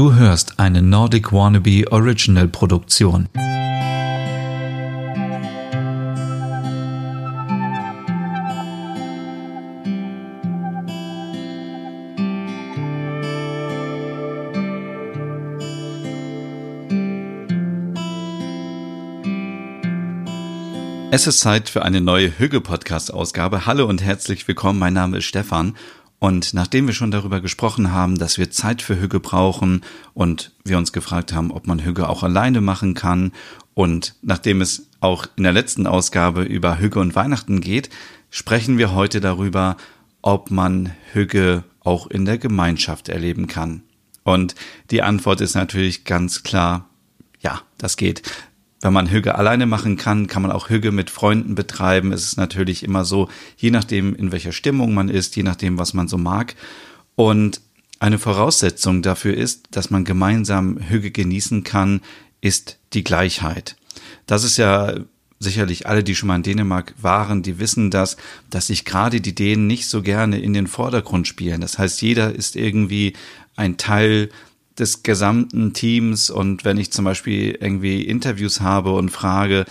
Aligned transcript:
Du 0.00 0.14
hörst 0.14 0.58
eine 0.58 0.80
Nordic 0.80 1.30
Wannabe 1.30 1.84
Original 1.92 2.48
Produktion. 2.48 3.28
Es 21.12 21.26
ist 21.26 21.40
Zeit 21.40 21.68
für 21.68 21.82
eine 21.82 22.00
neue 22.00 22.38
Hüge-Podcast-Ausgabe. 22.38 23.66
Hallo 23.66 23.84
und 23.84 24.00
herzlich 24.00 24.48
willkommen. 24.48 24.78
Mein 24.78 24.94
Name 24.94 25.18
ist 25.18 25.26
Stefan. 25.26 25.76
Und 26.20 26.52
nachdem 26.52 26.86
wir 26.86 26.92
schon 26.92 27.10
darüber 27.10 27.40
gesprochen 27.40 27.92
haben, 27.92 28.18
dass 28.18 28.36
wir 28.36 28.50
Zeit 28.50 28.82
für 28.82 29.00
Hüge 29.00 29.20
brauchen 29.20 29.80
und 30.12 30.52
wir 30.64 30.76
uns 30.76 30.92
gefragt 30.92 31.32
haben, 31.32 31.50
ob 31.50 31.66
man 31.66 31.82
Hüge 31.82 32.08
auch 32.10 32.22
alleine 32.22 32.60
machen 32.60 32.92
kann 32.92 33.32
und 33.72 34.14
nachdem 34.20 34.60
es 34.60 34.86
auch 35.00 35.26
in 35.36 35.44
der 35.44 35.54
letzten 35.54 35.86
Ausgabe 35.86 36.42
über 36.42 36.78
Hüge 36.78 37.00
und 37.00 37.14
Weihnachten 37.14 37.62
geht, 37.62 37.88
sprechen 38.28 38.76
wir 38.76 38.94
heute 38.94 39.22
darüber, 39.22 39.78
ob 40.20 40.50
man 40.50 40.92
Hüge 41.14 41.64
auch 41.80 42.06
in 42.06 42.26
der 42.26 42.36
Gemeinschaft 42.36 43.08
erleben 43.08 43.46
kann. 43.46 43.82
Und 44.22 44.54
die 44.90 45.00
Antwort 45.00 45.40
ist 45.40 45.54
natürlich 45.54 46.04
ganz 46.04 46.42
klar, 46.42 46.90
ja, 47.40 47.62
das 47.78 47.96
geht. 47.96 48.22
Wenn 48.80 48.92
man 48.94 49.10
Hüge 49.10 49.34
alleine 49.34 49.66
machen 49.66 49.96
kann, 49.96 50.26
kann 50.26 50.42
man 50.42 50.52
auch 50.52 50.70
Hüge 50.70 50.90
mit 50.90 51.10
Freunden 51.10 51.54
betreiben. 51.54 52.12
Es 52.12 52.24
ist 52.24 52.36
natürlich 52.38 52.82
immer 52.82 53.04
so, 53.04 53.28
je 53.56 53.70
nachdem, 53.70 54.14
in 54.14 54.32
welcher 54.32 54.52
Stimmung 54.52 54.94
man 54.94 55.08
ist, 55.08 55.36
je 55.36 55.42
nachdem, 55.42 55.78
was 55.78 55.92
man 55.92 56.08
so 56.08 56.16
mag. 56.16 56.54
Und 57.14 57.60
eine 57.98 58.18
Voraussetzung 58.18 59.02
dafür 59.02 59.36
ist, 59.36 59.68
dass 59.72 59.90
man 59.90 60.04
gemeinsam 60.04 60.78
Hüge 60.80 61.10
genießen 61.10 61.64
kann, 61.64 62.00
ist 62.40 62.78
die 62.94 63.04
Gleichheit. 63.04 63.76
Das 64.26 64.44
ist 64.44 64.56
ja 64.56 64.94
sicherlich 65.38 65.86
alle, 65.86 66.02
die 66.02 66.14
schon 66.14 66.28
mal 66.28 66.36
in 66.36 66.42
Dänemark 66.42 66.94
waren, 67.00 67.42
die 67.42 67.58
wissen 67.58 67.90
das, 67.90 68.16
dass 68.48 68.68
sich 68.68 68.84
gerade 68.84 69.20
die 69.20 69.34
Dänen 69.34 69.66
nicht 69.66 69.88
so 69.88 70.02
gerne 70.02 70.38
in 70.38 70.52
den 70.52 70.66
Vordergrund 70.66 71.26
spielen. 71.26 71.60
Das 71.60 71.78
heißt, 71.78 72.00
jeder 72.02 72.34
ist 72.34 72.56
irgendwie 72.56 73.14
ein 73.56 73.76
Teil 73.76 74.30
des 74.78 75.02
gesamten 75.02 75.72
Teams 75.72 76.30
und 76.30 76.64
wenn 76.64 76.78
ich 76.78 76.92
zum 76.92 77.04
Beispiel 77.04 77.58
irgendwie 77.60 78.02
Interviews 78.02 78.60
habe 78.60 78.92
und 78.92 79.10
frage, 79.10 79.66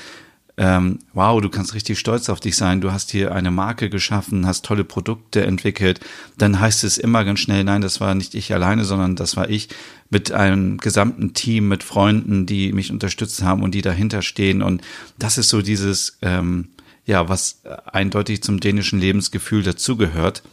ähm, 0.59 0.99
wow, 1.13 1.39
du 1.39 1.47
kannst 1.47 1.73
richtig 1.73 1.97
stolz 1.99 2.27
auf 2.27 2.41
dich 2.41 2.57
sein, 2.57 2.81
du 2.81 2.91
hast 2.91 3.11
hier 3.11 3.33
eine 3.33 3.49
Marke 3.49 3.89
geschaffen, 3.89 4.45
hast 4.45 4.65
tolle 4.65 4.83
Produkte 4.83 5.45
entwickelt, 5.45 6.01
dann 6.37 6.59
heißt 6.59 6.83
es 6.83 6.97
immer 6.97 7.23
ganz 7.23 7.39
schnell, 7.39 7.63
nein, 7.63 7.79
das 7.79 8.01
war 8.01 8.13
nicht 8.13 8.35
ich 8.35 8.53
alleine, 8.53 8.83
sondern 8.83 9.15
das 9.15 9.37
war 9.37 9.49
ich 9.49 9.69
mit 10.09 10.33
einem 10.33 10.77
gesamten 10.77 11.33
Team, 11.33 11.69
mit 11.69 11.83
Freunden, 11.83 12.45
die 12.45 12.73
mich 12.73 12.91
unterstützt 12.91 13.41
haben 13.41 13.63
und 13.63 13.73
die 13.73 13.81
dahinter 13.81 14.21
stehen. 14.21 14.61
Und 14.61 14.81
das 15.17 15.37
ist 15.37 15.47
so 15.47 15.61
dieses, 15.61 16.17
ähm, 16.21 16.67
ja, 17.05 17.29
was 17.29 17.61
eindeutig 17.85 18.43
zum 18.43 18.59
dänischen 18.59 18.99
Lebensgefühl 18.99 19.63
dazugehört, 19.63 20.43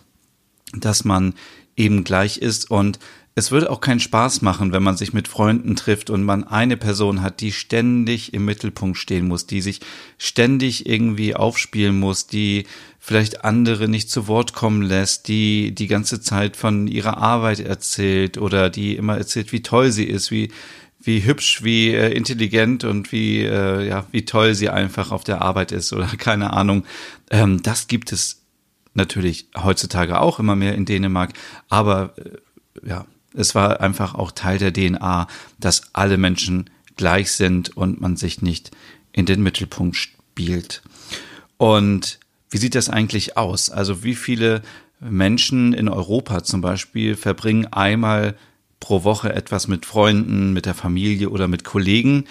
dass 0.72 1.04
man 1.04 1.34
eben 1.76 2.04
gleich 2.04 2.38
ist 2.38 2.70
und 2.70 3.00
es 3.38 3.50
würde 3.50 3.70
auch 3.70 3.82
keinen 3.82 4.00
Spaß 4.00 4.40
machen, 4.40 4.72
wenn 4.72 4.82
man 4.82 4.96
sich 4.96 5.12
mit 5.12 5.28
Freunden 5.28 5.76
trifft 5.76 6.08
und 6.08 6.24
man 6.24 6.44
eine 6.44 6.78
Person 6.78 7.20
hat, 7.20 7.42
die 7.42 7.52
ständig 7.52 8.32
im 8.32 8.46
Mittelpunkt 8.46 8.96
stehen 8.96 9.28
muss, 9.28 9.46
die 9.46 9.60
sich 9.60 9.80
ständig 10.16 10.86
irgendwie 10.86 11.36
aufspielen 11.36 12.00
muss, 12.00 12.26
die 12.26 12.66
vielleicht 12.98 13.44
andere 13.44 13.88
nicht 13.88 14.10
zu 14.10 14.26
Wort 14.26 14.54
kommen 14.54 14.80
lässt, 14.80 15.28
die 15.28 15.74
die 15.74 15.86
ganze 15.86 16.22
Zeit 16.22 16.56
von 16.56 16.86
ihrer 16.86 17.18
Arbeit 17.18 17.60
erzählt 17.60 18.38
oder 18.38 18.70
die 18.70 18.96
immer 18.96 19.18
erzählt, 19.18 19.52
wie 19.52 19.62
toll 19.62 19.92
sie 19.92 20.06
ist, 20.06 20.30
wie 20.30 20.50
wie 20.98 21.24
hübsch, 21.24 21.62
wie 21.62 21.90
äh, 21.90 22.12
intelligent 22.16 22.84
und 22.84 23.12
wie 23.12 23.42
äh, 23.42 23.86
ja 23.86 24.06
wie 24.12 24.24
toll 24.24 24.54
sie 24.54 24.70
einfach 24.70 25.12
auf 25.12 25.24
der 25.24 25.42
Arbeit 25.42 25.72
ist 25.72 25.92
oder 25.92 26.06
keine 26.18 26.54
Ahnung. 26.54 26.86
Ähm, 27.30 27.62
das 27.62 27.86
gibt 27.86 28.12
es 28.12 28.40
natürlich 28.94 29.48
heutzutage 29.62 30.20
auch 30.20 30.38
immer 30.38 30.56
mehr 30.56 30.74
in 30.74 30.86
Dänemark, 30.86 31.34
aber 31.68 32.14
äh, 32.16 32.88
ja 32.88 33.04
es 33.36 33.54
war 33.54 33.80
einfach 33.80 34.14
auch 34.14 34.32
Teil 34.32 34.58
der 34.58 34.72
DNA, 34.72 35.26
dass 35.60 35.94
alle 35.94 36.16
Menschen 36.16 36.70
gleich 36.96 37.32
sind 37.32 37.76
und 37.76 38.00
man 38.00 38.16
sich 38.16 38.42
nicht 38.42 38.70
in 39.12 39.26
den 39.26 39.42
Mittelpunkt 39.42 39.96
spielt. 39.96 40.82
Und 41.58 42.18
wie 42.50 42.58
sieht 42.58 42.74
das 42.74 42.88
eigentlich 42.88 43.36
aus? 43.36 43.70
Also 43.70 44.02
wie 44.02 44.14
viele 44.14 44.62
Menschen 45.00 45.72
in 45.74 45.88
Europa 45.88 46.42
zum 46.42 46.60
Beispiel 46.60 47.16
verbringen 47.16 47.66
einmal 47.66 48.36
pro 48.80 49.04
Woche 49.04 49.32
etwas 49.32 49.68
mit 49.68 49.84
Freunden, 49.84 50.52
mit 50.52 50.66
der 50.66 50.74
Familie 50.74 51.30
oder 51.30 51.48
mit 51.48 51.64
Kollegen? 51.64 52.24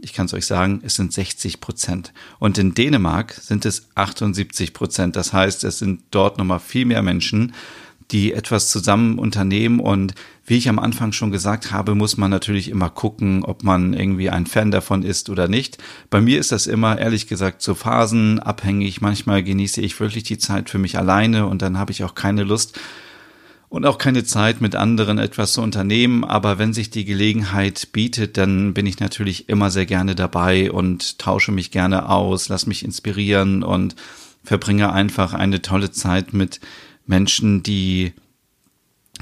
Ich 0.00 0.12
kann 0.12 0.26
es 0.26 0.34
euch 0.34 0.46
sagen, 0.46 0.80
es 0.84 0.94
sind 0.94 1.12
60 1.12 1.60
Prozent. 1.60 2.12
Und 2.38 2.56
in 2.58 2.74
Dänemark 2.74 3.32
sind 3.32 3.64
es 3.64 3.88
78 3.96 4.72
Prozent. 4.72 5.16
Das 5.16 5.32
heißt, 5.32 5.64
es 5.64 5.78
sind 5.78 6.02
dort 6.10 6.38
nochmal 6.38 6.60
viel 6.60 6.84
mehr 6.84 7.02
Menschen, 7.02 7.52
die 8.10 8.32
etwas 8.32 8.70
zusammen 8.70 9.18
unternehmen. 9.18 9.80
Und 9.80 10.14
wie 10.46 10.56
ich 10.56 10.68
am 10.68 10.78
Anfang 10.78 11.12
schon 11.12 11.30
gesagt 11.30 11.72
habe, 11.72 11.94
muss 11.94 12.16
man 12.16 12.30
natürlich 12.30 12.70
immer 12.70 12.88
gucken, 12.88 13.44
ob 13.44 13.64
man 13.64 13.92
irgendwie 13.92 14.30
ein 14.30 14.46
Fan 14.46 14.70
davon 14.70 15.02
ist 15.02 15.28
oder 15.28 15.48
nicht. 15.48 15.78
Bei 16.08 16.20
mir 16.20 16.38
ist 16.38 16.52
das 16.52 16.66
immer, 16.66 16.98
ehrlich 16.98 17.26
gesagt, 17.26 17.62
so 17.62 17.74
phasenabhängig. 17.74 19.00
Manchmal 19.00 19.42
genieße 19.42 19.80
ich 19.80 19.98
wirklich 20.00 20.24
die 20.24 20.38
Zeit 20.38 20.70
für 20.70 20.78
mich 20.78 20.96
alleine 20.96 21.46
und 21.46 21.62
dann 21.62 21.78
habe 21.78 21.92
ich 21.92 22.02
auch 22.02 22.14
keine 22.14 22.44
Lust 22.44 22.78
und 23.68 23.84
auch 23.84 23.98
keine 23.98 24.24
Zeit 24.24 24.62
mit 24.62 24.74
anderen 24.74 25.18
etwas 25.18 25.52
zu 25.52 25.60
unternehmen. 25.60 26.24
Aber 26.24 26.58
wenn 26.58 26.72
sich 26.72 26.88
die 26.88 27.04
Gelegenheit 27.04 27.92
bietet, 27.92 28.38
dann 28.38 28.72
bin 28.72 28.86
ich 28.86 29.00
natürlich 29.00 29.48
immer 29.48 29.70
sehr 29.70 29.86
gerne 29.86 30.14
dabei 30.14 30.72
und 30.72 31.18
tausche 31.18 31.52
mich 31.52 31.70
gerne 31.70 32.08
aus, 32.08 32.48
lass 32.48 32.66
mich 32.66 32.84
inspirieren 32.84 33.62
und 33.62 33.94
verbringe 34.44 34.92
einfach 34.92 35.34
eine 35.34 35.60
tolle 35.60 35.90
Zeit 35.90 36.32
mit 36.32 36.60
Menschen, 37.08 37.64
die 37.64 38.12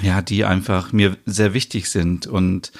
ja, 0.02 0.20
die 0.20 0.44
einfach 0.44 0.92
mir 0.92 1.16
sehr 1.24 1.54
wichtig 1.54 1.88
sind 1.88 2.26
und 2.26 2.70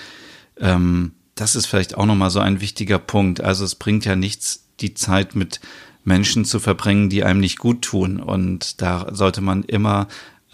ähm, 0.59 1.13
das 1.35 1.55
ist 1.55 1.67
vielleicht 1.67 1.97
auch 1.97 2.07
nochmal 2.07 2.31
so 2.31 2.41
ein 2.41 2.61
wichtiger 2.61 2.99
Punkt. 2.99 3.41
Also 3.41 3.65
es 3.65 3.75
bringt 3.75 4.05
ja 4.05 4.17
nichts, 4.17 4.67
die 4.81 4.95
Zeit 4.95 5.35
mit 5.35 5.61
Menschen 6.03 6.45
zu 6.45 6.61
verbringen, 6.61 7.11
die 7.11 7.25
einem 7.25 7.41
nicht 7.41 7.59
gut 7.59 7.83
tun. 7.83 8.21
Und 8.21 8.81
da 8.81 9.09
sollte 9.13 9.43
man 9.43 9.63
immer 9.63 10.09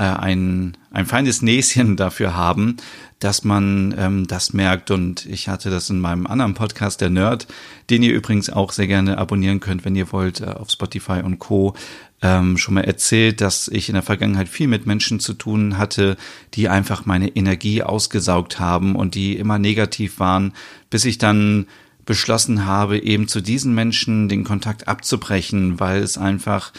ein, 0.05 0.77
ein 0.91 1.07
feines 1.07 1.43
Näschen 1.43 1.97
dafür 1.97 2.35
haben, 2.35 2.77
dass 3.19 3.45
man 3.45 3.95
ähm, 3.97 4.27
das 4.27 4.53
merkt. 4.53 4.91
Und 4.91 5.27
ich 5.27 5.49
hatte 5.49 5.71
das 5.71 5.91
in 5.91 6.01
meinem 6.01 6.27
anderen 6.27 6.55
Podcast, 6.55 7.01
der 7.01 7.11
Nerd, 7.11 7.47
den 7.91 8.03
ihr 8.03 8.13
übrigens 8.13 8.51
auch 8.51 8.73
sehr 8.73 8.87
gerne 8.87 9.19
abonnieren 9.19 9.61
könnt, 9.61 9.85
wenn 9.85 9.95
ihr 9.95 10.11
wollt, 10.13 10.41
äh, 10.41 10.47
auf 10.47 10.71
Spotify 10.71 11.21
und 11.25 11.39
Co. 11.39 11.75
Ähm, 12.21 12.57
schon 12.57 12.75
mal 12.75 12.85
erzählt, 12.85 13.41
dass 13.41 13.69
ich 13.69 13.89
in 13.89 13.95
der 13.95 14.03
Vergangenheit 14.03 14.49
viel 14.49 14.69
mit 14.69 14.87
Menschen 14.87 15.21
zu 15.21 15.35
tun 15.35 15.79
hatte, 15.79 16.17
die 16.55 16.69
einfach 16.69 17.05
meine 17.05 17.29
Energie 17.29 17.83
ausgesaugt 17.83 18.61
haben 18.61 18.95
und 18.95 19.15
die 19.15 19.37
immer 19.37 19.59
negativ 19.59 20.21
waren, 20.21 20.53
bis 20.89 21.05
ich 21.05 21.19
dann 21.19 21.67
beschlossen 22.05 22.67
habe, 22.67 22.99
eben 22.99 23.29
zu 23.29 23.41
diesen 23.41 23.75
Menschen 23.75 24.29
den 24.29 24.45
Kontakt 24.45 24.89
abzubrechen, 24.89 25.79
weil 25.79 26.03
es 26.03 26.19
einfach 26.19 26.73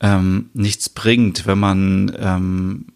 ähm, 0.00 0.50
nichts 0.54 0.88
bringt, 0.88 1.46
wenn 1.46 1.58
man 1.58 2.16
ähm, 2.18 2.86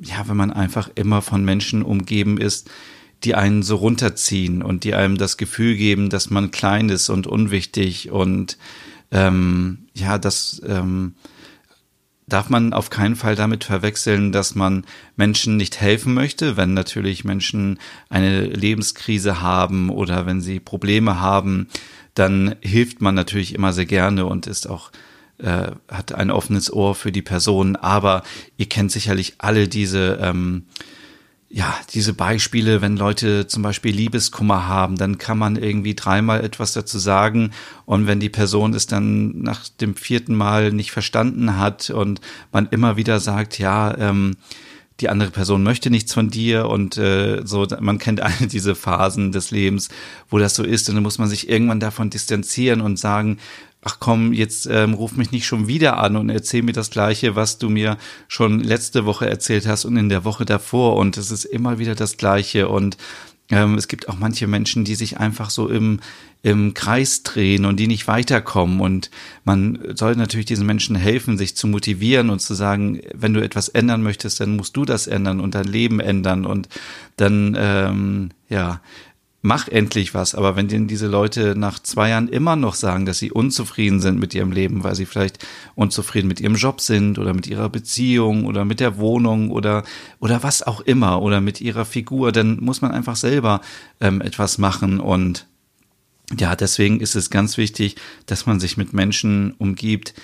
ja, 0.00 0.28
wenn 0.28 0.36
man 0.36 0.52
einfach 0.52 0.90
immer 0.94 1.22
von 1.22 1.44
Menschen 1.44 1.82
umgeben 1.82 2.38
ist, 2.38 2.70
die 3.22 3.34
einen 3.34 3.62
so 3.62 3.76
runterziehen 3.76 4.62
und 4.62 4.84
die 4.84 4.94
einem 4.94 5.16
das 5.16 5.36
Gefühl 5.36 5.76
geben, 5.76 6.10
dass 6.10 6.30
man 6.30 6.50
klein 6.50 6.88
ist 6.88 7.08
und 7.08 7.26
unwichtig 7.26 8.10
und 8.10 8.58
ähm, 9.10 9.86
ja, 9.94 10.18
das 10.18 10.60
ähm, 10.66 11.14
darf 12.26 12.50
man 12.50 12.72
auf 12.72 12.90
keinen 12.90 13.16
Fall 13.16 13.36
damit 13.36 13.64
verwechseln, 13.64 14.32
dass 14.32 14.54
man 14.54 14.84
Menschen 15.16 15.56
nicht 15.56 15.80
helfen 15.80 16.14
möchte, 16.14 16.56
wenn 16.56 16.74
natürlich 16.74 17.24
Menschen 17.24 17.78
eine 18.08 18.46
Lebenskrise 18.46 19.40
haben 19.40 19.90
oder 19.90 20.26
wenn 20.26 20.40
sie 20.40 20.60
Probleme 20.60 21.20
haben, 21.20 21.68
dann 22.14 22.56
hilft 22.60 23.00
man 23.00 23.14
natürlich 23.14 23.54
immer 23.54 23.72
sehr 23.72 23.86
gerne 23.86 24.26
und 24.26 24.46
ist 24.46 24.68
auch 24.68 24.90
äh, 25.38 25.72
hat 25.88 26.12
ein 26.12 26.30
offenes 26.30 26.72
Ohr 26.72 26.94
für 26.94 27.12
die 27.12 27.22
Person. 27.22 27.76
Aber 27.76 28.22
ihr 28.56 28.68
kennt 28.68 28.92
sicherlich 28.92 29.34
alle 29.38 29.68
diese 29.68 30.18
ähm, 30.20 30.64
ja, 31.54 31.72
diese 31.90 32.14
Beispiele, 32.14 32.82
wenn 32.82 32.96
Leute 32.96 33.46
zum 33.46 33.62
Beispiel 33.62 33.94
Liebeskummer 33.94 34.66
haben, 34.66 34.96
dann 34.96 35.18
kann 35.18 35.38
man 35.38 35.54
irgendwie 35.54 35.94
dreimal 35.94 36.42
etwas 36.42 36.72
dazu 36.72 36.98
sagen 36.98 37.52
und 37.86 38.08
wenn 38.08 38.18
die 38.18 38.28
Person 38.28 38.74
es 38.74 38.88
dann 38.88 39.40
nach 39.40 39.68
dem 39.68 39.94
vierten 39.94 40.34
Mal 40.34 40.72
nicht 40.72 40.90
verstanden 40.90 41.56
hat 41.56 41.90
und 41.90 42.20
man 42.50 42.66
immer 42.72 42.96
wieder 42.96 43.20
sagt, 43.20 43.60
ja, 43.60 43.96
ähm, 43.96 44.34
die 44.98 45.08
andere 45.08 45.30
Person 45.30 45.62
möchte 45.62 45.90
nichts 45.90 46.12
von 46.12 46.28
dir 46.28 46.68
und 46.68 46.98
äh, 46.98 47.42
so, 47.44 47.64
man 47.78 47.98
kennt 47.98 48.20
alle 48.20 48.48
diese 48.48 48.74
Phasen 48.74 49.30
des 49.30 49.52
Lebens, 49.52 49.90
wo 50.28 50.38
das 50.38 50.56
so 50.56 50.64
ist 50.64 50.88
und 50.88 50.96
dann 50.96 51.04
muss 51.04 51.18
man 51.18 51.28
sich 51.28 51.48
irgendwann 51.48 51.78
davon 51.78 52.10
distanzieren 52.10 52.80
und 52.80 52.98
sagen, 52.98 53.38
ach 53.84 53.98
komm, 54.00 54.32
jetzt 54.32 54.66
ähm, 54.66 54.94
ruf 54.94 55.12
mich 55.12 55.30
nicht 55.30 55.46
schon 55.46 55.68
wieder 55.68 55.98
an 55.98 56.16
und 56.16 56.30
erzähl 56.30 56.62
mir 56.62 56.72
das 56.72 56.90
Gleiche, 56.90 57.36
was 57.36 57.58
du 57.58 57.68
mir 57.68 57.98
schon 58.26 58.60
letzte 58.60 59.04
Woche 59.04 59.28
erzählt 59.28 59.66
hast 59.66 59.84
und 59.84 59.96
in 59.96 60.08
der 60.08 60.24
Woche 60.24 60.44
davor 60.44 60.96
und 60.96 61.16
es 61.16 61.30
ist 61.30 61.44
immer 61.44 61.78
wieder 61.78 61.94
das 61.94 62.16
Gleiche 62.16 62.68
und 62.68 62.96
Ähm, 63.50 63.76
es 63.76 63.88
gibt 63.88 64.08
auch 64.08 64.16
manche 64.18 64.46
Menschen, 64.46 64.84
die 64.84 64.94
sich 64.94 65.18
einfach 65.18 65.50
so 65.50 65.68
im, 65.68 66.00
im 66.42 66.72
Kreis 66.72 67.24
drehen 67.24 67.66
und 67.66 67.76
die 67.76 67.88
nicht 67.88 68.08
weiterkommen. 68.08 68.80
Und 68.80 69.10
man 69.44 69.78
soll 69.94 70.16
natürlich 70.16 70.46
diesen 70.46 70.64
Menschen 70.64 70.96
helfen, 70.96 71.36
sich 71.36 71.54
zu 71.54 71.66
motivieren 71.66 72.30
und 72.30 72.40
zu 72.40 72.54
sagen, 72.54 73.02
wenn 73.12 73.34
du 73.34 73.42
etwas 73.42 73.68
ändern 73.68 74.02
möchtest, 74.02 74.40
dann 74.40 74.56
musst 74.56 74.74
du 74.78 74.86
das 74.86 75.06
ändern 75.06 75.40
und 75.40 75.54
dein 75.54 75.66
Leben 75.66 76.00
ändern. 76.00 76.46
Und 76.46 76.70
dann, 77.16 77.54
ähm, 77.58 78.30
ja, 78.48 78.80
mach 79.44 79.68
endlich 79.68 80.14
was. 80.14 80.34
Aber 80.34 80.56
wenn 80.56 80.68
denn 80.68 80.88
diese 80.88 81.06
Leute 81.06 81.54
nach 81.54 81.78
zwei 81.78 82.08
Jahren 82.08 82.28
immer 82.28 82.56
noch 82.56 82.74
sagen, 82.74 83.04
dass 83.04 83.18
sie 83.18 83.30
unzufrieden 83.30 84.00
sind 84.00 84.18
mit 84.18 84.32
ihrem 84.32 84.52
Leben, 84.52 84.84
weil 84.84 84.94
sie 84.94 85.04
vielleicht 85.04 85.46
unzufrieden 85.74 86.28
mit 86.28 86.40
ihrem 86.40 86.54
Job 86.54 86.80
sind 86.80 87.18
oder 87.18 87.34
mit 87.34 87.46
ihrer 87.46 87.68
Beziehung 87.68 88.46
oder 88.46 88.64
mit 88.64 88.80
der 88.80 88.96
Wohnung 88.96 89.50
oder, 89.50 89.84
oder 90.18 90.42
was 90.42 90.62
auch 90.62 90.80
immer 90.80 91.20
oder 91.20 91.42
mit 91.42 91.60
ihrer 91.60 91.84
Figur, 91.84 92.32
dann 92.32 92.58
muss 92.60 92.80
man 92.80 92.92
einfach 92.92 93.16
selber 93.16 93.60
ähm, 94.00 94.22
etwas 94.22 94.56
machen 94.56 94.98
und 94.98 95.46
ja, 96.38 96.56
deswegen 96.56 97.00
ist 97.00 97.14
es 97.14 97.28
ganz 97.28 97.58
wichtig, 97.58 97.96
dass 98.24 98.46
man 98.46 98.58
sich 98.58 98.78
mit 98.78 98.94
Menschen 98.94 99.52
umgibt, 99.58 100.14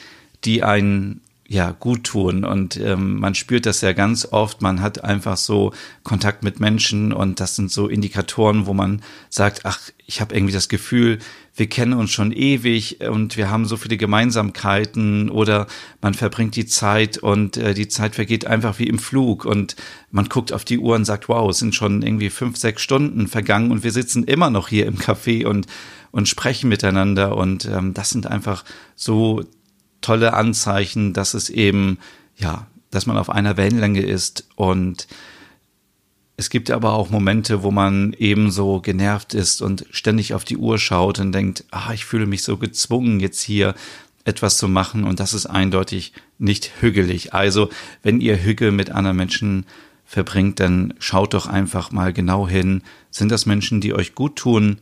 die 0.47 0.63
einen 0.63 1.21
ja 1.51 1.73
gut 1.73 2.05
tun. 2.05 2.45
Und 2.45 2.77
ähm, 2.77 3.19
man 3.19 3.35
spürt 3.35 3.67
das 3.67 3.81
ja 3.81 3.93
ganz 3.93 4.25
oft. 4.31 4.63
Man 4.63 4.81
hat 4.81 5.03
einfach 5.03 5.37
so 5.37 5.73
Kontakt 6.05 6.45
mit 6.45 6.61
Menschen. 6.61 7.13
Und 7.13 7.41
das 7.41 7.57
sind 7.57 7.73
so 7.73 7.89
Indikatoren, 7.89 8.67
wo 8.67 8.73
man 8.73 9.03
sagt, 9.31 9.63
ach, 9.65 9.81
ich 10.07 10.21
habe 10.21 10.33
irgendwie 10.33 10.53
das 10.53 10.69
Gefühl, 10.69 11.19
wir 11.57 11.67
kennen 11.67 11.95
uns 11.95 12.13
schon 12.13 12.31
ewig 12.31 13.01
und 13.01 13.37
wir 13.37 13.51
haben 13.51 13.67
so 13.67 13.77
viele 13.77 13.97
Gemeinsamkeiten 13.97 15.29
oder 15.29 15.67
man 16.01 16.15
verbringt 16.15 16.55
die 16.55 16.67
Zeit 16.67 17.19
und 17.19 17.57
äh, 17.57 17.75
die 17.75 17.89
Zeit 17.89 18.15
vergeht 18.15 18.47
einfach 18.47 18.79
wie 18.79 18.87
im 18.87 19.01
Flug. 19.01 19.45
Und 19.45 19.75
man 20.13 20.29
guckt 20.29 20.53
auf 20.53 20.65
die 20.65 20.79
Uhr 20.79 20.95
und 20.95 21.05
sagt, 21.05 21.29
wow, 21.29 21.51
es 21.51 21.59
sind 21.59 21.75
schon 21.75 22.03
irgendwie 22.03 22.31
fünf, 22.31 22.59
sechs 22.59 22.81
Stunden 22.81 23.27
vergangen 23.27 23.73
und 23.73 23.83
wir 23.83 23.91
sitzen 23.91 24.23
immer 24.23 24.51
noch 24.51 24.69
hier 24.69 24.87
im 24.87 24.99
Café 24.99 25.47
und 25.47 25.67
und 26.13 26.29
sprechen 26.29 26.69
miteinander. 26.69 27.37
Und 27.37 27.67
ähm, 27.67 27.95
das 27.95 28.11
sind 28.11 28.27
einfach 28.27 28.65
so 28.97 29.45
tolle 30.01 30.35
Anzeichen, 30.35 31.13
dass 31.13 31.35
es 31.35 31.51
eben, 31.51 31.99
ja, 32.37 32.67
dass 32.91 33.07
man 33.07 33.17
auf 33.17 33.31
einer 33.31 33.57
Wellenlänge 33.57 34.03
ist 34.03 34.47
und 34.57 35.07
es 36.41 36.49
gibt 36.49 36.71
aber 36.71 36.95
auch 36.95 37.11
Momente, 37.11 37.63
wo 37.63 37.71
man 37.71 38.15
eben 38.15 38.51
so 38.51 38.81
genervt 38.81 39.35
ist 39.35 39.61
und 39.61 39.85
ständig 39.91 40.33
auf 40.33 40.43
die 40.43 40.57
Uhr 40.57 40.79
schaut 40.79 41.19
und 41.19 41.33
denkt, 41.33 41.67
ah, 41.71 41.93
ich 41.93 42.07
fühle 42.07 42.25
mich 42.25 42.43
so 42.45 42.57
gezwungen, 42.57 43.21
jetzt 43.21 43.43
hier 43.43 43.75
etwas 44.25 44.57
zu 44.57 44.67
machen 44.67 45.05
und 45.05 45.21
das 45.21 45.35
ist 45.35 45.45
eindeutig 45.45 46.15
nicht 46.39 46.81
hügelig. 46.81 47.35
Also, 47.35 47.69
wenn 48.03 48.23
ihr 48.23 48.43
Hügel 48.43 48.73
mit 48.73 48.91
anderen 48.91 49.19
Menschen 49.19 49.67
verbringt, 50.07 50.61
dann 50.61 50.95
schaut 50.99 51.35
doch 51.35 51.47
einfach 51.47 51.91
mal 51.91 52.15
genau 52.15 52.49
hin. 52.49 52.83
Sind 53.11 53.31
das 53.31 53.45
Menschen, 53.45 53.83
die 53.83 53.93
euch 53.93 54.15
gut 54.15 54.37
tun 54.37 54.79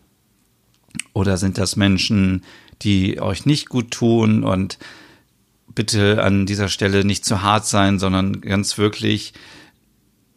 oder 1.12 1.36
sind 1.38 1.58
das 1.58 1.74
Menschen, 1.74 2.44
die 2.82 3.20
euch 3.20 3.46
nicht 3.46 3.68
gut 3.68 3.90
tun 3.90 4.44
und 4.44 4.78
bitte 5.74 6.22
an 6.22 6.46
dieser 6.46 6.68
Stelle 6.68 7.04
nicht 7.04 7.24
zu 7.24 7.42
hart 7.42 7.66
sein, 7.66 7.98
sondern 7.98 8.40
ganz 8.40 8.78
wirklich 8.78 9.34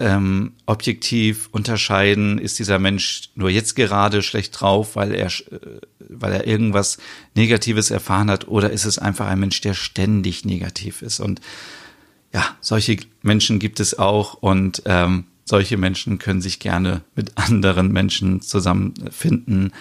ähm, 0.02 0.54
objektiv 0.66 1.50
unterscheiden, 1.52 2.40
ist 2.40 2.58
dieser 2.58 2.80
Mensch 2.80 3.30
nur 3.36 3.50
jetzt 3.50 3.76
gerade 3.76 4.24
schlecht 4.24 4.60
drauf, 4.60 4.96
weil 4.96 5.14
er, 5.14 5.28
äh, 5.28 5.80
weil 6.10 6.34
er 6.34 6.48
irgendwas 6.48 6.98
Negatives 7.36 7.92
erfahren 7.92 8.32
hat, 8.32 8.48
oder 8.48 8.72
ist 8.72 8.86
es 8.86 8.98
einfach 8.98 9.28
ein 9.28 9.40
Mensch, 9.40 9.62
der 9.62 9.76
ständig 9.76 10.44
negativ 10.44 11.04
ist? 11.04 11.20
Und 11.20 11.40
ja, 12.34 12.44
solche 12.62 12.98
Menschen 13.22 13.60
gibt 13.60 13.80
es 13.80 14.00
auch 14.00 14.34
und 14.36 14.82
ähm, 14.86 15.26
solche 15.46 15.78
Menschen 15.78 16.18
können 16.18 16.42
sich 16.42 16.60
gerne 16.60 17.02
mit 17.16 17.38
anderen 17.38 17.92
Menschen 17.92 18.42
zusammenfinden 18.42 19.72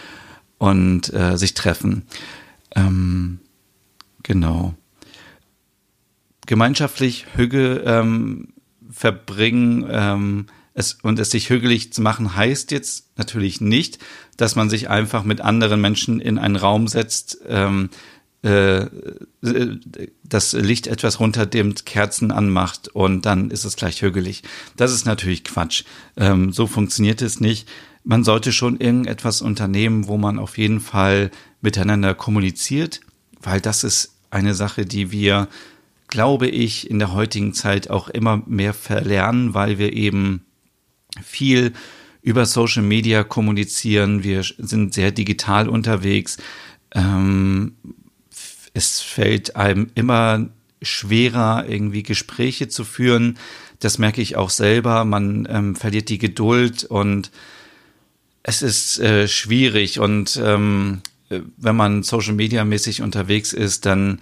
und 0.58 1.12
äh, 1.14 1.38
sich 1.38 1.54
treffen. 1.54 2.02
Ähm, 2.76 3.38
genau 4.22 4.74
gemeinschaftlich 6.50 7.26
Hügge 7.36 7.84
ähm, 7.86 8.48
verbringen 8.90 9.86
ähm, 9.88 10.46
es, 10.74 10.94
und 10.94 11.20
es 11.20 11.30
sich 11.30 11.48
hügelig 11.48 11.92
zu 11.92 12.02
machen, 12.02 12.34
heißt 12.34 12.72
jetzt 12.72 13.16
natürlich 13.16 13.60
nicht, 13.60 14.00
dass 14.36 14.56
man 14.56 14.68
sich 14.68 14.90
einfach 14.90 15.22
mit 15.22 15.40
anderen 15.40 15.80
Menschen 15.80 16.18
in 16.18 16.38
einen 16.38 16.56
Raum 16.56 16.88
setzt, 16.88 17.38
ähm, 17.46 17.88
äh, 18.42 18.86
das 20.24 20.52
Licht 20.54 20.88
etwas 20.88 21.20
runterdimmt, 21.20 21.86
Kerzen 21.86 22.32
anmacht 22.32 22.88
und 22.88 23.26
dann 23.26 23.52
ist 23.52 23.64
es 23.64 23.76
gleich 23.76 24.02
hügelig. 24.02 24.42
Das 24.76 24.92
ist 24.92 25.06
natürlich 25.06 25.44
Quatsch. 25.44 25.84
Ähm, 26.16 26.52
so 26.52 26.66
funktioniert 26.66 27.22
es 27.22 27.38
nicht. 27.38 27.68
Man 28.02 28.24
sollte 28.24 28.50
schon 28.50 28.80
irgendetwas 28.80 29.40
unternehmen, 29.40 30.08
wo 30.08 30.16
man 30.16 30.40
auf 30.40 30.58
jeden 30.58 30.80
Fall 30.80 31.30
miteinander 31.60 32.12
kommuniziert, 32.16 33.02
weil 33.40 33.60
das 33.60 33.84
ist 33.84 34.16
eine 34.30 34.54
Sache, 34.54 34.84
die 34.84 35.12
wir 35.12 35.46
glaube 36.10 36.48
ich, 36.48 36.90
in 36.90 36.98
der 36.98 37.12
heutigen 37.12 37.54
Zeit 37.54 37.88
auch 37.88 38.08
immer 38.08 38.42
mehr 38.46 38.74
verlernen, 38.74 39.54
weil 39.54 39.78
wir 39.78 39.92
eben 39.92 40.44
viel 41.22 41.72
über 42.22 42.46
Social 42.46 42.82
Media 42.82 43.24
kommunizieren. 43.24 44.22
Wir 44.22 44.42
sind 44.42 44.94
sehr 44.94 45.10
digital 45.10 45.68
unterwegs. 45.68 46.36
Ähm, 46.94 47.76
es 48.74 49.00
fällt 49.00 49.56
einem 49.56 49.90
immer 49.94 50.48
schwerer, 50.82 51.66
irgendwie 51.68 52.02
Gespräche 52.02 52.68
zu 52.68 52.84
führen. 52.84 53.38
Das 53.78 53.98
merke 53.98 54.20
ich 54.20 54.36
auch 54.36 54.50
selber. 54.50 55.04
Man 55.04 55.48
ähm, 55.50 55.76
verliert 55.76 56.08
die 56.08 56.18
Geduld 56.18 56.84
und 56.84 57.30
es 58.42 58.62
ist 58.62 58.98
äh, 59.00 59.28
schwierig. 59.28 59.98
Und 59.98 60.40
ähm, 60.42 61.00
wenn 61.28 61.76
man 61.76 62.02
Social 62.02 62.34
Media 62.34 62.64
mäßig 62.64 63.02
unterwegs 63.02 63.52
ist, 63.52 63.86
dann 63.86 64.18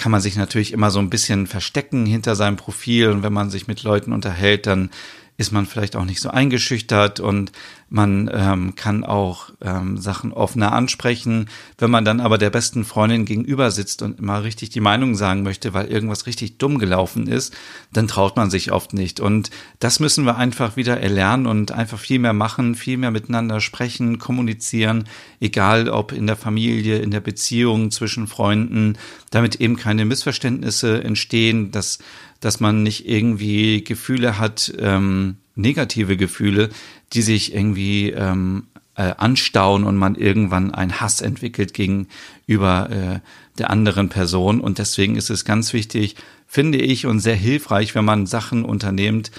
kann 0.00 0.10
man 0.10 0.22
sich 0.22 0.36
natürlich 0.36 0.72
immer 0.72 0.90
so 0.90 0.98
ein 0.98 1.10
bisschen 1.10 1.46
verstecken 1.46 2.06
hinter 2.06 2.34
seinem 2.34 2.56
Profil. 2.56 3.10
Und 3.10 3.22
wenn 3.22 3.34
man 3.34 3.50
sich 3.50 3.68
mit 3.68 3.82
Leuten 3.82 4.12
unterhält, 4.12 4.66
dann 4.66 4.90
ist 5.36 5.52
man 5.52 5.66
vielleicht 5.66 5.94
auch 5.94 6.06
nicht 6.06 6.20
so 6.20 6.30
eingeschüchtert. 6.30 7.20
Und 7.20 7.52
man 7.90 8.30
ähm, 8.32 8.76
kann 8.76 9.04
auch 9.04 9.50
ähm, 9.60 9.98
Sachen 9.98 10.32
offener 10.32 10.72
ansprechen. 10.72 11.48
Wenn 11.76 11.90
man 11.90 12.04
dann 12.04 12.20
aber 12.20 12.38
der 12.38 12.50
besten 12.50 12.84
Freundin 12.84 13.24
gegenüber 13.24 13.72
sitzt 13.72 14.02
und 14.02 14.20
immer 14.20 14.44
richtig 14.44 14.70
die 14.70 14.80
Meinung 14.80 15.16
sagen 15.16 15.42
möchte, 15.42 15.74
weil 15.74 15.88
irgendwas 15.88 16.26
richtig 16.26 16.58
dumm 16.58 16.78
gelaufen 16.78 17.26
ist, 17.26 17.52
dann 17.92 18.06
traut 18.06 18.36
man 18.36 18.48
sich 18.48 18.70
oft 18.70 18.94
nicht. 18.94 19.18
Und 19.18 19.50
das 19.80 19.98
müssen 19.98 20.24
wir 20.24 20.36
einfach 20.36 20.76
wieder 20.76 21.00
erlernen 21.00 21.48
und 21.48 21.72
einfach 21.72 21.98
viel 21.98 22.20
mehr 22.20 22.32
machen, 22.32 22.76
viel 22.76 22.96
mehr 22.96 23.10
miteinander 23.10 23.60
sprechen, 23.60 24.18
kommunizieren, 24.18 25.08
egal 25.40 25.88
ob 25.88 26.12
in 26.12 26.28
der 26.28 26.36
Familie, 26.36 27.00
in 27.00 27.10
der 27.10 27.20
Beziehung 27.20 27.90
zwischen 27.90 28.28
Freunden, 28.28 28.98
damit 29.32 29.56
eben 29.56 29.74
keine 29.74 30.04
Missverständnisse 30.04 31.02
entstehen, 31.02 31.72
dass 31.72 31.98
dass 32.40 32.58
man 32.58 32.82
nicht 32.82 33.06
irgendwie 33.06 33.84
Gefühle 33.84 34.38
hat, 34.38 34.72
ähm, 34.78 35.36
negative 35.54 36.16
Gefühle, 36.16 36.70
die 37.12 37.22
sich 37.22 37.54
irgendwie 37.54 38.10
ähm, 38.10 38.68
äh, 38.94 39.14
anstauen 39.16 39.84
und 39.84 39.96
man 39.96 40.14
irgendwann 40.14 40.74
einen 40.74 41.00
Hass 41.00 41.20
entwickelt 41.20 41.74
gegenüber 41.74 42.90
äh, 42.90 43.20
der 43.58 43.70
anderen 43.70 44.08
Person. 44.08 44.60
Und 44.60 44.78
deswegen 44.78 45.16
ist 45.16 45.30
es 45.30 45.44
ganz 45.44 45.72
wichtig, 45.72 46.16
finde 46.46 46.78
ich, 46.78 47.06
und 47.06 47.20
sehr 47.20 47.36
hilfreich, 47.36 47.94
wenn 47.94 48.04
man 48.04 48.26
Sachen 48.26 48.64
unternimmt, 48.64 49.30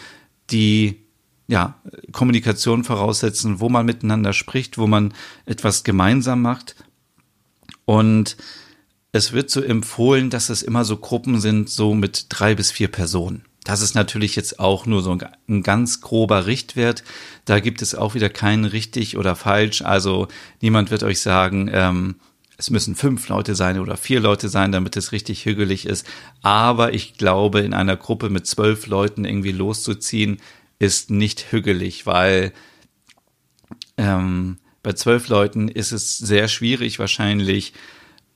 die 0.49 1.01
ja, 1.47 1.81
Kommunikation 2.11 2.83
voraussetzen, 2.83 3.59
wo 3.59 3.67
man 3.67 3.85
miteinander 3.85 4.33
spricht, 4.33 4.77
wo 4.77 4.87
man 4.87 5.13
etwas 5.45 5.83
gemeinsam 5.83 6.41
macht. 6.41 6.75
Und 7.85 8.37
es 9.11 9.33
wird 9.33 9.49
so 9.49 9.61
empfohlen, 9.61 10.29
dass 10.29 10.49
es 10.49 10.63
immer 10.63 10.85
so 10.85 10.97
Gruppen 10.97 11.41
sind, 11.41 11.69
so 11.69 11.93
mit 11.93 12.27
drei 12.29 12.55
bis 12.55 12.71
vier 12.71 12.87
Personen. 12.87 13.43
Das 13.63 13.81
ist 13.81 13.93
natürlich 13.93 14.35
jetzt 14.35 14.59
auch 14.59 14.85
nur 14.85 15.01
so 15.03 15.17
ein 15.47 15.63
ganz 15.63 16.01
grober 16.01 16.47
Richtwert. 16.47 17.03
Da 17.45 17.59
gibt 17.59 17.81
es 17.81 17.93
auch 17.93 18.15
wieder 18.15 18.29
keinen 18.29 18.65
richtig 18.65 19.17
oder 19.17 19.35
falsch. 19.35 19.83
Also 19.83 20.27
niemand 20.61 20.89
wird 20.89 21.03
euch 21.03 21.21
sagen, 21.21 21.69
ähm, 21.71 22.15
es 22.57 22.69
müssen 22.69 22.95
fünf 22.95 23.27
Leute 23.27 23.55
sein 23.55 23.79
oder 23.79 23.97
vier 23.97 24.19
Leute 24.19 24.49
sein, 24.49 24.71
damit 24.71 24.97
es 24.97 25.11
richtig 25.11 25.45
hügelig 25.45 25.85
ist. 25.85 26.07
Aber 26.41 26.93
ich 26.93 27.17
glaube, 27.17 27.61
in 27.61 27.73
einer 27.73 27.97
Gruppe 27.97 28.29
mit 28.29 28.47
zwölf 28.47 28.87
Leuten 28.87 29.25
irgendwie 29.25 29.51
loszuziehen, 29.51 30.37
ist 30.79 31.11
nicht 31.11 31.51
hügelig, 31.51 32.05
weil 32.07 32.53
ähm, 33.97 34.57
bei 34.83 34.93
zwölf 34.93 35.27
Leuten 35.27 35.67
ist 35.67 35.91
es 35.91 36.17
sehr 36.17 36.47
schwierig 36.47 36.97
wahrscheinlich, 36.97 37.73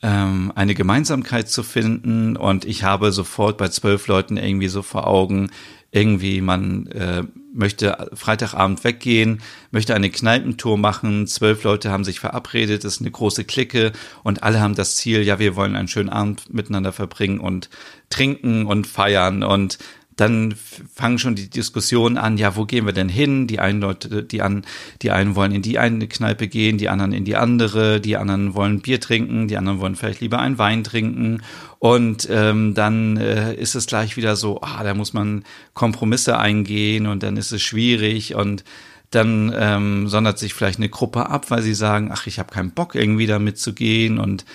ähm, 0.02 0.52
eine 0.56 0.76
Gemeinsamkeit 0.76 1.50
zu 1.50 1.64
finden. 1.64 2.38
Und 2.38 2.66
ich 2.66 2.84
habe 2.84 3.12
sofort 3.12 3.58
bei 3.58 3.70
zwölf 3.70 4.08
Leuten 4.08 4.38
irgendwie 4.38 4.68
so 4.68 4.82
vor 4.82 5.08
Augen, 5.08 5.50
irgendwie 5.92 6.42
man 6.42 6.88
äh, 6.88 7.24
möchte 7.54 8.10
Freitagabend 8.14 8.84
weggehen, 8.84 9.42
möchte 9.72 9.96
eine 9.96 10.10
Kneipentour 10.10 10.78
machen, 10.78 11.26
zwölf 11.26 11.64
Leute 11.64 11.90
haben 11.90 12.04
sich 12.04 12.20
verabredet, 12.20 12.84
ist 12.84 13.00
eine 13.00 13.12
große 13.12 13.46
Clique. 13.46 13.94
Und 14.22 14.44
alle 14.44 14.60
haben 14.60 14.76
das 14.76 14.98
Ziel, 14.98 15.24
ja, 15.24 15.40
wir 15.40 15.56
wollen 15.56 15.76
einen 15.76 15.88
schönen 15.88 16.10
Abend 16.10 16.54
miteinander 16.54 16.92
verbringen 16.92 17.40
und 17.40 17.70
trinken 18.10 18.66
und 18.66 18.88
feiern. 18.88 19.42
Und 19.44 19.78
dann 20.16 20.56
fangen 20.94 21.20
schon 21.20 21.36
die 21.36 21.50
Diskussionen 21.50 22.18
an, 22.18 22.38
ja, 22.38 22.56
wo 22.56 22.66
gehen 22.66 22.86
wir 22.86 22.94
denn 22.94 23.10
hin? 23.10 23.48
Die 23.48 23.60
einen 23.60 23.82
Leute, 23.82 24.24
die 24.24 24.42
an, 24.42 24.66
die 25.02 25.12
einen 25.12 25.36
wollen 25.36 25.52
in 25.52 25.62
die 25.62 25.78
eine 25.78 26.08
Kneipe 26.08 26.48
gehen, 26.48 26.78
die 26.78 26.88
anderen 26.88 27.12
in 27.12 27.26
die 27.26 27.36
andere, 27.36 28.00
die 28.00 28.16
anderen 28.16 28.54
wollen 28.54 28.80
Bier 28.80 29.02
trinken, 29.02 29.48
die 29.50 29.58
anderen 29.58 29.80
wollen 29.80 29.96
vielleicht 29.96 30.22
lieber 30.22 30.40
einen 30.40 30.58
Wein 30.58 30.86
trinken. 30.86 31.42
Und 31.80 32.30
ähm, 32.32 32.74
dann 32.74 33.18
äh, 33.18 33.56
ist 33.56 33.76
es 33.76 33.88
gleich 33.88 34.16
wieder 34.16 34.38
so, 34.38 34.62
ah, 34.62 34.84
da 34.84 34.94
muss 34.94 35.14
man 35.14 35.44
Kompromisse 35.74 36.40
eingehen 36.40 37.08
und 37.08 37.22
dann 37.22 37.36
ist 37.36 37.52
es 37.52 37.62
schwierig 37.62 38.36
und 38.36 38.64
dann 39.12 39.54
ähm, 39.56 40.08
sondert 40.08 40.40
sich 40.40 40.54
vielleicht 40.54 40.80
eine 40.80 40.90
Gruppe 40.90 41.30
ab, 41.30 41.52
weil 41.52 41.62
sie 41.62 41.74
sagen, 41.74 42.10
ach, 42.12 42.26
ich 42.28 42.40
habe 42.40 42.54
keinen 42.54 42.72
Bock 42.72 42.96
irgendwie 42.96 43.28
da 43.28 43.38
mitzugehen 43.40 44.18
und 44.18 44.46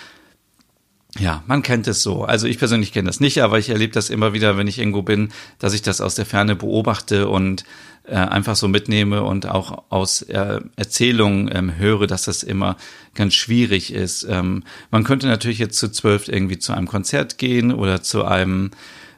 ja, 1.19 1.43
man 1.47 1.62
kennt 1.62 1.88
es 1.88 2.02
so. 2.02 2.25
Also 2.25 2.47
ich 2.47 2.59
persönlich 2.59 2.93
kenne 2.93 3.09
das 3.09 3.21
nicht, 3.21 3.43
aber 3.43 3.59
ich 3.59 3.71
erlebe 3.71 3.93
das 3.93 4.11
immer 4.11 4.33
wieder, 4.33 4.57
wenn 4.57 4.69
ich 4.69 4.79
irgendwo 4.79 5.02
bin, 5.02 5.31
dass 5.59 5.75
ich 5.75 5.83
das 5.83 6.00
aus 6.00 6.14
der 6.14 6.26
Ferne 6.26 6.55
beobachte 6.55 7.29
und 7.29 7.64
äh, 8.05 8.14
einfach 8.14 8.57
so 8.57 8.69
mitnehme 8.69 9.23
und 9.23 9.47
auch 9.47 9.85
aus 9.90 10.23
äh, 10.23 10.61
Erzählungen 10.76 11.50
ähm, 11.52 11.76
höre, 11.76 12.07
dass 12.07 12.25
das 12.25 12.43
immer 12.43 12.76
ganz 13.14 13.35
schwierig 13.35 13.93
ist. 13.93 14.26
Ähm, 14.29 14.62
man 14.90 15.05
könnte 15.05 15.26
natürlich 15.26 15.59
jetzt 15.59 15.79
zu 15.79 15.90
zwölf 15.90 16.29
irgendwie 16.29 16.59
zu 16.59 16.73
einem 16.73 16.87
Konzert 16.87 17.38
gehen 17.38 17.73
oder 17.73 18.02
zu 18.02 18.25
einem 18.25 18.71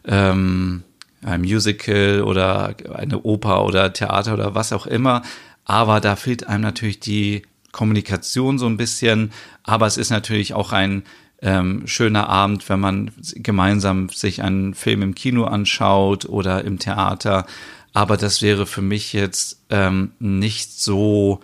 ähm, 0.06 0.82
ein 1.22 1.42
Musical 1.42 2.22
oder 2.22 2.75
eine 2.92 3.22
Oper 3.22 3.64
oder 3.64 3.92
Theater 3.92 4.34
oder 4.34 4.54
was 4.54 4.72
auch 4.72 4.87
immer. 4.87 5.22
Aber 5.64 6.00
da 6.00 6.16
fehlt 6.16 6.46
einem 6.46 6.62
natürlich 6.62 7.00
die 7.00 7.42
Kommunikation 7.70 8.58
so 8.58 8.66
ein 8.66 8.76
bisschen. 8.76 9.32
Aber 9.62 9.87
es 9.87 9.96
ist 9.96 10.11
natürlich 10.11 10.54
auch 10.54 10.72
ein 10.72 11.04
ähm, 11.42 11.82
schöner 11.87 12.28
Abend, 12.28 12.68
wenn 12.68 12.80
man 12.80 13.11
gemeinsam 13.34 14.08
sich 14.08 14.42
einen 14.42 14.75
Film 14.75 15.02
im 15.02 15.14
Kino 15.14 15.44
anschaut 15.44 16.25
oder 16.25 16.64
im 16.64 16.78
Theater. 16.78 17.46
Aber 17.92 18.16
das 18.16 18.40
wäre 18.40 18.66
für 18.66 18.80
mich 18.80 19.12
jetzt 19.12 19.64
ähm, 19.68 20.12
nicht 20.18 20.72
so, 20.72 21.40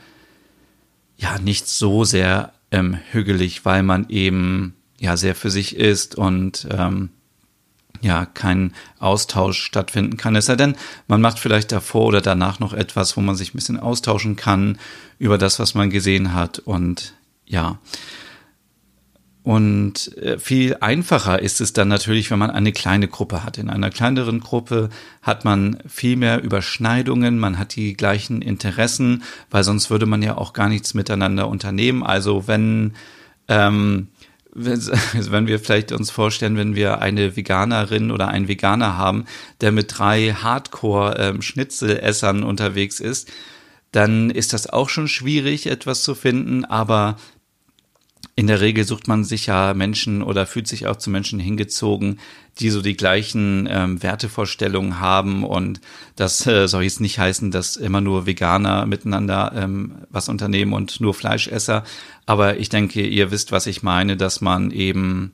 ja, 1.16 1.38
nicht 1.38 1.66
so 1.66 2.04
sehr 2.04 2.52
ähm, 2.70 2.96
hügelig, 3.10 3.64
weil 3.64 3.82
man 3.82 4.08
eben 4.08 4.74
ja 4.98 5.16
sehr 5.16 5.34
für 5.34 5.50
sich 5.50 5.76
ist 5.76 6.14
und 6.14 6.66
ähm, 6.70 7.10
ja 8.00 8.26
kein 8.26 8.72
Austausch 8.98 9.60
stattfinden 9.60 10.16
kann. 10.16 10.36
Es 10.36 10.46
sei 10.46 10.56
denn, 10.56 10.76
man 11.08 11.20
macht 11.20 11.38
vielleicht 11.38 11.72
davor 11.72 12.06
oder 12.06 12.20
danach 12.20 12.60
noch 12.60 12.72
etwas, 12.72 13.16
wo 13.16 13.20
man 13.20 13.34
sich 13.34 13.52
ein 13.52 13.56
bisschen 13.56 13.80
austauschen 13.80 14.36
kann 14.36 14.78
über 15.18 15.38
das, 15.38 15.58
was 15.58 15.74
man 15.74 15.90
gesehen 15.90 16.32
hat. 16.32 16.60
Und 16.60 17.14
ja, 17.46 17.78
und 19.48 20.14
äh, 20.18 20.38
viel 20.38 20.76
einfacher 20.80 21.40
ist 21.40 21.62
es 21.62 21.72
dann 21.72 21.88
natürlich, 21.88 22.30
wenn 22.30 22.38
man 22.38 22.50
eine 22.50 22.70
kleine 22.70 23.08
Gruppe 23.08 23.44
hat. 23.44 23.56
In 23.56 23.70
einer 23.70 23.88
kleineren 23.88 24.40
Gruppe 24.40 24.90
hat 25.22 25.46
man 25.46 25.78
viel 25.88 26.16
mehr 26.16 26.42
Überschneidungen, 26.42 27.38
man 27.38 27.58
hat 27.58 27.74
die 27.74 27.94
gleichen 27.94 28.42
Interessen, 28.42 29.22
weil 29.50 29.64
sonst 29.64 29.88
würde 29.88 30.04
man 30.04 30.20
ja 30.20 30.36
auch 30.36 30.52
gar 30.52 30.68
nichts 30.68 30.92
miteinander 30.92 31.48
unternehmen. 31.48 32.02
Also 32.02 32.46
wenn, 32.46 32.92
ähm, 33.48 34.08
wenn 34.52 34.82
wir 35.46 35.60
vielleicht 35.60 35.92
uns 35.92 36.10
vorstellen, 36.10 36.58
wenn 36.58 36.76
wir 36.76 37.00
eine 37.00 37.34
Veganerin 37.34 38.10
oder 38.10 38.28
einen 38.28 38.48
Veganer 38.48 38.98
haben, 38.98 39.24
der 39.62 39.72
mit 39.72 39.94
drei 39.96 40.34
Hardcore-Schnitzelessern 40.34 42.42
ähm, 42.42 42.44
unterwegs 42.44 43.00
ist, 43.00 43.32
dann 43.92 44.28
ist 44.28 44.52
das 44.52 44.68
auch 44.68 44.90
schon 44.90 45.08
schwierig, 45.08 45.68
etwas 45.68 46.02
zu 46.02 46.14
finden, 46.14 46.66
aber 46.66 47.16
in 48.38 48.46
der 48.46 48.60
Regel 48.60 48.84
sucht 48.84 49.08
man 49.08 49.24
sich 49.24 49.46
ja 49.46 49.74
Menschen 49.74 50.22
oder 50.22 50.46
fühlt 50.46 50.68
sich 50.68 50.86
auch 50.86 50.94
zu 50.94 51.10
Menschen 51.10 51.40
hingezogen, 51.40 52.20
die 52.60 52.70
so 52.70 52.82
die 52.82 52.96
gleichen 52.96 53.68
ähm, 53.68 54.00
Wertevorstellungen 54.00 55.00
haben. 55.00 55.42
Und 55.42 55.80
das 56.14 56.46
äh, 56.46 56.68
soll 56.68 56.84
jetzt 56.84 57.00
nicht 57.00 57.18
heißen, 57.18 57.50
dass 57.50 57.74
immer 57.74 58.00
nur 58.00 58.26
Veganer 58.26 58.86
miteinander 58.86 59.50
ähm, 59.56 59.96
was 60.08 60.28
unternehmen 60.28 60.72
und 60.72 61.00
nur 61.00 61.14
Fleischesser. 61.14 61.82
Aber 62.26 62.58
ich 62.58 62.68
denke, 62.68 63.04
ihr 63.04 63.32
wisst, 63.32 63.50
was 63.50 63.66
ich 63.66 63.82
meine, 63.82 64.16
dass 64.16 64.40
man 64.40 64.70
eben 64.70 65.32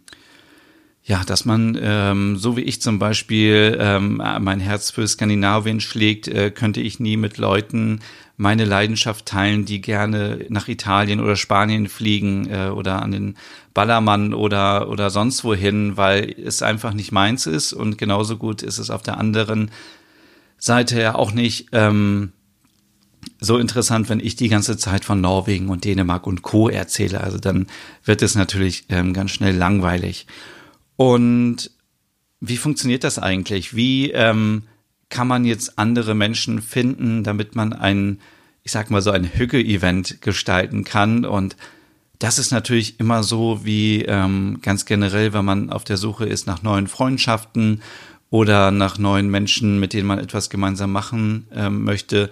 ja, 1.06 1.22
dass 1.22 1.44
man, 1.44 1.78
ähm, 1.80 2.36
so 2.38 2.56
wie 2.56 2.62
ich 2.62 2.80
zum 2.80 2.98
Beispiel 2.98 3.76
ähm, 3.78 4.22
mein 4.40 4.58
Herz 4.60 4.90
für 4.90 5.06
Skandinavien 5.06 5.80
schlägt, 5.80 6.28
äh, 6.28 6.50
könnte 6.50 6.80
ich 6.80 6.98
nie 6.98 7.18
mit 7.18 7.36
Leuten 7.36 8.00
meine 8.38 8.64
Leidenschaft 8.64 9.26
teilen, 9.26 9.66
die 9.66 9.82
gerne 9.82 10.46
nach 10.48 10.66
Italien 10.66 11.20
oder 11.20 11.36
Spanien 11.36 11.88
fliegen 11.88 12.48
äh, 12.50 12.70
oder 12.70 13.02
an 13.02 13.12
den 13.12 13.36
Ballermann 13.74 14.32
oder, 14.32 14.88
oder 14.88 15.10
sonst 15.10 15.44
wohin, 15.44 15.98
weil 15.98 16.34
es 16.42 16.62
einfach 16.62 16.94
nicht 16.94 17.12
meins 17.12 17.46
ist 17.46 17.74
und 17.74 17.98
genauso 17.98 18.38
gut 18.38 18.62
ist 18.62 18.78
es 18.78 18.88
auf 18.88 19.02
der 19.02 19.18
anderen 19.18 19.70
Seite 20.56 21.00
ja 21.00 21.14
auch 21.14 21.32
nicht 21.32 21.68
ähm, 21.72 22.32
so 23.40 23.58
interessant, 23.58 24.08
wenn 24.08 24.20
ich 24.20 24.36
die 24.36 24.48
ganze 24.48 24.78
Zeit 24.78 25.04
von 25.04 25.20
Norwegen 25.20 25.68
und 25.68 25.84
Dänemark 25.84 26.26
und 26.26 26.40
Co. 26.40 26.70
erzähle. 26.70 27.20
Also 27.20 27.38
dann 27.38 27.66
wird 28.04 28.22
es 28.22 28.34
natürlich 28.34 28.84
ähm, 28.88 29.12
ganz 29.12 29.32
schnell 29.32 29.54
langweilig. 29.54 30.26
Und 30.96 31.70
wie 32.40 32.56
funktioniert 32.56 33.04
das 33.04 33.18
eigentlich? 33.18 33.74
Wie 33.74 34.10
ähm, 34.10 34.64
kann 35.08 35.28
man 35.28 35.44
jetzt 35.44 35.78
andere 35.78 36.14
Menschen 36.14 36.60
finden, 36.60 37.24
damit 37.24 37.54
man 37.54 37.72
ein, 37.72 38.20
ich 38.62 38.72
sag 38.72 38.90
mal 38.90 39.02
so 39.02 39.10
ein 39.10 39.24
Hügge-Event 39.24 40.20
gestalten 40.20 40.84
kann? 40.84 41.24
Und 41.24 41.56
das 42.18 42.38
ist 42.38 42.52
natürlich 42.52 43.00
immer 43.00 43.22
so 43.22 43.64
wie 43.64 44.02
ähm, 44.02 44.58
ganz 44.62 44.84
generell, 44.84 45.32
wenn 45.32 45.44
man 45.44 45.70
auf 45.70 45.84
der 45.84 45.96
Suche 45.96 46.26
ist 46.26 46.46
nach 46.46 46.62
neuen 46.62 46.86
Freundschaften 46.86 47.82
oder 48.30 48.70
nach 48.70 48.98
neuen 48.98 49.30
Menschen, 49.30 49.80
mit 49.80 49.92
denen 49.92 50.06
man 50.06 50.18
etwas 50.18 50.50
gemeinsam 50.50 50.92
machen 50.92 51.46
ähm, 51.52 51.84
möchte. 51.84 52.30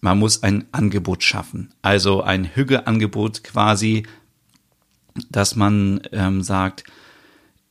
Man 0.00 0.18
muss 0.18 0.42
ein 0.42 0.64
Angebot 0.72 1.22
schaffen. 1.22 1.72
Also 1.82 2.22
ein 2.22 2.44
Hügge-Angebot 2.54 3.44
quasi, 3.44 4.04
dass 5.30 5.56
man 5.56 6.00
ähm, 6.12 6.42
sagt, 6.42 6.84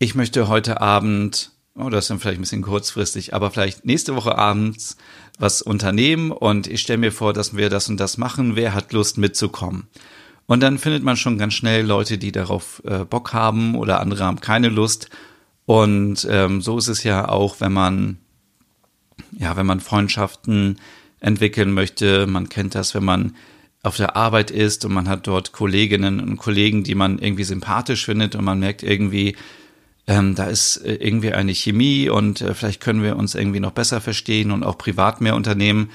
ich 0.02 0.16
möchte 0.16 0.48
heute 0.48 0.82
Abend, 0.82 1.52
oh, 1.76 1.90
das 1.90 2.06
ist 2.06 2.10
dann 2.10 2.20
vielleicht 2.20 2.40
ein 2.40 2.42
bisschen 2.42 2.64
kurzfristig, 2.64 3.36
aber 3.36 3.52
vielleicht 3.52 3.86
nächste 3.86 4.16
Woche 4.16 4.36
abends 4.36 4.98
was 5.38 5.62
unternehmen 5.62 6.32
und 6.32 6.66
ich 6.66 6.82
stelle 6.82 6.98
mir 6.98 7.12
vor, 7.12 7.34
dass 7.34 7.56
wir 7.56 7.70
das 7.70 7.88
und 7.88 8.00
das 8.00 8.18
machen. 8.18 8.56
Wer 8.56 8.74
hat 8.74 8.94
Lust 8.94 9.20
mitzukommen? 9.20 9.88
Und 10.48 10.62
dann 10.62 10.80
findet 10.80 11.04
man 11.04 11.18
schon 11.18 11.38
ganz 11.38 11.54
schnell 11.54 11.86
Leute, 11.86 12.18
die 12.18 12.32
darauf 12.32 12.82
äh, 12.84 13.06
Bock 13.06 13.34
haben 13.34 13.76
oder 13.76 14.00
andere 14.00 14.24
haben 14.24 14.42
keine 14.42 14.70
Lust. 14.70 15.12
Und 15.68 16.28
ähm, 16.28 16.64
so 16.64 16.80
ist 16.80 16.88
es 16.88 17.04
ja 17.04 17.30
auch, 17.30 17.62
wenn 17.62 17.72
man, 17.72 18.18
ja, 19.38 19.56
wenn 19.56 19.68
man 19.68 19.82
Freundschaften 19.82 20.80
entwickeln 21.20 21.74
möchte. 21.74 22.26
Man 22.26 22.50
kennt 22.50 22.74
das, 22.74 22.96
wenn 22.96 23.06
man 23.06 23.36
auf 23.84 23.98
der 23.98 24.16
Arbeit 24.16 24.50
ist 24.50 24.84
und 24.84 24.94
man 24.94 25.08
hat 25.08 25.28
dort 25.28 25.52
Kolleginnen 25.52 26.20
und 26.20 26.38
Kollegen, 26.38 26.84
die 26.84 26.96
man 26.96 27.20
irgendwie 27.20 27.44
sympathisch 27.44 28.04
findet 28.04 28.36
und 28.36 28.44
man 28.44 28.60
merkt 28.60 28.82
irgendwie, 28.82 29.36
ähm, 30.12 30.36
da 30.36 30.46
ist 30.46 30.76
äh, 30.78 30.96
irgendwie 30.96 31.32
eine 31.32 31.54
Chemie 31.54 32.10
und 32.10 32.42
äh, 32.42 32.54
vielleicht 32.54 32.82
können 32.82 33.02
wir 33.02 33.16
uns 33.16 33.34
irgendwie 33.34 33.62
noch 33.62 33.72
besser 33.72 34.02
verstehen 34.02 34.52
und 34.52 34.64
auch 34.64 34.78
privat 34.78 35.22
mehr 35.22 35.36
unternehmen. 35.36 35.90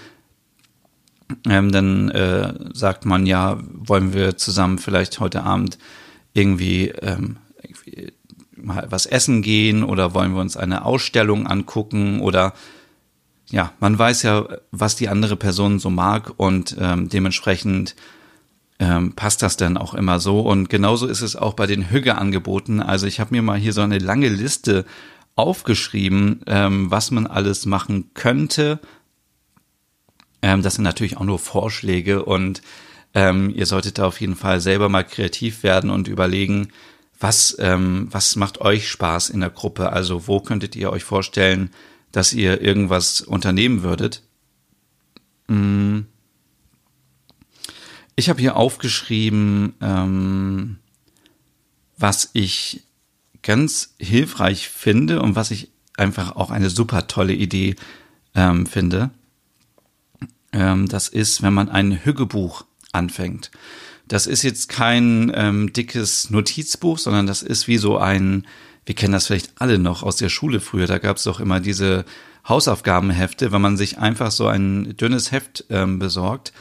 Ähm, 1.47 1.71
dann 1.71 2.09
äh, 2.11 2.55
sagt 2.73 3.05
man 3.05 3.27
ja, 3.27 3.59
wollen 3.75 4.15
wir 4.15 4.39
zusammen 4.39 4.79
vielleicht 4.79 5.21
heute 5.21 5.43
Abend 5.43 5.77
irgendwie, 6.33 6.89
ähm, 6.89 7.37
irgendwie 7.63 8.13
mal 8.57 8.87
was 8.89 9.05
essen 9.05 9.43
gehen 9.43 9.85
oder 9.85 10.15
wollen 10.15 10.33
wir 10.33 10.41
uns 10.41 10.57
eine 10.57 10.87
Ausstellung 10.87 11.47
angucken 11.47 12.21
oder 12.21 12.55
ja, 13.51 13.75
man 13.81 13.99
weiß 13.99 14.23
ja, 14.23 14.49
was 14.71 14.97
die 14.97 15.09
andere 15.09 15.37
Person 15.37 15.79
so 15.79 15.91
mag 15.91 16.33
und 16.39 16.75
ähm, 16.81 17.11
dementsprechend 17.11 17.97
ähm, 18.79 19.13
passt 19.15 19.43
das 19.43 19.57
dann 19.57 19.77
auch 19.77 19.95
immer 19.95 20.21
so. 20.21 20.41
Und 20.41 20.69
genauso 20.69 21.07
ist 21.07 21.23
es 21.23 21.37
auch 21.37 21.55
bei 21.55 21.67
den 21.67 21.91
Hügge-Angeboten. 21.91 22.81
Also 22.81 23.07
ich 23.07 23.21
habe 23.21 23.35
mir 23.35 23.43
mal 23.43 23.59
hier 23.59 23.73
so 23.73 23.81
eine 23.81 23.99
lange 23.99 24.29
Liste 24.29 24.85
aufgeschrieben, 25.35 26.41
ähm, 26.47 26.91
was 26.91 27.11
man 27.11 27.27
alles 27.27 27.67
machen 27.67 28.11
könnte. 28.15 28.81
Ähm, 30.43 30.63
das 30.63 30.75
sind 30.75 30.85
natürlich 30.85 31.17
auch 31.17 31.25
nur 31.25 31.39
Vorschläge 31.39 32.25
und 32.25 32.63
ähm, 33.15 33.51
ihr 33.55 33.67
solltet 33.67 33.99
da 33.99 34.07
auf 34.07 34.21
jeden 34.21 34.37
Fall 34.37 34.61
selber 34.61 34.89
mal 34.89 35.05
kreativ 35.05 35.63
werden 35.63 35.91
und 35.91 36.09
überlegen, 36.09 36.69
was, 37.19 37.57
ähm, 37.59 38.09
was 38.11 38.37
macht 38.37 38.61
euch 38.61 38.89
Spaß 38.91 39.31
in 39.31 39.41
der 39.41 39.51
Gruppe? 39.51 39.93
Also 39.93 40.29
wo 40.29 40.41
könntet 40.41 40.77
ihr 40.77 40.91
euch 40.91 41.05
vorstellen, 41.05 41.71
dass 42.13 42.35
ihr 42.35 42.61
irgendwas 42.61 43.23
unternehmen 43.23 43.83
würdet? 43.83 44.23
Mm. 45.49 46.01
Ich 48.19 48.31
habe 48.31 48.41
hier 48.41 48.57
aufgeschrieben, 48.57 49.75
ähm, 49.83 50.79
was 51.99 52.31
ich 52.33 52.83
ganz 53.43 53.95
hilfreich 53.99 54.71
finde 54.71 55.21
und 55.21 55.37
was 55.37 55.51
ich 55.51 55.71
einfach 55.99 56.35
auch 56.35 56.51
eine 56.51 56.71
super 56.71 57.09
tolle 57.09 57.35
Idee 57.35 57.77
ähm, 58.35 58.65
finde. 58.65 59.11
Ähm, 60.53 60.89
das 60.89 61.09
ist, 61.09 61.43
wenn 61.43 61.53
man 61.53 61.69
ein 61.69 62.05
Hüggebuch 62.05 62.65
anfängt. 62.93 63.51
Das 64.09 64.27
ist 64.27 64.43
jetzt 64.43 64.71
kein 64.71 65.31
ähm, 65.35 65.75
dickes 65.75 66.31
Notizbuch, 66.31 66.99
sondern 66.99 67.27
das 67.27 67.43
ist 67.43 67.69
wie 67.69 67.77
so 67.77 67.99
ein, 67.99 68.47
wir 68.87 68.95
kennen 68.95 69.13
das 69.13 69.27
vielleicht 69.27 69.61
alle 69.61 69.79
noch 69.79 70.03
aus 70.03 70.17
der 70.17 70.31
Schule 70.31 70.61
früher, 70.61 70.87
da 70.87 70.97
gab 70.97 71.19
es 71.19 71.25
doch 71.25 71.39
immer 71.39 71.61
diese 71.61 72.07
Hausaufgabenhefte, 72.49 73.53
wenn 73.53 73.61
man 73.61 73.77
sich 73.77 73.99
einfach 73.99 74.31
so 74.31 74.47
ein 74.47 74.97
dünnes 74.97 75.33
Heft 75.33 75.67
ähm, 75.69 75.99
besorgt 75.99 76.55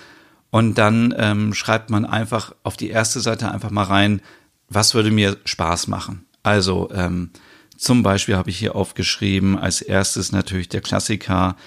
und 0.56 0.76
dann 0.78 1.14
ähm, 1.18 1.54
schreibt 1.54 1.90
man 1.90 2.06
einfach 2.06 2.56
auf 2.64 2.78
die 2.78 2.90
erste 2.90 3.20
Seite 3.20 3.52
einfach 3.52 3.72
mal 3.72 3.84
rein, 3.84 4.22
was 4.70 4.94
würde 4.94 5.12
mir 5.12 5.36
Spaß 5.44 5.90
machen. 5.90 6.28
Also 6.44 6.90
ähm, 6.94 7.32
zum 7.76 8.04
Beispiel 8.04 8.38
habe 8.38 8.50
ich 8.50 8.58
hier 8.58 8.74
aufgeschrieben, 8.74 9.60
als 9.60 9.82
erstes 9.82 10.32
natürlich 10.32 10.70
der 10.70 10.80
Klassiker, 10.80 11.58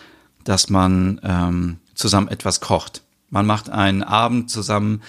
dass 0.43 0.71
man 0.71 1.21
ähm, 1.23 1.77
zusammen 1.95 2.29
etwas 2.29 2.61
kocht. 2.63 3.03
Man 3.29 3.45
macht 3.45 3.69
einen 3.69 4.03
Abend 4.03 4.51
zusammen, 4.51 5.03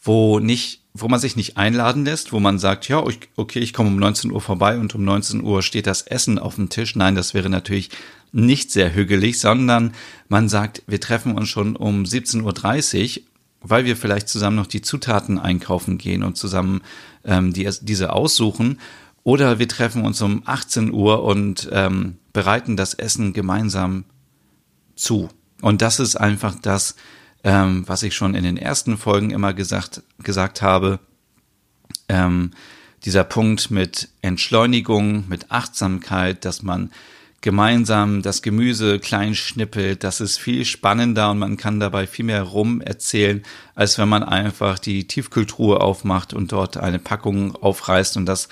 wo 0.00 0.38
nicht, 0.40 0.80
wo 0.94 1.06
man 1.08 1.20
sich 1.20 1.36
nicht 1.36 1.58
einladen 1.58 2.06
lässt, 2.06 2.32
wo 2.32 2.40
man 2.40 2.58
sagt, 2.58 2.88
ja, 2.88 3.04
okay, 3.36 3.58
ich 3.58 3.74
komme 3.74 3.90
um 3.90 3.98
19 3.98 4.30
Uhr 4.30 4.40
vorbei 4.40 4.78
und 4.78 4.94
um 4.94 5.04
19 5.04 5.42
Uhr 5.42 5.60
steht 5.60 5.86
das 5.86 6.00
Essen 6.00 6.38
auf 6.38 6.54
dem 6.54 6.70
Tisch. 6.70 6.96
Nein, 6.96 7.14
das 7.14 7.34
wäre 7.34 7.50
natürlich 7.50 7.90
nicht 8.32 8.70
sehr 8.70 8.94
hügelig, 8.94 9.38
sondern 9.38 9.92
man 10.28 10.48
sagt, 10.48 10.82
wir 10.86 11.00
treffen 11.00 11.36
uns 11.36 11.48
schon 11.48 11.76
um 11.76 12.04
17.30 12.04 13.18
Uhr, 13.18 13.24
weil 13.60 13.84
wir 13.84 13.96
vielleicht 13.96 14.28
zusammen 14.28 14.56
noch 14.56 14.66
die 14.66 14.82
Zutaten 14.82 15.38
einkaufen 15.38 15.98
gehen 15.98 16.22
und 16.22 16.36
zusammen 16.36 16.82
ähm, 17.24 17.52
die, 17.52 17.68
diese 17.82 18.12
aussuchen. 18.12 18.78
Oder 19.24 19.58
wir 19.58 19.68
treffen 19.68 20.04
uns 20.04 20.22
um 20.22 20.42
18 20.44 20.92
Uhr 20.92 21.22
und 21.22 21.68
ähm, 21.72 22.16
bereiten 22.32 22.76
das 22.76 22.94
Essen 22.94 23.32
gemeinsam 23.32 24.04
zu. 24.94 25.28
Und 25.60 25.82
das 25.82 26.00
ist 26.00 26.16
einfach 26.16 26.54
das, 26.60 26.94
ähm, 27.44 27.84
was 27.86 28.02
ich 28.02 28.14
schon 28.14 28.34
in 28.34 28.44
den 28.44 28.56
ersten 28.56 28.96
Folgen 28.96 29.30
immer 29.30 29.52
gesagt, 29.54 30.02
gesagt 30.22 30.62
habe. 30.62 31.00
Ähm, 32.08 32.52
dieser 33.04 33.24
Punkt 33.24 33.70
mit 33.70 34.08
Entschleunigung, 34.22 35.28
mit 35.28 35.50
Achtsamkeit, 35.50 36.44
dass 36.44 36.62
man 36.62 36.90
gemeinsam 37.40 38.22
das 38.22 38.42
Gemüse 38.42 38.98
klein 38.98 39.34
schnippelt, 39.34 40.02
das 40.02 40.20
ist 40.20 40.38
viel 40.38 40.64
spannender 40.64 41.30
und 41.30 41.38
man 41.38 41.56
kann 41.56 41.78
dabei 41.78 42.06
viel 42.06 42.24
mehr 42.24 42.42
rum 42.42 42.80
erzählen, 42.80 43.42
als 43.74 43.98
wenn 43.98 44.08
man 44.08 44.24
einfach 44.24 44.78
die 44.78 45.06
Tiefkühltruhe 45.06 45.80
aufmacht 45.80 46.34
und 46.34 46.50
dort 46.50 46.76
eine 46.76 46.98
Packung 46.98 47.54
aufreißt 47.54 48.16
und 48.16 48.26
das 48.26 48.48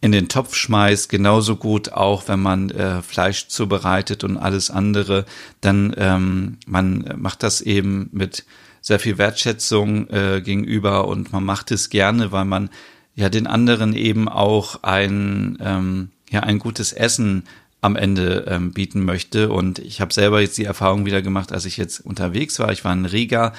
in 0.00 0.12
den 0.12 0.28
Topf 0.28 0.54
schmeißt, 0.54 1.08
genauso 1.10 1.56
gut 1.56 1.92
auch, 1.92 2.28
wenn 2.28 2.40
man 2.40 2.70
äh, 2.70 3.02
Fleisch 3.02 3.48
zubereitet 3.48 4.24
und 4.24 4.38
alles 4.38 4.70
andere, 4.70 5.26
dann 5.60 5.92
ähm, 5.98 6.56
man 6.66 7.16
macht 7.16 7.42
das 7.42 7.60
eben 7.60 8.08
mit 8.12 8.46
sehr 8.80 8.98
viel 8.98 9.18
Wertschätzung 9.18 10.08
äh, 10.08 10.40
gegenüber 10.40 11.06
und 11.06 11.32
man 11.32 11.44
macht 11.44 11.70
es 11.70 11.90
gerne, 11.90 12.32
weil 12.32 12.46
man 12.46 12.70
ja 13.14 13.28
den 13.28 13.46
anderen 13.46 13.94
eben 13.94 14.28
auch 14.28 14.82
ein 14.82 15.58
ähm, 15.60 16.10
ja 16.30 16.40
ein 16.40 16.58
gutes 16.58 16.92
Essen 16.92 17.44
am 17.80 17.96
Ende 17.96 18.44
ähm, 18.48 18.72
bieten 18.72 19.04
möchte. 19.04 19.50
Und 19.50 19.78
ich 19.78 20.00
habe 20.00 20.12
selber 20.12 20.40
jetzt 20.40 20.58
die 20.58 20.64
Erfahrung 20.64 21.06
wieder 21.06 21.22
gemacht, 21.22 21.52
als 21.52 21.64
ich 21.64 21.76
jetzt 21.76 22.00
unterwegs 22.00 22.58
war. 22.58 22.72
Ich 22.72 22.84
war 22.84 22.92
in 22.92 23.06
Riga 23.06 23.52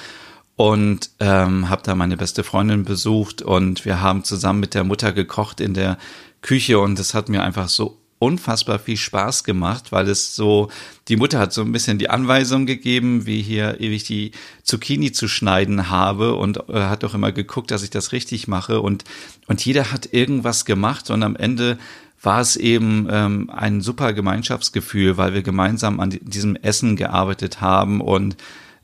und 0.56 1.10
ähm, 1.18 1.68
habe 1.68 1.82
da 1.84 1.94
meine 1.94 2.16
beste 2.16 2.44
Freundin 2.44 2.84
besucht. 2.84 3.42
Und 3.42 3.84
wir 3.84 4.00
haben 4.00 4.24
zusammen 4.24 4.60
mit 4.60 4.74
der 4.74 4.84
Mutter 4.84 5.12
gekocht 5.12 5.60
in 5.60 5.74
der 5.74 5.98
Küche. 6.40 6.78
Und 6.78 6.98
es 6.98 7.14
hat 7.14 7.28
mir 7.28 7.42
einfach 7.42 7.68
so 7.68 7.98
unfassbar 8.22 8.78
viel 8.78 8.96
Spaß 8.96 9.42
gemacht, 9.42 9.90
weil 9.90 10.08
es 10.08 10.36
so, 10.36 10.70
die 11.08 11.16
Mutter 11.16 11.40
hat 11.40 11.52
so 11.52 11.60
ein 11.60 11.72
bisschen 11.72 11.98
die 11.98 12.08
Anweisung 12.08 12.66
gegeben, 12.66 13.26
wie 13.26 13.42
hier 13.42 13.80
ewig 13.80 14.04
die 14.04 14.30
Zucchini 14.62 15.10
zu 15.10 15.26
schneiden 15.26 15.90
habe 15.90 16.36
und 16.36 16.68
äh, 16.68 16.84
hat 16.84 17.02
auch 17.02 17.14
immer 17.14 17.32
geguckt, 17.32 17.72
dass 17.72 17.82
ich 17.82 17.90
das 17.90 18.12
richtig 18.12 18.46
mache. 18.46 18.80
Und, 18.80 19.02
und 19.48 19.64
jeder 19.64 19.90
hat 19.90 20.12
irgendwas 20.12 20.64
gemacht. 20.64 21.10
Und 21.10 21.24
am 21.24 21.34
Ende 21.34 21.78
war 22.22 22.40
es 22.40 22.56
eben 22.56 23.08
ähm, 23.10 23.50
ein 23.50 23.80
super 23.80 24.12
Gemeinschaftsgefühl, 24.12 25.16
weil 25.16 25.34
wir 25.34 25.42
gemeinsam 25.42 25.98
an 26.00 26.10
diesem 26.10 26.56
Essen 26.56 26.96
gearbeitet 26.96 27.60
haben 27.60 28.00
und 28.00 28.36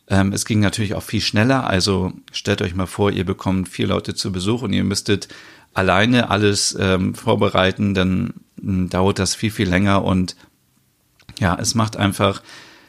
ähm, 0.08 0.32
es 0.32 0.44
ging 0.44 0.60
natürlich 0.60 0.94
auch 0.94 1.02
viel 1.02 1.20
schneller. 1.20 1.66
Also 1.66 2.12
stellt 2.32 2.62
euch 2.62 2.74
mal 2.74 2.86
vor, 2.86 3.12
ihr 3.12 3.24
bekommt 3.24 3.68
vier 3.68 3.86
Leute 3.86 4.14
zu 4.14 4.32
Besuch 4.32 4.62
und 4.62 4.72
ihr 4.72 4.84
müsstet 4.84 5.28
alleine 5.72 6.30
alles 6.30 6.76
ähm, 6.78 7.14
vorbereiten, 7.14 7.94
dann 7.94 8.34
ähm, 8.60 8.88
dauert 8.88 9.18
das 9.18 9.34
viel, 9.34 9.50
viel 9.50 9.68
länger 9.68 10.04
und 10.04 10.34
ja, 11.38 11.56
es 11.60 11.76
macht 11.76 11.96
einfach 11.96 12.42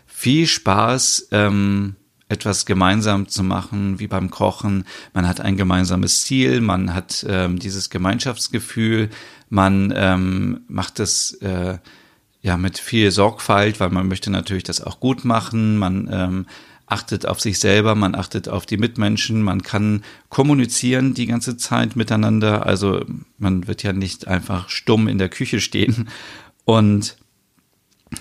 viel 0.07 0.47
Spaß, 0.47 1.27
ähm, 1.31 1.95
etwas 2.29 2.65
gemeinsam 2.65 3.27
zu 3.27 3.43
machen, 3.43 3.99
wie 3.99 4.07
beim 4.07 4.29
Kochen. 4.29 4.85
Man 5.13 5.27
hat 5.27 5.41
ein 5.41 5.57
gemeinsames 5.57 6.23
Ziel, 6.23 6.61
man 6.61 6.93
hat 6.93 7.25
ähm, 7.27 7.57
dieses 7.59 7.89
Gemeinschaftsgefühl, 7.89 9.09
man 9.49 9.93
ähm, 9.95 10.61
macht 10.67 10.99
es 10.99 11.33
äh, 11.41 11.77
ja 12.41 12.57
mit 12.57 12.77
viel 12.77 13.11
Sorgfalt, 13.11 13.79
weil 13.79 13.89
man 13.89 14.07
möchte 14.07 14.29
natürlich 14.31 14.63
das 14.63 14.81
auch 14.81 14.99
gut 14.99 15.25
machen. 15.25 15.77
Man 15.77 16.09
ähm, 16.11 16.45
achtet 16.85 17.25
auf 17.25 17.39
sich 17.39 17.59
selber, 17.59 17.95
man 17.95 18.15
achtet 18.15 18.49
auf 18.49 18.65
die 18.65 18.77
Mitmenschen, 18.77 19.43
man 19.43 19.61
kann 19.61 20.03
kommunizieren 20.29 21.13
die 21.13 21.27
ganze 21.27 21.57
Zeit 21.57 21.95
miteinander. 21.95 22.65
Also 22.65 23.05
man 23.37 23.67
wird 23.67 23.83
ja 23.83 23.93
nicht 23.93 24.27
einfach 24.27 24.69
stumm 24.69 25.07
in 25.07 25.17
der 25.17 25.29
Küche 25.29 25.61
stehen. 25.61 26.09
Und 26.65 27.17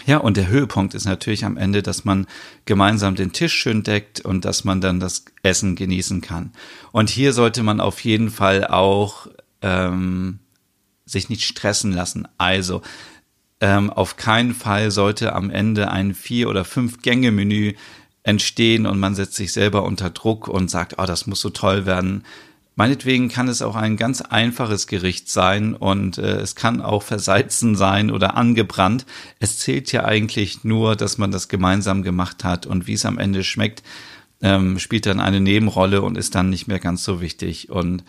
ja, 0.05 0.19
und 0.19 0.37
der 0.37 0.49
Höhepunkt 0.49 0.95
ist 0.95 1.07
natürlich 1.07 1.47
am 1.47 1.57
Ende, 1.57 1.83
dass 1.83 2.05
man 2.05 2.27
gemeinsam 2.67 3.15
den 3.15 3.33
Tisch 3.33 3.55
schön 3.55 3.83
deckt 3.83 4.21
und 4.21 4.45
dass 4.45 4.65
man 4.65 4.83
dann 4.83 5.01
das 5.01 5.25
Essen 5.43 5.77
genießen 5.77 6.21
kann. 6.21 6.53
Und 6.93 7.09
hier 7.09 7.33
sollte 7.33 7.63
man 7.63 7.81
auf 7.81 8.05
jeden 8.05 8.31
Fall 8.31 8.67
auch 8.67 9.29
ähm, 9.63 10.41
sich 11.09 11.29
nicht 11.29 11.45
stressen 11.45 11.93
lassen. 11.93 12.29
Also 12.39 12.83
ähm, 13.61 13.91
auf 13.91 14.17
keinen 14.17 14.55
Fall 14.55 14.91
sollte 14.91 15.33
am 15.33 15.51
Ende 15.51 15.91
ein 15.91 16.15
vier 16.15 16.49
oder 16.49 16.65
fünf 16.65 17.03
Gänge 17.03 17.33
Menü 17.33 17.75
entstehen 18.23 18.87
und 18.87 18.99
man 18.99 19.15
setzt 19.15 19.35
sich 19.35 19.53
selber 19.53 19.85
unter 19.85 20.11
Druck 20.11 20.49
und 20.49 20.71
sagt, 20.71 20.95
oh, 20.99 21.07
das 21.07 21.27
muss 21.27 21.41
so 21.41 21.51
toll 21.51 21.87
werden. 21.87 22.25
Meinetwegen 22.77 23.29
kann 23.29 23.49
es 23.49 23.61
auch 23.61 23.75
ein 23.75 23.97
ganz 23.97 24.21
einfaches 24.21 24.87
Gericht 24.87 25.29
sein 25.29 25.75
und 25.75 26.19
äh, 26.19 26.37
es 26.37 26.55
kann 26.55 26.81
auch 26.81 27.03
versalzen 27.03 27.75
sein 27.75 28.13
oder 28.13 28.37
angebrannt. 28.37 29.05
Es 29.41 29.59
zählt 29.59 29.91
ja 29.91 30.05
eigentlich 30.05 30.63
nur, 30.63 30.95
dass 30.95 31.19
man 31.19 31.33
das 31.33 31.49
gemeinsam 31.49 32.05
gemacht 32.05 32.45
hat 32.45 32.67
und 32.67 32.87
wie 32.87 32.93
es 32.93 33.05
am 33.05 33.19
Ende 33.19 33.43
schmeckt, 33.43 33.83
ähm, 34.43 34.79
spielt 34.79 35.07
dann 35.07 35.19
eine 35.19 35.41
Nebenrolle 35.41 36.03
und 36.03 36.17
ist 36.17 36.37
dann 36.37 36.51
nicht 36.51 36.69
mehr 36.69 36.79
ganz 36.79 37.03
so 37.03 37.21
wichtig. 37.21 37.69
Und 37.71 38.05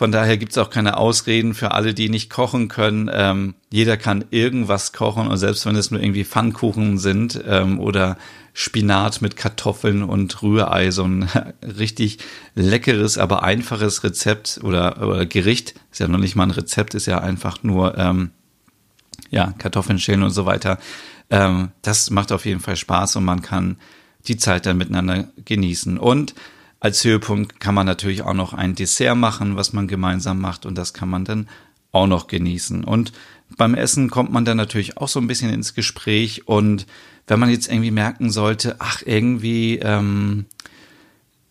von 0.00 0.12
daher 0.12 0.38
gibt's 0.38 0.56
auch 0.56 0.70
keine 0.70 0.96
Ausreden 0.96 1.52
für 1.52 1.72
alle, 1.72 1.92
die 1.92 2.08
nicht 2.08 2.30
kochen 2.30 2.68
können. 2.68 3.10
Ähm, 3.12 3.54
jeder 3.70 3.98
kann 3.98 4.24
irgendwas 4.30 4.94
kochen 4.94 5.26
und 5.26 5.36
selbst 5.36 5.66
wenn 5.66 5.76
es 5.76 5.90
nur 5.90 6.00
irgendwie 6.00 6.24
Pfannkuchen 6.24 6.96
sind 6.96 7.38
ähm, 7.46 7.78
oder 7.78 8.16
Spinat 8.54 9.20
mit 9.20 9.36
Kartoffeln 9.36 10.02
und 10.02 10.42
Rührei, 10.42 10.90
so 10.90 11.04
ein 11.04 11.28
richtig 11.78 12.16
leckeres, 12.54 13.18
aber 13.18 13.42
einfaches 13.42 14.02
Rezept 14.02 14.60
oder, 14.62 15.06
oder 15.06 15.26
Gericht, 15.26 15.74
ist 15.92 16.00
ja 16.00 16.08
noch 16.08 16.18
nicht 16.18 16.34
mal 16.34 16.44
ein 16.44 16.50
Rezept, 16.52 16.94
ist 16.94 17.04
ja 17.04 17.18
einfach 17.18 17.62
nur 17.62 17.98
ähm, 17.98 18.30
ja 19.28 19.52
Kartoffeln 19.58 19.98
schälen 19.98 20.22
und 20.22 20.30
so 20.30 20.46
weiter. 20.46 20.78
Ähm, 21.28 21.72
das 21.82 22.08
macht 22.08 22.32
auf 22.32 22.46
jeden 22.46 22.60
Fall 22.60 22.76
Spaß 22.76 23.16
und 23.16 23.26
man 23.26 23.42
kann 23.42 23.76
die 24.28 24.38
Zeit 24.38 24.64
dann 24.64 24.78
miteinander 24.78 25.28
genießen 25.44 25.98
und 25.98 26.34
als 26.80 27.04
Höhepunkt 27.04 27.60
kann 27.60 27.74
man 27.74 27.86
natürlich 27.86 28.22
auch 28.22 28.34
noch 28.34 28.54
ein 28.54 28.74
Dessert 28.74 29.16
machen, 29.16 29.56
was 29.56 29.72
man 29.72 29.86
gemeinsam 29.86 30.40
macht 30.40 30.64
und 30.64 30.76
das 30.76 30.94
kann 30.94 31.10
man 31.10 31.24
dann 31.24 31.48
auch 31.92 32.06
noch 32.06 32.26
genießen. 32.26 32.84
Und 32.84 33.12
beim 33.56 33.74
Essen 33.74 34.10
kommt 34.10 34.32
man 34.32 34.44
dann 34.44 34.56
natürlich 34.56 34.96
auch 34.96 35.08
so 35.08 35.20
ein 35.20 35.26
bisschen 35.26 35.52
ins 35.52 35.74
Gespräch 35.74 36.48
und 36.48 36.86
wenn 37.26 37.38
man 37.38 37.50
jetzt 37.50 37.68
irgendwie 37.68 37.90
merken 37.90 38.30
sollte, 38.30 38.76
ach, 38.78 39.02
irgendwie 39.04 39.78
ähm, 39.78 40.46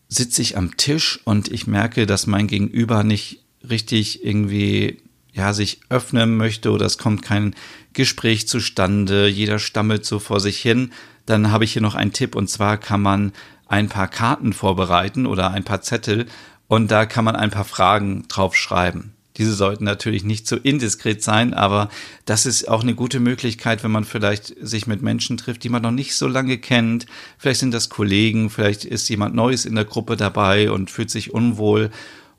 sitze 0.08 0.42
ich 0.42 0.56
am 0.56 0.76
Tisch 0.76 1.20
und 1.24 1.48
ich 1.48 1.66
merke, 1.66 2.06
dass 2.06 2.26
mein 2.26 2.48
Gegenüber 2.48 3.04
nicht 3.04 3.42
richtig 3.68 4.24
irgendwie 4.24 4.98
ja 5.32 5.52
sich 5.52 5.80
öffnen 5.88 6.36
möchte 6.36 6.72
oder 6.72 6.86
es 6.86 6.98
kommt 6.98 7.22
kein 7.22 7.54
Gespräch 7.92 8.48
zustande, 8.48 9.28
jeder 9.28 9.58
stammelt 9.58 10.04
so 10.04 10.18
vor 10.18 10.40
sich 10.40 10.58
hin, 10.58 10.90
dann 11.26 11.52
habe 11.52 11.64
ich 11.64 11.72
hier 11.72 11.82
noch 11.82 11.94
einen 11.94 12.12
Tipp 12.12 12.34
und 12.34 12.50
zwar 12.50 12.76
kann 12.76 13.00
man 13.00 13.32
ein 13.70 13.88
paar 13.88 14.08
Karten 14.08 14.52
vorbereiten 14.52 15.26
oder 15.26 15.52
ein 15.52 15.64
paar 15.64 15.80
Zettel 15.80 16.26
und 16.66 16.90
da 16.90 17.06
kann 17.06 17.24
man 17.24 17.36
ein 17.36 17.50
paar 17.50 17.64
Fragen 17.64 18.24
draufschreiben. 18.28 19.14
Diese 19.36 19.54
sollten 19.54 19.84
natürlich 19.84 20.24
nicht 20.24 20.46
so 20.48 20.56
indiskret 20.56 21.22
sein, 21.22 21.54
aber 21.54 21.88
das 22.26 22.46
ist 22.46 22.68
auch 22.68 22.82
eine 22.82 22.96
gute 22.96 23.20
Möglichkeit, 23.20 23.84
wenn 23.84 23.92
man 23.92 24.04
vielleicht 24.04 24.54
sich 24.60 24.88
mit 24.88 25.02
Menschen 25.02 25.36
trifft, 25.36 25.62
die 25.62 25.68
man 25.68 25.82
noch 25.82 25.92
nicht 25.92 26.16
so 26.16 26.26
lange 26.26 26.58
kennt. 26.58 27.06
Vielleicht 27.38 27.60
sind 27.60 27.72
das 27.72 27.88
Kollegen, 27.88 28.50
vielleicht 28.50 28.84
ist 28.84 29.08
jemand 29.08 29.36
Neues 29.36 29.64
in 29.64 29.76
der 29.76 29.84
Gruppe 29.84 30.16
dabei 30.16 30.70
und 30.70 30.90
fühlt 30.90 31.10
sich 31.10 31.32
unwohl. 31.32 31.90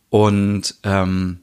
Und 0.09 0.75
ähm, 0.83 1.39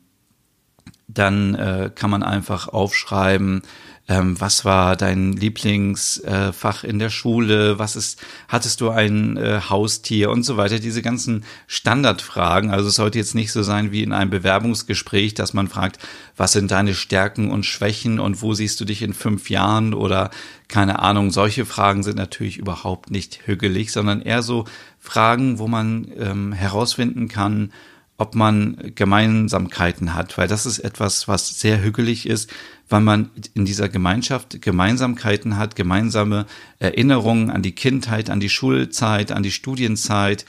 dann 1.08 1.54
äh, 1.54 1.90
kann 1.94 2.10
man 2.10 2.22
einfach 2.22 2.68
aufschreiben, 2.68 3.62
ähm, 4.08 4.40
was 4.40 4.64
war 4.64 4.96
dein 4.96 5.32
Lieblingsfach 5.32 6.82
äh, 6.82 6.86
in 6.86 6.98
der 6.98 7.10
Schule, 7.10 7.78
was 7.78 7.94
ist, 7.94 8.18
hattest 8.48 8.80
du 8.80 8.88
ein 8.88 9.36
äh, 9.36 9.60
Haustier 9.68 10.30
und 10.30 10.44
so 10.44 10.56
weiter. 10.56 10.78
Diese 10.78 11.02
ganzen 11.02 11.44
Standardfragen. 11.66 12.70
Also 12.70 12.88
es 12.88 12.94
sollte 12.94 13.18
jetzt 13.18 13.34
nicht 13.34 13.52
so 13.52 13.62
sein 13.62 13.92
wie 13.92 14.02
in 14.02 14.14
einem 14.14 14.30
Bewerbungsgespräch, 14.30 15.34
dass 15.34 15.52
man 15.52 15.68
fragt, 15.68 15.98
was 16.38 16.52
sind 16.52 16.70
deine 16.70 16.94
Stärken 16.94 17.50
und 17.50 17.66
Schwächen 17.66 18.18
und 18.18 18.40
wo 18.40 18.54
siehst 18.54 18.80
du 18.80 18.86
dich 18.86 19.02
in 19.02 19.12
fünf 19.12 19.50
Jahren 19.50 19.92
oder 19.92 20.30
keine 20.68 21.00
Ahnung. 21.00 21.30
Solche 21.30 21.66
Fragen 21.66 22.02
sind 22.02 22.16
natürlich 22.16 22.56
überhaupt 22.56 23.10
nicht 23.10 23.46
hügelig, 23.46 23.92
sondern 23.92 24.22
eher 24.22 24.42
so 24.42 24.64
Fragen, 24.98 25.58
wo 25.58 25.68
man 25.68 26.10
ähm, 26.18 26.52
herausfinden 26.54 27.28
kann, 27.28 27.72
ob 28.18 28.34
man 28.34 28.92
Gemeinsamkeiten 28.96 30.14
hat, 30.14 30.36
weil 30.36 30.48
das 30.48 30.66
ist 30.66 30.80
etwas, 30.80 31.28
was 31.28 31.60
sehr 31.60 31.80
hügelig 31.80 32.26
ist, 32.26 32.50
weil 32.88 33.00
man 33.00 33.30
in 33.54 33.64
dieser 33.64 33.88
Gemeinschaft 33.88 34.60
Gemeinsamkeiten 34.60 35.56
hat, 35.56 35.76
gemeinsame 35.76 36.46
Erinnerungen 36.80 37.48
an 37.50 37.62
die 37.62 37.74
Kindheit, 37.74 38.28
an 38.28 38.40
die 38.40 38.48
Schulzeit, 38.48 39.30
an 39.30 39.44
die 39.44 39.52
Studienzeit. 39.52 40.46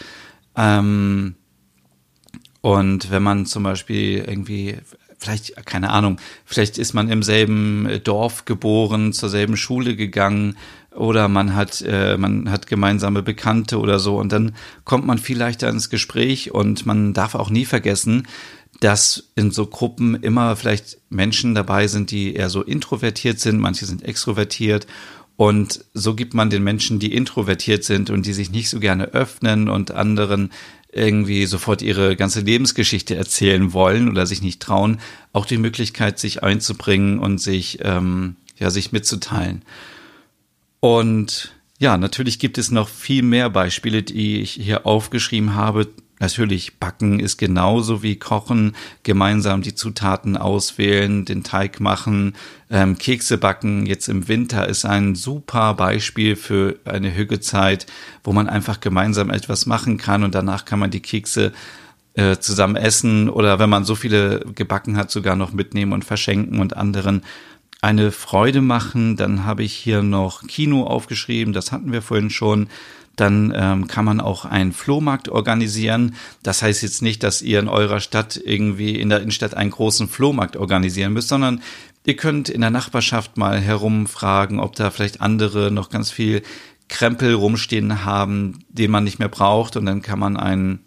Ähm, 0.56 1.36
und 2.62 3.12
wenn 3.12 3.24
man 3.24 3.46
zum 3.46 3.64
Beispiel 3.64 4.26
irgendwie 4.28 4.78
vielleicht, 5.20 5.64
keine 5.68 5.92
Ahnung, 5.92 6.18
vielleicht 6.46 6.80
ist 6.80 6.94
man 6.94 7.10
im 7.10 7.22
selben 7.22 8.02
Dorf 8.04 8.46
geboren, 8.46 9.14
zur 9.14 9.30
selben 9.30 9.58
Schule 9.58 9.96
gegangen 9.96 10.58
oder 11.00 11.28
man 11.28 11.56
hat, 11.56 11.82
äh, 11.82 12.18
man 12.18 12.52
hat 12.52 12.68
gemeinsame 12.68 13.24
Bekannte 13.24 13.80
oder 13.80 14.00
so 14.00 14.18
und 14.18 14.32
dann 14.32 14.56
kommt 14.84 15.06
man 15.06 15.18
viel 15.18 15.38
leichter 15.38 15.70
ins 15.70 15.90
Gespräch 15.90 16.52
und 16.54 16.86
man 16.86 17.14
darf 17.14 17.36
auch 17.36 17.50
nie 17.50 17.66
vergessen, 17.66 18.28
dass 18.80 19.30
in 19.36 19.52
so 19.52 19.66
Gruppen 19.66 20.16
immer 20.16 20.56
vielleicht 20.56 21.00
Menschen 21.10 21.56
dabei 21.56 21.88
sind, 21.88 22.12
die 22.12 22.36
eher 22.36 22.50
so 22.50 22.62
introvertiert 22.62 23.40
sind, 23.40 23.60
manche 23.60 23.86
sind 23.86 24.04
extrovertiert 24.04 24.88
und 25.40 25.86
so 25.94 26.16
gibt 26.16 26.34
man 26.34 26.50
den 26.50 26.66
Menschen, 26.66 27.00
die 27.00 27.14
introvertiert 27.14 27.86
sind 27.86 28.10
und 28.10 28.26
die 28.26 28.34
sich 28.34 28.52
nicht 28.52 28.70
so 28.70 28.82
gerne 28.82 29.14
öffnen 29.14 29.70
und 29.70 29.92
anderen 29.92 30.52
irgendwie 30.92 31.46
sofort 31.46 31.82
ihre 31.82 32.18
ganze 32.18 32.42
Lebensgeschichte 32.42 33.16
erzählen 33.16 33.72
wollen 33.72 34.10
oder 34.10 34.26
sich 34.26 34.42
nicht 34.42 34.62
trauen, 34.62 35.00
auch 35.32 35.46
die 35.46 35.58
Möglichkeit, 35.58 36.20
sich 36.20 36.44
einzubringen 36.44 37.20
und 37.20 37.40
sich, 37.40 37.80
ähm, 37.84 38.36
ja, 38.58 38.70
sich 38.70 38.92
mitzuteilen. 38.92 39.62
Und 40.80 41.52
ja, 41.78 41.98
natürlich 41.98 42.40
gibt 42.40 42.58
es 42.58 42.72
noch 42.72 42.90
viel 42.90 43.24
mehr 43.24 43.50
Beispiele, 43.50 44.04
die 44.04 44.42
ich 44.42 44.52
hier 44.52 44.86
aufgeschrieben 44.86 45.56
habe. 45.56 45.88
Natürlich, 46.22 46.78
Backen 46.80 47.22
ist 47.22 47.38
genauso 47.38 48.04
wie 48.04 48.18
Kochen, 48.18 48.76
gemeinsam 49.04 49.62
die 49.62 49.74
Zutaten 49.74 50.36
auswählen, 50.36 51.24
den 51.24 51.46
Teig 51.46 51.80
machen, 51.80 52.36
ähm, 52.70 52.98
Kekse 52.98 53.38
backen. 53.38 53.86
Jetzt 53.86 54.10
im 54.10 54.28
Winter 54.28 54.68
ist 54.68 54.84
ein 54.84 55.16
super 55.16 55.74
Beispiel 55.76 56.36
für 56.36 56.76
eine 56.84 57.16
Hügezeit, 57.16 57.86
wo 58.26 58.34
man 58.34 58.50
einfach 58.50 58.82
gemeinsam 58.82 59.30
etwas 59.30 59.66
machen 59.66 59.98
kann 59.98 60.26
und 60.26 60.36
danach 60.36 60.66
kann 60.66 60.80
man 60.80 60.92
die 60.92 61.00
Kekse 61.00 61.54
äh, 62.16 62.38
zusammen 62.38 62.76
essen 62.76 63.30
oder 63.30 63.60
wenn 63.60 63.70
man 63.70 63.86
so 63.86 63.96
viele 63.96 64.42
gebacken 64.56 64.98
hat, 64.98 65.12
sogar 65.12 65.38
noch 65.38 65.54
mitnehmen 65.54 65.94
und 65.94 66.04
verschenken 66.04 66.60
und 66.60 66.76
anderen 66.76 67.24
eine 67.82 68.12
Freude 68.12 68.62
machen. 68.62 69.16
Dann 69.16 69.46
habe 69.46 69.64
ich 69.64 69.74
hier 69.74 70.02
noch 70.04 70.44
Kino 70.48 70.84
aufgeschrieben, 70.84 71.54
das 71.54 71.72
hatten 71.72 71.92
wir 71.92 72.02
vorhin 72.02 72.30
schon. 72.30 72.68
Dann 73.16 73.54
ähm, 73.54 73.88
kann 73.88 74.06
man 74.06 74.22
auch 74.22 74.46
einen 74.46 74.72
Flohmarkt 74.72 75.28
organisieren. 75.28 76.16
Das 76.42 76.62
heißt 76.62 76.84
jetzt 76.84 77.02
nicht, 77.02 77.22
dass 77.22 77.42
ihr 77.42 77.60
in 77.60 77.68
eurer 77.68 78.00
Stadt 78.00 78.40
irgendwie 78.42 78.96
in 78.96 79.10
der 79.10 79.20
Innenstadt 79.20 79.56
einen 79.56 79.72
großen 79.72 80.08
Flohmarkt 80.08 80.56
organisieren 80.56 81.12
müsst, 81.12 81.28
sondern 81.28 81.62
ihr 82.06 82.16
könnt 82.16 82.48
in 82.48 82.62
der 82.62 82.70
Nachbarschaft 82.70 83.36
mal 83.36 83.60
herumfragen, 83.60 84.62
ob 84.62 84.76
da 84.76 84.90
vielleicht 84.90 85.20
andere 85.20 85.70
noch 85.70 85.90
ganz 85.90 86.12
viel 86.12 86.44
Krempel 86.88 87.34
rumstehen 87.34 88.06
haben, 88.06 88.64
den 88.70 88.90
man 88.90 89.04
nicht 89.04 89.20
mehr 89.20 89.28
braucht. 89.28 89.76
Und 89.76 89.86
dann 89.86 90.02
kann 90.02 90.20
man 90.20 90.38
einen, 90.38 90.80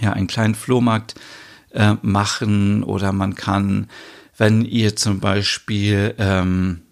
ja, 0.00 0.14
einen 0.14 0.28
kleinen 0.28 0.54
Flohmarkt 0.54 1.14
äh, 1.72 1.96
machen 2.00 2.82
oder 2.82 3.12
man 3.12 3.34
kann 3.34 3.88
wenn 4.36 4.64
ihr 4.64 4.96
zum 4.96 5.20
Beispiel 5.20 6.14
ähm, 6.18 6.82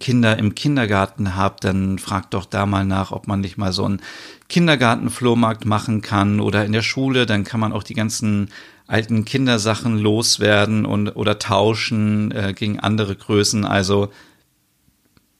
Kinder 0.00 0.38
im 0.38 0.54
Kindergarten 0.54 1.36
habt, 1.36 1.64
dann 1.64 1.98
fragt 1.98 2.34
doch 2.34 2.44
da 2.44 2.66
mal 2.66 2.84
nach, 2.84 3.12
ob 3.12 3.26
man 3.26 3.40
nicht 3.40 3.56
mal 3.56 3.72
so 3.72 3.84
einen 3.84 4.00
Kindergartenflohmarkt 4.48 5.64
machen 5.64 6.02
kann 6.02 6.40
oder 6.40 6.64
in 6.64 6.72
der 6.72 6.82
Schule, 6.82 7.26
dann 7.26 7.44
kann 7.44 7.60
man 7.60 7.72
auch 7.72 7.82
die 7.82 7.94
ganzen 7.94 8.50
alten 8.86 9.24
Kindersachen 9.24 9.98
loswerden 9.98 10.86
und 10.86 11.10
oder 11.10 11.38
tauschen 11.38 12.30
äh, 12.30 12.54
gegen 12.54 12.78
andere 12.78 13.16
Größen. 13.16 13.64
Also 13.64 14.10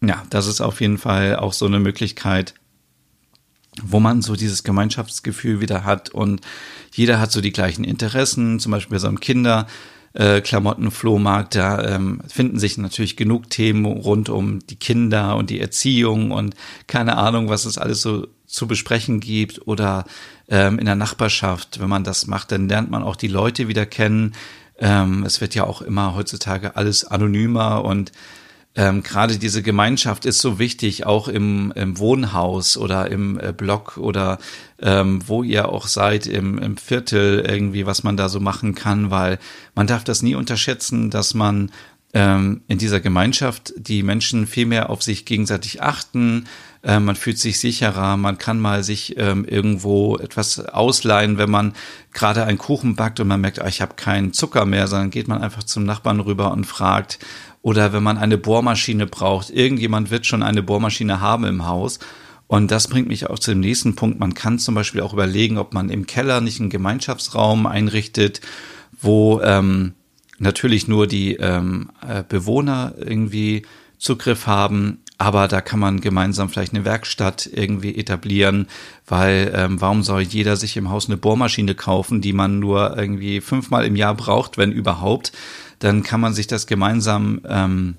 ja, 0.03 0.23
das 0.31 0.47
ist 0.47 0.61
auf 0.61 0.81
jeden 0.81 0.99
Fall 0.99 1.37
auch 1.37 1.53
so 1.53 1.67
eine 1.67 1.79
Möglichkeit, 1.79 2.55
wo 3.83 4.01
man 4.01 4.23
so 4.23 4.37
dieses 4.37 4.65
Gemeinschaftsgefühl 4.65 5.61
wieder 5.61 5.85
hat. 5.85 6.11
Und 6.11 6.41
jeder 6.93 7.21
hat 7.21 7.33
so 7.33 7.41
die 7.41 7.53
gleichen 7.53 7.85
Interessen, 7.85 8.59
zum 8.59 8.73
Beispiel 8.73 8.97
bei 8.97 9.01
so 9.01 9.09
einem 9.09 9.21
Kinder 9.21 9.67
äh, 10.17 10.41
Klamottenflohmarkt. 10.41 11.55
Da 11.55 11.83
ähm, 11.95 12.21
finden 12.27 12.59
sich 12.59 12.79
natürlich 12.79 13.17
genug 13.17 13.51
Themen 13.51 13.85
rund 13.85 14.29
um 14.29 14.67
die 14.67 14.77
Kinder 14.77 15.37
und 15.37 15.51
die 15.51 15.61
Erziehung 15.61 16.31
und 16.31 16.55
keine 16.87 17.17
Ahnung, 17.17 17.49
was 17.49 17.67
es 17.67 17.79
alles 17.79 18.01
so 18.01 18.27
zu 18.47 18.67
besprechen 18.67 19.21
gibt 19.21 19.67
oder 19.67 20.05
ähm, 20.49 20.79
in 20.79 20.87
der 20.87 20.95
Nachbarschaft. 20.95 21.81
Wenn 21.81 21.89
man 21.89 22.05
das 22.05 22.27
macht, 22.27 22.53
dann 22.53 22.69
lernt 22.69 22.91
man 22.91 23.03
auch 23.03 23.17
die 23.17 23.29
Leute 23.29 23.69
wieder 23.69 23.87
kennen. 23.87 24.35
Ähm, 24.79 25.25
es 25.25 25.41
wird 25.41 25.55
ja 25.55 25.65
auch 25.65 25.83
immer 25.83 26.15
heutzutage 26.15 26.77
alles 26.77 27.05
anonymer 27.05 27.85
und 27.85 28.13
ähm, 28.77 29.03
gerade 29.03 29.39
diese 29.39 29.63
Gemeinschaft 29.63 30.27
ist 30.27 30.39
so 30.39 30.59
wichtig, 30.59 31.07
auch 31.07 31.29
im, 31.29 31.73
im 31.75 31.99
Wohnhaus 31.99 32.77
oder 32.77 33.11
im 33.11 33.41
äh, 33.41 33.53
Block 33.53 33.97
oder 33.97 34.39
ähm, 34.81 35.27
wo 35.27 35.43
ihr 35.43 35.71
auch 35.71 35.87
seid, 35.87 36.27
im, 36.27 36.59
im 36.59 36.77
Viertel 36.77 37.45
irgendwie, 37.49 37.87
was 37.87 38.05
man 38.05 38.19
da 38.19 38.29
so 38.29 38.39
machen 38.39 38.75
kann, 38.75 39.11
weil 39.11 39.39
man 39.75 39.87
darf 39.87 40.05
das 40.05 40.23
nie 40.23 40.35
unterschätzen, 40.35 41.09
dass 41.11 41.33
man 41.33 41.71
ähm, 42.13 42.61
in 42.69 42.77
dieser 42.77 43.01
Gemeinschaft 43.01 43.73
die 43.79 44.03
Menschen 44.03 44.47
viel 44.47 44.67
mehr 44.67 44.91
auf 44.91 45.03
sich 45.03 45.25
gegenseitig 45.25 45.83
achten, 45.83 46.47
äh, 46.87 47.01
man 47.01 47.17
fühlt 47.17 47.39
sich 47.39 47.59
sicherer, 47.59 48.17
man 48.17 48.39
kann 48.39 48.61
mal 48.61 48.85
sich 48.85 49.19
ähm, 49.19 49.45
irgendwo 49.45 50.17
etwas 50.19 50.61
ausleihen, 50.61 51.37
wenn 51.37 51.51
man 51.51 51.73
gerade 52.13 52.45
einen 52.45 52.59
Kuchen 52.59 52.95
backt 52.95 53.19
und 53.19 53.27
man 53.27 53.41
merkt, 53.41 53.61
ah, 53.61 53.67
ich 53.67 53.83
habe 53.83 53.95
keinen 53.97 54.33
Zucker 54.33 54.65
mehr, 54.65 54.87
sondern 54.87 55.11
geht 55.11 55.27
man 55.27 55.43
einfach 55.43 55.65
zum 55.65 55.83
Nachbarn 55.83 56.21
rüber 56.21 56.53
und 56.53 56.65
fragt, 56.65 57.19
oder 57.61 57.93
wenn 57.93 58.05
man 58.05 58.19
eine 58.19 58.39
Bohrmaschine 58.39 59.07
braucht. 59.07 59.51
Irgendjemand 59.51 60.13
wird 60.13 60.27
schon 60.27 60.45
eine 60.45 60.63
Bohrmaschine 60.63 61.21
haben 61.21 61.45
im 61.45 61.67
Haus. 61.67 61.99
Und 62.47 62.71
das 62.71 62.87
bringt 62.87 63.09
mich 63.09 63.29
auch 63.29 63.41
zu 63.41 63.51
dem 63.51 63.59
nächsten 63.59 63.97
Punkt. 63.97 64.21
Man 64.21 64.35
kann 64.35 64.61
zum 64.61 64.77
Beispiel 64.77 65.01
auch 65.01 65.13
überlegen, 65.13 65.59
ob 65.59 65.75
man 65.75 65.91
im 65.91 66.07
Keller 66.07 66.41
nicht 66.41 66.61
einen 66.61 66.71
Gemeinschaftsraum 66.71 67.67
einrichtet, 67.67 68.41
wo 69.01 69.41
ähm, 69.43 69.95
natürlich 70.39 70.87
nur 70.87 71.09
die 71.09 71.35
ähm, 71.35 71.91
äh, 72.07 72.23
Bewohner 72.23 72.95
irgendwie 72.99 73.63
Zugriff 73.99 74.47
haben, 74.47 75.03
aber 75.19 75.49
da 75.49 75.61
kann 75.61 75.81
man 75.81 76.01
gemeinsam 76.01 76.49
vielleicht 76.49 76.75
eine 76.75 76.85
Werkstatt 76.85 77.49
irgendwie 77.51 77.97
etablieren, 77.97 78.67
weil 79.07 79.53
ähm, 79.55 79.81
warum 79.81 80.03
soll 80.03 80.23
jeder 80.23 80.57
sich 80.57 80.77
im 80.77 80.91
Haus 80.91 81.07
eine 81.07 81.17
Bohrmaschine 81.17 81.75
kaufen, 81.75 82.21
die 82.21 82.33
man 82.33 82.59
nur 82.59 82.97
irgendwie 82.99 83.41
fünfmal 83.41 83.87
im 83.87 83.97
Jahr 83.97 84.15
braucht, 84.15 84.59
wenn 84.59 84.73
überhaupt? 84.73 85.33
dann 85.79 86.03
kann 86.03 86.21
man 86.21 86.35
sich 86.35 86.47
das 86.47 86.67
gemeinsam 86.67 87.41
ähm, 87.49 87.97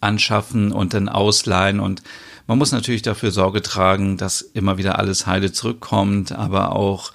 anschaffen 0.00 0.72
und 0.72 0.94
dann 0.94 1.08
ausleihen 1.08 1.80
und 1.80 2.02
man 2.48 2.58
muss 2.58 2.72
natürlich 2.72 3.02
dafür 3.02 3.30
Sorge 3.30 3.62
tragen, 3.62 4.16
dass 4.16 4.40
immer 4.40 4.76
wieder 4.76 4.98
alles 4.98 5.26
heile 5.26 5.52
zurückkommt, 5.52 6.32
aber 6.32 6.74
auch 6.74 7.12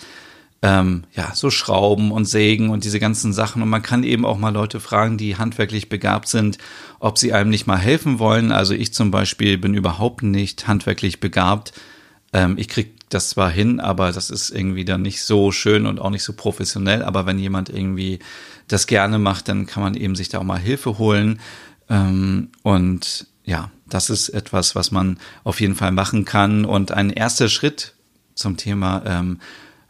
ähm, 0.61 1.03
ja 1.13 1.33
so 1.35 1.49
Schrauben 1.49 2.11
und 2.11 2.25
Sägen 2.25 2.69
und 2.69 2.83
diese 2.83 2.99
ganzen 2.99 3.31
Sachen 3.33 3.61
und 3.61 3.69
man 3.69 3.83
kann 3.83 4.03
eben 4.03 4.25
auch 4.25 4.37
mal 4.37 4.53
Leute 4.53 4.79
fragen, 4.79 5.17
die 5.17 5.37
handwerklich 5.37 5.89
begabt 5.89 6.27
sind, 6.27 6.57
ob 6.99 7.17
sie 7.17 7.33
einem 7.33 7.49
nicht 7.49 7.67
mal 7.67 7.77
helfen 7.77 8.19
wollen. 8.19 8.51
Also 8.51 8.73
ich 8.73 8.93
zum 8.93 9.11
Beispiel 9.11 9.57
bin 9.57 9.73
überhaupt 9.73 10.23
nicht 10.23 10.67
handwerklich 10.67 11.19
begabt. 11.19 11.73
Ähm, 12.33 12.55
ich 12.57 12.67
krieg 12.67 12.93
das 13.09 13.29
zwar 13.29 13.49
hin, 13.49 13.79
aber 13.79 14.11
das 14.11 14.29
ist 14.29 14.49
irgendwie 14.49 14.83
dann 14.83 15.01
nicht 15.01 15.21
so 15.21 15.51
schön 15.51 15.85
und 15.85 15.99
auch 15.99 16.09
nicht 16.09 16.23
so 16.23 16.33
professionell. 16.33 17.03
Aber 17.03 17.25
wenn 17.25 17.39
jemand 17.39 17.69
irgendwie 17.69 18.19
das 18.67 18.87
gerne 18.87 19.19
macht, 19.19 19.47
dann 19.47 19.65
kann 19.65 19.83
man 19.83 19.95
eben 19.95 20.15
sich 20.15 20.29
da 20.29 20.39
auch 20.39 20.43
mal 20.43 20.59
Hilfe 20.59 20.97
holen. 20.97 21.39
Ähm, 21.89 22.49
und 22.63 23.27
ja, 23.45 23.71
das 23.87 24.09
ist 24.09 24.29
etwas, 24.29 24.75
was 24.75 24.91
man 24.91 25.19
auf 25.43 25.61
jeden 25.61 25.75
Fall 25.75 25.91
machen 25.91 26.25
kann. 26.25 26.65
Und 26.65 26.91
ein 26.91 27.11
erster 27.11 27.47
Schritt 27.47 27.93
zum 28.35 28.57
Thema 28.57 29.03
ähm, 29.05 29.39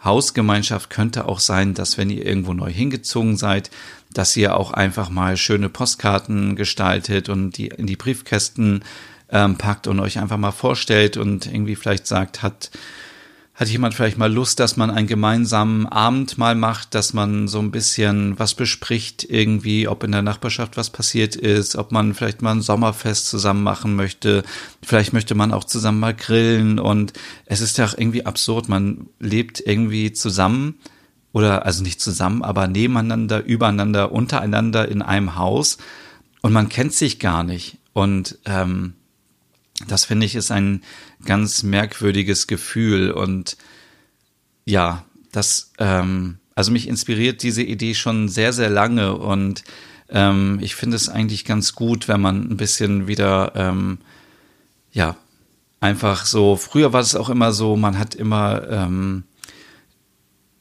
Hausgemeinschaft 0.04 0.90
könnte 0.90 1.26
auch 1.26 1.40
sein, 1.40 1.74
dass 1.74 1.98
wenn 1.98 2.10
ihr 2.10 2.26
irgendwo 2.26 2.54
neu 2.54 2.72
hingezogen 2.72 3.38
seid, 3.38 3.72
dass 4.14 4.38
ihr 4.38 4.56
auch 4.56 4.72
einfach 4.72 5.10
mal 5.10 5.38
schöne 5.38 5.70
Postkarten 5.70 6.56
gestaltet 6.56 7.30
und 7.30 7.58
die 7.58 7.68
in 7.68 7.88
die 7.88 7.96
Briefkästen 7.96 8.84
ähm, 9.30 9.58
packt 9.58 9.88
und 9.88 10.00
euch 10.00 10.20
einfach 10.20 10.38
mal 10.38 10.52
vorstellt 10.52 11.18
und 11.18 11.48
irgendwie 11.48 11.76
vielleicht 11.76 12.08
sagt, 12.08 12.44
hat 12.44 12.72
hat 13.58 13.70
jemand 13.70 13.96
vielleicht 13.96 14.20
mal 14.20 14.32
Lust, 14.32 14.60
dass 14.60 14.78
man 14.78 14.92
einen 14.92 15.08
gemeinsamen 15.08 15.88
Abend 15.88 16.38
mal 16.38 16.54
macht, 16.54 16.94
dass 16.94 17.14
man 17.14 17.48
so 17.48 17.58
ein 17.58 17.72
bisschen 17.72 18.38
was 18.38 18.54
bespricht, 18.54 19.26
irgendwie, 19.28 19.88
ob 19.88 20.04
in 20.04 20.12
der 20.12 20.22
Nachbarschaft 20.22 20.78
was 20.78 20.92
passiert 20.92 21.36
ist, 21.36 21.76
ob 21.76 21.92
man 21.92 22.14
vielleicht 22.14 22.44
mal 22.44 22.52
ein 22.52 22.62
Sommerfest 22.62 23.28
zusammen 23.28 23.64
machen 23.64 23.96
möchte. 23.96 24.44
Vielleicht 24.84 25.12
möchte 25.12 25.34
man 25.34 25.52
auch 25.52 25.64
zusammen 25.64 26.00
mal 26.00 26.14
grillen 26.14 26.78
und 26.78 27.14
es 27.48 27.62
ist 27.62 27.80
ja 27.80 27.86
auch 27.86 27.98
irgendwie 27.98 28.28
absurd. 28.28 28.70
Man 28.70 29.08
lebt 29.20 29.60
irgendwie 29.66 30.14
zusammen 30.14 30.76
oder 31.34 31.66
also 31.66 31.82
nicht 31.82 32.00
zusammen, 32.00 32.44
aber 32.44 32.68
nebeneinander, 32.68 33.44
übereinander, 33.44 34.12
untereinander 34.12 34.88
in 34.88 35.02
einem 35.02 35.36
Haus 35.36 35.80
und 36.42 36.54
man 36.54 36.70
kennt 36.70 36.94
sich 36.94 37.20
gar 37.20 37.44
nicht. 37.44 37.80
Und 37.94 38.38
ähm, 38.46 38.94
das 39.86 40.06
finde 40.06 40.26
ich 40.26 40.36
ist 40.36 40.52
ein 40.52 40.82
ganz 41.26 41.64
merkwürdiges 41.64 42.48
Gefühl 42.48 43.12
und 43.12 43.58
ja, 44.66 45.06
das, 45.32 45.72
ähm, 45.78 46.40
also 46.56 46.72
mich 46.72 46.88
inspiriert 46.88 47.44
diese 47.44 47.62
Idee 47.64 47.94
schon 47.94 48.28
sehr, 48.28 48.54
sehr 48.54 48.70
lange 48.70 49.16
und 49.16 49.64
ähm, 50.10 50.60
ich 50.62 50.76
finde 50.76 50.96
es 50.96 51.10
eigentlich 51.10 51.46
ganz 51.46 51.74
gut, 51.74 52.08
wenn 52.08 52.22
man 52.22 52.50
ein 52.50 52.58
bisschen 52.58 53.08
wieder, 53.08 53.52
ähm, 53.56 54.00
ja, 54.92 55.16
einfach 55.80 56.26
so, 56.26 56.56
früher 56.56 56.94
war 56.94 57.02
es 57.02 57.16
auch 57.16 57.30
immer 57.30 57.52
so, 57.52 57.76
man 57.76 58.00
hat 58.00 58.16
immer, 58.16 58.68
ähm, 58.70 59.24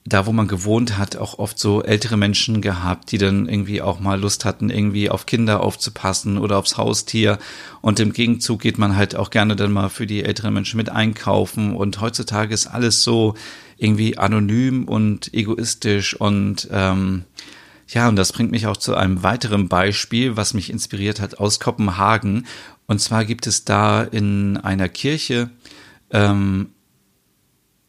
da, 0.07 0.25
wo 0.27 0.33
man 0.33 0.47
gewohnt 0.47 0.97
hat, 0.97 1.16
auch 1.16 1.38
oft 1.40 1.59
so 1.59 1.83
ältere 1.83 2.16
Menschen 2.16 2.62
gehabt, 2.62 3.11
die 3.11 3.19
dann 3.19 3.49
irgendwie 3.49 3.83
auch 3.83 3.99
mal 3.99 4.21
Lust 4.21 4.45
hatten, 4.45 4.71
irgendwie 4.71 5.11
auf 5.11 5.27
Kinder 5.27 5.62
aufzupassen 5.62 6.38
oder 6.38 6.59
aufs 6.59 6.77
Haustier. 6.79 7.38
Und 7.81 7.99
im 7.99 8.12
Gegenzug 8.12 8.61
geht 8.61 8.79
man 8.79 8.97
halt 8.97 9.16
auch 9.16 9.31
gerne 9.31 9.57
dann 9.57 9.73
mal 9.73 9.88
für 9.88 10.07
die 10.07 10.23
älteren 10.23 10.55
Menschen 10.55 10.77
mit 10.77 10.90
einkaufen. 10.90 11.75
Und 11.75 12.01
heutzutage 12.01 12.55
ist 12.55 12.69
alles 12.69 13.03
so 13.03 13.35
irgendwie 13.77 14.16
anonym 14.16 14.85
und 14.85 15.35
egoistisch 15.35 16.14
und 16.14 16.69
ähm, 16.71 17.25
ja, 17.88 18.09
und 18.09 18.16
das 18.16 18.33
bringt 18.33 18.51
mich 18.51 18.66
auch 18.66 18.77
zu 18.77 18.97
einem 18.97 19.23
weiteren 19.23 19.69
Beispiel, 19.69 20.37
was 20.37 20.55
mich 20.55 20.71
inspiriert 20.71 21.21
hat 21.21 21.38
aus 21.38 21.61
Kopenhagen. 21.61 22.47
Und 22.87 23.01
zwar 23.01 23.25
gibt 23.25 23.47
es 23.47 23.64
da 23.64 24.03
in 24.03 24.57
einer 24.57 24.88
Kirche 24.88 25.51
ähm, 26.11 26.71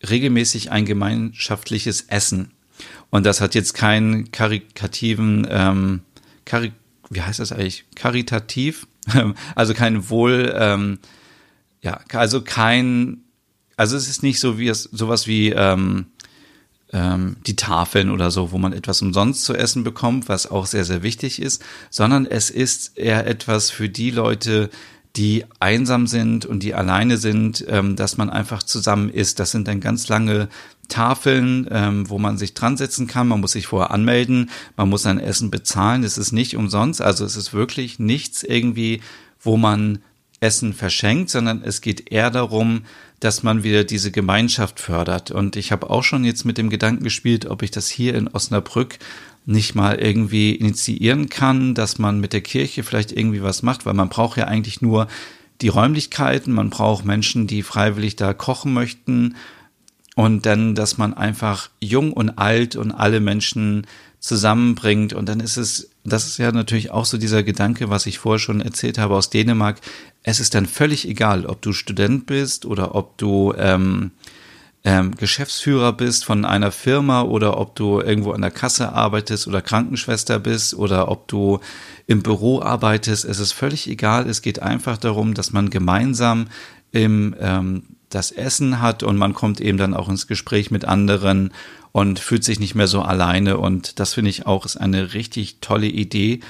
regelmäßig 0.08 0.72
ein 0.72 0.86
gemeinschaftliches 0.86 2.02
Essen. 2.02 2.52
Und 3.10 3.26
das 3.26 3.42
hat 3.42 3.56
jetzt 3.56 3.74
keinen 3.74 4.32
karikativen, 4.32 5.48
ähm, 5.50 6.02
karik 6.46 6.74
wie 7.10 7.22
heißt 7.22 7.40
das 7.40 7.52
eigentlich? 7.52 7.86
Karitativ? 7.96 8.88
also 9.56 9.74
kein 9.74 10.10
Wohl, 10.10 10.54
ähm, 10.58 11.00
ja, 11.82 12.02
also 12.12 12.42
kein, 12.42 13.22
also 13.78 13.96
es 13.96 14.10
ist 14.10 14.24
nicht 14.24 14.40
so 14.40 14.60
wie 14.60 14.68
es, 14.68 14.84
sowas 14.84 15.28
wie 15.28 15.50
ähm, 15.50 16.08
ähm, 16.92 17.38
die 17.46 17.56
Tafeln 17.56 18.10
oder 18.10 18.32
so, 18.32 18.52
wo 18.52 18.58
man 18.58 18.74
etwas 18.74 19.02
umsonst 19.02 19.44
zu 19.44 19.54
essen 19.54 19.84
bekommt, 19.84 20.30
was 20.30 20.50
auch 20.50 20.66
sehr, 20.66 20.86
sehr 20.86 21.04
wichtig 21.04 21.42
ist, 21.42 21.64
sondern 21.90 22.26
es 22.26 22.50
ist 22.50 22.98
eher 22.98 23.28
etwas 23.28 23.70
für 23.70 23.90
die 23.90 24.12
Leute, 24.12 24.70
die 25.18 25.46
einsam 25.60 26.06
sind 26.06 26.46
und 26.46 26.62
die 26.62 26.76
alleine 26.76 27.18
sind, 27.18 27.66
ähm, 27.68 27.96
dass 27.96 28.18
man 28.18 28.30
einfach 28.30 28.62
zusammen 28.62 29.10
isst. 29.10 29.40
Das 29.40 29.52
sind 29.52 29.68
dann 29.68 29.80
ganz 29.80 30.08
lange 30.08 30.48
Tafeln, 30.90 31.68
ähm, 31.72 32.08
wo 32.10 32.20
man 32.20 32.38
sich 32.38 32.54
dran 32.54 32.78
setzen 32.78 33.08
kann. 33.08 33.28
Man 33.28 33.42
muss 33.42 33.54
sich 33.54 33.68
vorher 33.68 33.92
anmelden, 33.92 34.52
man 34.78 34.90
muss 34.90 35.02
sein 35.02 35.20
Essen 35.20 35.50
bezahlen. 35.50 36.04
Es 36.04 36.20
ist 36.20 36.32
nicht 36.32 36.56
umsonst. 36.56 37.02
Also 37.02 37.26
es 37.26 37.36
ist 37.36 37.52
wirklich 37.52 37.98
nichts 37.98 38.44
irgendwie, 38.44 39.02
wo 39.42 39.58
man 39.58 40.00
Essen 40.40 40.74
verschenkt, 40.74 41.30
sondern 41.30 41.64
es 41.64 41.82
geht 41.82 42.12
eher 42.12 42.30
darum, 42.30 42.84
dass 43.20 43.42
man 43.44 43.64
wieder 43.64 43.84
diese 43.84 44.12
Gemeinschaft 44.12 44.80
fördert. 44.80 45.32
Und 45.32 45.56
ich 45.56 45.72
habe 45.72 45.90
auch 45.90 46.04
schon 46.04 46.24
jetzt 46.24 46.46
mit 46.46 46.58
dem 46.58 46.70
Gedanken 46.70 47.04
gespielt, 47.04 47.48
ob 47.48 47.64
ich 47.64 47.72
das 47.72 47.88
hier 47.88 48.14
in 48.16 48.28
Osnabrück 48.28 49.00
nicht 49.46 49.76
mal 49.76 49.96
irgendwie 49.96 50.54
initiieren 50.54 51.30
kann, 51.30 51.74
dass 51.74 51.98
man 51.98 52.20
mit 52.20 52.34
der 52.34 52.42
Kirche 52.42 52.84
vielleicht 52.84 53.12
irgendwie 53.12 53.42
was 53.42 53.64
macht, 53.64 53.86
weil 53.86 53.94
man 53.94 54.10
braucht 54.10 54.38
ja 54.38 54.46
eigentlich 54.46 54.82
nur 54.82 55.08
die 55.62 55.70
Räumlichkeiten, 55.70 56.54
man 56.54 56.70
braucht 56.70 57.06
Menschen, 57.06 57.48
die 57.48 57.64
freiwillig 57.64 58.16
da 58.16 58.34
kochen 58.34 58.74
möchten 58.74 59.36
und 60.16 60.46
dann, 60.46 60.76
dass 60.76 60.98
man 60.98 61.14
einfach 61.14 61.70
jung 61.80 62.12
und 62.14 62.38
alt 62.38 62.76
und 62.76 62.92
alle 62.92 63.20
Menschen 63.20 63.88
zusammenbringt 64.28 65.14
und 65.14 65.28
dann 65.28 65.40
ist 65.40 65.58
es, 65.58 65.90
das 66.04 66.28
ist 66.28 66.38
ja 66.38 66.52
natürlich 66.52 66.92
auch 66.92 67.06
so 67.06 67.18
dieser 67.18 67.44
Gedanke, 67.44 67.90
was 67.90 68.06
ich 68.06 68.20
vorher 68.20 68.40
schon 68.40 68.62
erzählt 68.62 68.98
habe 68.98 69.16
aus 69.16 69.30
Dänemark, 69.30 69.80
es 70.24 70.40
ist 70.40 70.54
dann 70.56 70.66
völlig 70.66 71.08
egal, 71.08 71.46
ob 71.46 71.62
du 71.62 71.74
Student 71.74 72.26
bist 72.26 72.66
oder 72.66 72.96
ob 72.96 73.18
du 73.18 73.54
ähm, 73.58 74.12
ähm, 74.84 75.16
Geschäftsführer 75.16 75.92
bist 75.94 76.24
von 76.24 76.46
einer 76.46 76.72
Firma 76.72 77.24
oder 77.24 77.58
ob 77.58 77.76
du 77.76 78.00
irgendwo 78.00 78.32
an 78.32 78.42
der 78.42 78.52
Kasse 78.52 78.94
arbeitest 78.94 79.48
oder 79.48 79.62
Krankenschwester 79.62 80.40
bist 80.40 80.76
oder 80.76 81.10
ob 81.10 81.28
du 81.28 81.60
im 82.06 82.24
Büro 82.24 82.62
arbeitest. 82.62 83.26
Es 83.26 83.40
ist 83.40 83.52
völlig 83.52 83.90
egal. 83.90 84.30
Es 84.30 84.42
geht 84.42 84.62
einfach 84.62 84.98
darum, 84.98 85.34
dass 85.34 85.52
man 85.52 85.70
gemeinsam 85.70 86.48
im, 86.92 87.36
ähm, 87.40 87.84
das 88.10 88.32
Essen 88.32 88.82
hat 88.82 89.04
und 89.04 89.18
man 89.18 89.34
kommt 89.34 89.60
eben 89.60 89.78
dann 89.78 89.94
auch 89.94 90.08
ins 90.08 90.28
Gespräch 90.28 90.72
mit 90.72 90.86
anderen 90.86 91.52
und 91.92 92.20
fühlt 92.20 92.44
sich 92.44 92.60
nicht 92.60 92.76
mehr 92.76 92.88
so 92.88 93.02
alleine. 93.02 93.58
Und 93.58 94.00
das 94.00 94.14
finde 94.14 94.30
ich 94.30 94.46
auch 94.46 94.66
ist 94.66 94.78
eine 94.78 95.14
richtig 95.14 95.58
tolle 95.62 95.88
Idee. 95.88 96.42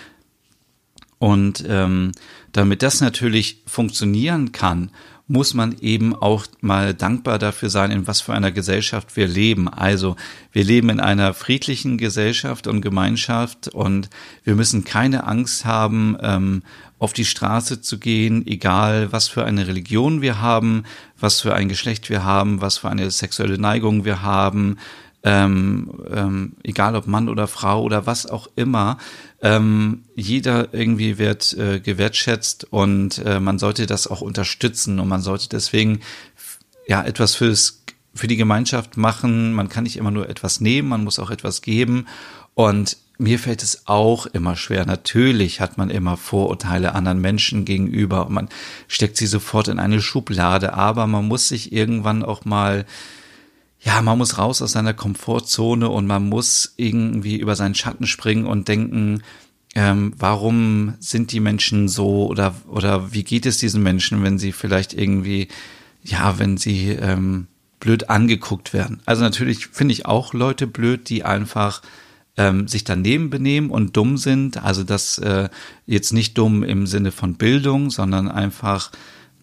Und 1.19 1.63
ähm, 1.67 2.11
damit 2.51 2.83
das 2.83 3.01
natürlich 3.01 3.61
funktionieren 3.65 4.51
kann 4.51 4.91
muss 5.27 5.53
man 5.53 5.77
eben 5.79 6.15
auch 6.15 6.45
mal 6.61 6.93
dankbar 6.93 7.37
dafür 7.37 7.69
sein, 7.69 7.91
in 7.91 8.07
was 8.07 8.21
für 8.21 8.33
einer 8.33 8.51
Gesellschaft 8.51 9.17
wir 9.17 9.27
leben. 9.27 9.67
Also 9.67 10.15
wir 10.53 10.63
leben 10.63 10.89
in 10.89 11.01
einer 11.01 11.33
friedlichen 11.33 11.97
Gesellschaft 11.97 12.65
und 12.65 12.81
Gemeinschaft 12.81 13.67
und 13.67 14.09
wir 14.45 14.55
müssen 14.55 14.85
keine 14.85 15.27
Angst 15.27 15.65
haben, 15.65 16.17
ähm, 16.21 16.63
auf 16.97 17.13
die 17.13 17.25
Straße 17.25 17.81
zu 17.81 17.99
gehen, 17.99 18.47
egal 18.47 19.11
was 19.11 19.27
für 19.27 19.43
eine 19.43 19.67
Religion 19.67 20.21
wir 20.21 20.41
haben, 20.41 20.83
was 21.19 21.41
für 21.41 21.53
ein 21.53 21.67
Geschlecht 21.67 22.09
wir 22.09 22.23
haben, 22.23 22.61
was 22.61 22.79
für 22.79 22.89
eine 22.89 23.11
sexuelle 23.11 23.59
Neigung 23.59 24.05
wir 24.05 24.21
haben, 24.21 24.77
ähm, 25.23 25.91
ähm, 26.09 26.53
egal 26.63 26.95
ob 26.95 27.07
Mann 27.07 27.29
oder 27.29 27.47
Frau 27.47 27.81
oder 27.83 28.05
was 28.05 28.25
auch 28.25 28.47
immer. 28.55 28.97
Ähm, 29.41 30.03
jeder 30.15 30.73
irgendwie 30.73 31.17
wird 31.17 31.53
äh, 31.57 31.79
gewertschätzt 31.79 32.67
und 32.71 33.19
äh, 33.25 33.39
man 33.39 33.59
sollte 33.59 33.85
das 33.85 34.07
auch 34.07 34.21
unterstützen 34.21 34.99
und 34.99 35.07
man 35.07 35.21
sollte 35.21 35.49
deswegen 35.49 35.99
ja 36.87 37.03
etwas 37.03 37.35
fürs 37.35 37.83
für 38.13 38.27
die 38.27 38.37
Gemeinschaft 38.37 38.97
machen. 38.97 39.53
Man 39.53 39.69
kann 39.69 39.83
nicht 39.83 39.97
immer 39.97 40.11
nur 40.11 40.29
etwas 40.29 40.59
nehmen, 40.59 40.89
man 40.89 41.03
muss 41.03 41.19
auch 41.19 41.29
etwas 41.29 41.61
geben 41.61 42.07
und 42.55 42.97
mir 43.19 43.39
fällt 43.39 43.63
es 43.63 43.87
auch 43.87 44.27
immer 44.27 44.55
schwer. 44.55 44.85
Natürlich 44.85 45.59
hat 45.59 45.77
man 45.77 45.89
immer 45.89 46.17
Vorurteile 46.17 46.93
anderen 46.93 47.19
Menschen 47.19 47.65
gegenüber 47.65 48.27
und 48.27 48.33
man 48.33 48.49
steckt 48.87 49.17
sie 49.17 49.27
sofort 49.27 49.67
in 49.67 49.79
eine 49.79 50.01
Schublade, 50.01 50.73
aber 50.73 51.07
man 51.07 51.27
muss 51.27 51.47
sich 51.47 51.71
irgendwann 51.71 52.23
auch 52.23 52.45
mal 52.45 52.85
ja, 53.87 54.01
man 54.01 54.17
muss 54.17 54.37
raus 54.37 54.61
aus 54.61 54.73
seiner 54.73 54.93
Komfortzone 54.93 55.87
und 55.87 56.07
man 56.07 56.27
muss 56.27 56.73
irgendwie 56.75 57.37
über 57.37 57.55
seinen 57.55 57.73
Schatten 57.73 58.05
springen 58.05 58.45
und 58.45 58.67
denken, 58.67 59.23
ähm, 59.75 60.13
warum 60.17 60.95
sind 60.99 61.31
die 61.31 61.39
Menschen 61.39 61.87
so 61.87 62.27
oder 62.27 62.53
oder 62.67 63.13
wie 63.13 63.23
geht 63.23 63.45
es 63.45 63.59
diesen 63.59 63.81
Menschen, 63.81 64.23
wenn 64.23 64.39
sie 64.39 64.51
vielleicht 64.51 64.93
irgendwie, 64.93 65.47
ja, 66.03 66.37
wenn 66.37 66.57
sie 66.57 66.89
ähm, 66.89 67.47
blöd 67.79 68.09
angeguckt 68.09 68.73
werden. 68.73 68.99
Also 69.05 69.21
natürlich 69.21 69.67
finde 69.67 69.93
ich 69.93 70.05
auch 70.05 70.33
Leute 70.33 70.67
blöd, 70.67 71.07
die 71.07 71.23
einfach 71.23 71.81
ähm, 72.35 72.67
sich 72.67 72.83
daneben 72.83 73.29
benehmen 73.29 73.69
und 73.69 73.95
dumm 73.95 74.17
sind. 74.17 74.61
Also 74.61 74.83
das 74.83 75.17
äh, 75.19 75.47
jetzt 75.85 76.11
nicht 76.11 76.37
dumm 76.37 76.61
im 76.61 76.87
Sinne 76.87 77.13
von 77.13 77.35
Bildung, 77.35 77.89
sondern 77.89 78.27
einfach 78.27 78.91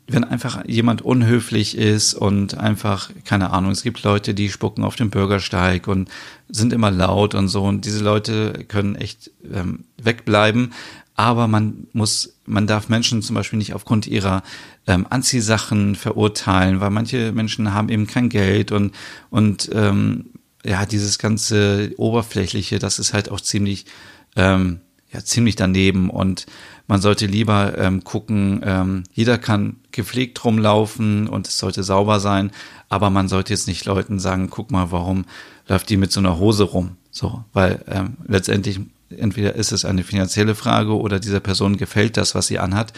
wenn 0.06 0.24
einfach 0.24 0.66
jemand 0.66 1.02
unhöflich 1.02 1.78
ist 1.78 2.14
und 2.14 2.58
einfach, 2.58 3.10
keine 3.24 3.50
Ahnung, 3.50 3.70
es 3.70 3.82
gibt 3.82 4.02
Leute, 4.02 4.34
die 4.34 4.50
spucken 4.50 4.84
auf 4.84 4.96
dem 4.96 5.10
Bürgersteig 5.10 5.88
und 5.88 6.10
sind 6.48 6.72
immer 6.72 6.90
laut 6.90 7.34
und 7.34 7.48
so 7.48 7.64
und 7.64 7.86
diese 7.86 8.04
Leute 8.04 8.64
können 8.68 8.96
echt 8.96 9.30
ähm, 9.50 9.84
wegbleiben. 9.96 10.72
Aber 11.16 11.46
man 11.46 11.86
muss, 11.92 12.34
man 12.44 12.66
darf 12.66 12.88
Menschen 12.88 13.22
zum 13.22 13.34
Beispiel 13.34 13.58
nicht 13.58 13.72
aufgrund 13.72 14.06
ihrer 14.06 14.42
ähm, 14.86 15.06
Anziehsachen 15.08 15.94
verurteilen, 15.94 16.80
weil 16.80 16.90
manche 16.90 17.32
Menschen 17.32 17.72
haben 17.72 17.88
eben 17.88 18.06
kein 18.06 18.28
Geld 18.28 18.72
und, 18.72 18.92
und 19.30 19.70
ähm, 19.72 20.30
ja, 20.64 20.86
dieses 20.86 21.18
ganze 21.18 21.92
Oberflächliche, 21.96 22.78
das 22.78 22.98
ist 22.98 23.14
halt 23.14 23.30
auch 23.30 23.40
ziemlich, 23.40 23.86
ähm, 24.34 24.80
ja, 25.12 25.24
ziemlich 25.24 25.54
daneben 25.56 26.10
und 26.10 26.46
man 26.86 27.00
sollte 27.00 27.26
lieber 27.26 27.78
ähm, 27.78 28.04
gucken, 28.04 28.60
ähm, 28.64 29.04
jeder 29.12 29.38
kann 29.38 29.76
gepflegt 29.90 30.44
rumlaufen 30.44 31.28
und 31.28 31.48
es 31.48 31.58
sollte 31.58 31.82
sauber 31.82 32.20
sein, 32.20 32.50
aber 32.88 33.10
man 33.10 33.28
sollte 33.28 33.52
jetzt 33.52 33.68
nicht 33.68 33.84
Leuten 33.86 34.18
sagen, 34.18 34.50
guck 34.50 34.70
mal, 34.70 34.90
warum 34.90 35.24
läuft 35.66 35.88
die 35.88 35.96
mit 35.96 36.12
so 36.12 36.20
einer 36.20 36.38
Hose 36.38 36.64
rum? 36.64 36.96
So, 37.10 37.44
weil 37.52 37.84
ähm, 37.88 38.16
letztendlich 38.26 38.80
entweder 39.10 39.54
ist 39.54 39.72
es 39.72 39.84
eine 39.84 40.02
finanzielle 40.02 40.54
Frage 40.54 40.96
oder 40.96 41.20
dieser 41.20 41.40
Person 41.40 41.76
gefällt 41.76 42.16
das, 42.16 42.34
was 42.34 42.48
sie 42.48 42.58
anhat. 42.58 42.92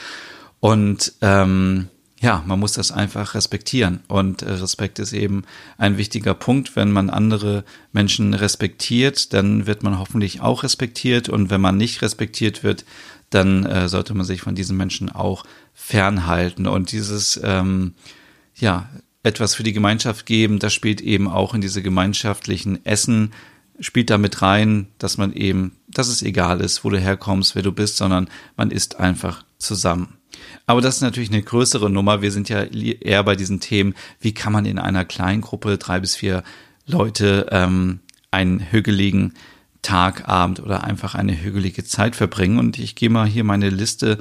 Und 0.60 1.12
ähm, 1.20 1.88
ja, 2.18 2.42
man 2.46 2.58
muss 2.58 2.72
das 2.72 2.92
einfach 2.92 3.34
respektieren. 3.34 4.00
Und 4.08 4.42
äh, 4.42 4.52
Respekt 4.52 4.98
ist 4.98 5.12
eben 5.12 5.44
ein 5.76 5.98
wichtiger 5.98 6.32
Punkt. 6.32 6.74
Wenn 6.74 6.90
man 6.90 7.10
andere 7.10 7.62
Menschen 7.92 8.32
respektiert, 8.32 9.34
dann 9.34 9.66
wird 9.66 9.82
man 9.82 9.98
hoffentlich 9.98 10.40
auch 10.40 10.62
respektiert. 10.62 11.28
Und 11.28 11.50
wenn 11.50 11.60
man 11.60 11.76
nicht 11.76 12.00
respektiert 12.00 12.64
wird, 12.64 12.84
dann 13.30 13.64
äh, 13.66 13.88
sollte 13.88 14.14
man 14.14 14.26
sich 14.26 14.40
von 14.40 14.54
diesen 14.54 14.76
Menschen 14.76 15.10
auch 15.10 15.44
fernhalten. 15.74 16.66
Und 16.66 16.92
dieses, 16.92 17.40
ähm, 17.42 17.94
ja, 18.54 18.88
etwas 19.22 19.54
für 19.54 19.64
die 19.64 19.72
Gemeinschaft 19.72 20.24
geben, 20.26 20.58
das 20.58 20.72
spielt 20.72 21.00
eben 21.00 21.28
auch 21.28 21.54
in 21.54 21.60
diese 21.60 21.82
gemeinschaftlichen 21.82 22.84
Essen, 22.86 23.32
spielt 23.80 24.10
damit 24.10 24.40
rein, 24.40 24.86
dass 24.98 25.18
man 25.18 25.32
eben, 25.32 25.72
dass 25.88 26.08
es 26.08 26.22
egal 26.22 26.60
ist, 26.60 26.84
wo 26.84 26.90
du 26.90 26.98
herkommst, 26.98 27.54
wer 27.54 27.62
du 27.62 27.72
bist, 27.72 27.96
sondern 27.96 28.28
man 28.56 28.70
ist 28.70 29.00
einfach 29.00 29.44
zusammen. 29.58 30.16
Aber 30.66 30.80
das 30.80 30.96
ist 30.96 31.02
natürlich 31.02 31.30
eine 31.30 31.42
größere 31.42 31.90
Nummer. 31.90 32.22
Wir 32.22 32.30
sind 32.30 32.48
ja 32.48 32.62
eher 32.62 33.22
bei 33.24 33.36
diesen 33.36 33.60
Themen, 33.60 33.94
wie 34.20 34.32
kann 34.32 34.52
man 34.52 34.64
in 34.64 34.78
einer 34.78 35.04
kleinen 35.04 35.40
Gruppe, 35.40 35.78
drei 35.78 36.00
bis 36.00 36.16
vier 36.16 36.42
Leute, 36.86 37.48
ähm, 37.50 38.00
einen 38.30 38.60
hügeligen 38.70 39.34
Tag, 39.86 40.28
Abend 40.28 40.58
oder 40.58 40.82
einfach 40.82 41.14
eine 41.14 41.40
hügelige 41.40 41.84
Zeit 41.84 42.16
verbringen. 42.16 42.58
Und 42.58 42.76
ich 42.76 42.96
gehe 42.96 43.08
mal 43.08 43.26
hier 43.26 43.44
meine 43.44 43.70
Liste 43.70 44.18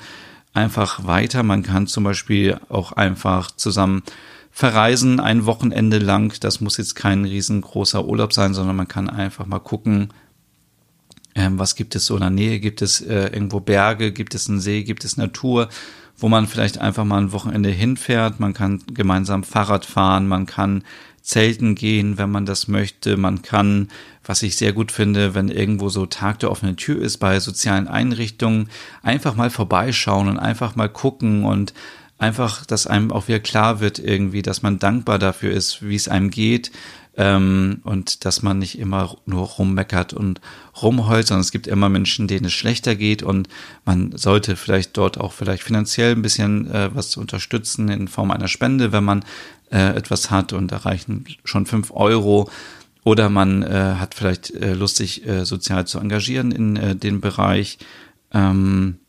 einfach 0.54 1.06
weiter. 1.08 1.42
Man 1.42 1.64
kann 1.64 1.88
zum 1.88 2.04
Beispiel 2.04 2.60
auch 2.70 2.92
einfach 2.92 3.50
zusammen 3.50 4.04
verreisen, 4.52 5.20
ein 5.20 5.48
Wochenende 5.48 5.98
lang. 5.98 6.40
Das 6.40 6.62
muss 6.62 6.78
jetzt 6.78 6.94
kein 6.94 7.26
riesengroßer 7.26 8.06
Urlaub 8.06 8.32
sein, 8.32 8.54
sondern 8.54 8.76
man 8.76 8.88
kann 8.88 9.10
einfach 9.10 9.48
mal 9.48 9.60
gucken, 9.60 10.14
ähm, 11.34 11.58
was 11.58 11.76
gibt 11.76 11.96
es 11.96 12.06
so 12.06 12.14
in 12.14 12.22
der 12.22 12.30
Nähe? 12.30 12.60
Gibt 12.60 12.84
es 12.84 13.02
äh, 13.02 13.30
irgendwo 13.34 13.60
Berge? 13.60 14.12
Gibt 14.12 14.36
es 14.36 14.48
einen 14.48 14.60
See? 14.60 14.84
Gibt 14.84 15.04
es 15.04 15.18
Natur? 15.18 15.70
Wo 16.16 16.30
man 16.30 16.46
vielleicht 16.46 16.78
einfach 16.78 17.06
mal 17.06 17.18
ein 17.18 17.32
Wochenende 17.32 17.70
hinfährt. 17.70 18.40
Man 18.40 18.54
kann 18.54 18.84
gemeinsam 18.94 19.44
Fahrrad 19.44 19.84
fahren. 19.84 20.28
Man 20.28 20.46
kann 20.46 20.84
Zelten 21.26 21.76
gehen, 21.76 22.18
wenn 22.18 22.30
man 22.30 22.46
das 22.46 22.68
möchte. 22.68 23.18
Man 23.18 23.42
kann, 23.42 23.90
was 24.24 24.44
ich 24.44 24.56
sehr 24.56 24.74
gut 24.74 24.92
finde, 24.92 25.34
wenn 25.34 25.50
irgendwo 25.50 25.90
so 25.90 26.06
Tag 26.06 26.40
der 26.40 26.52
offenen 26.52 26.78
Tür 26.78 27.02
ist 27.02 27.18
bei 27.18 27.40
sozialen 27.40 27.88
Einrichtungen, 27.88 28.70
einfach 29.02 29.36
mal 29.36 29.50
vorbeischauen 29.50 30.28
und 30.28 30.38
einfach 30.38 30.76
mal 30.76 30.90
gucken 30.90 31.44
und 31.44 31.74
einfach, 32.18 32.66
dass 32.66 32.88
einem 32.88 33.12
auch 33.12 33.28
wieder 33.28 33.40
klar 33.40 33.80
wird 33.80 34.00
irgendwie, 34.00 34.42
dass 34.42 34.62
man 34.62 34.80
dankbar 34.80 35.20
dafür 35.20 35.52
ist, 35.52 35.82
wie 35.82 35.96
es 35.96 36.08
einem 36.08 36.30
geht, 36.30 36.72
ähm, 37.18 37.80
und 37.84 38.26
dass 38.26 38.42
man 38.42 38.60
nicht 38.60 38.78
immer 38.78 39.16
nur 39.26 39.46
rummeckert 39.46 40.14
und 40.14 40.42
rumheult, 40.82 41.28
sondern 41.28 41.42
es 41.42 41.52
gibt 41.52 41.68
immer 41.68 41.90
Menschen, 41.90 42.28
denen 42.28 42.46
es 42.46 42.54
schlechter 42.54 42.96
geht 42.96 43.24
und 43.24 43.48
man 43.86 44.12
sollte 44.18 44.56
vielleicht 44.56 44.98
dort 44.98 45.20
auch 45.20 45.32
vielleicht 45.32 45.64
finanziell 45.64 46.12
ein 46.12 46.22
bisschen 46.22 46.70
äh, 46.72 46.94
was 46.94 47.16
unterstützen 47.16 47.90
in 47.90 48.08
Form 48.08 48.32
einer 48.32 48.48
Spende, 48.48 48.92
wenn 48.92 49.04
man 49.04 49.24
äh, 49.72 49.96
etwas 49.96 50.32
hat 50.32 50.54
und 50.54 50.72
da 50.72 50.78
reichen 50.78 51.26
schon 51.44 51.66
fünf 51.66 51.92
Euro 51.92 52.50
oder 53.04 53.30
man 53.30 53.64
äh, 53.64 53.96
hat 54.00 54.16
vielleicht 54.16 54.52
äh, 54.52 54.74
Lust, 54.74 54.98
sich 54.98 55.28
äh, 55.28 55.46
sozial 55.46 55.86
zu 55.86 56.00
engagieren 56.00 56.52
in 56.52 56.76
äh, 56.76 56.96
den 56.96 57.22
Bereich. 57.22 57.78
Ähm, 58.34 59.00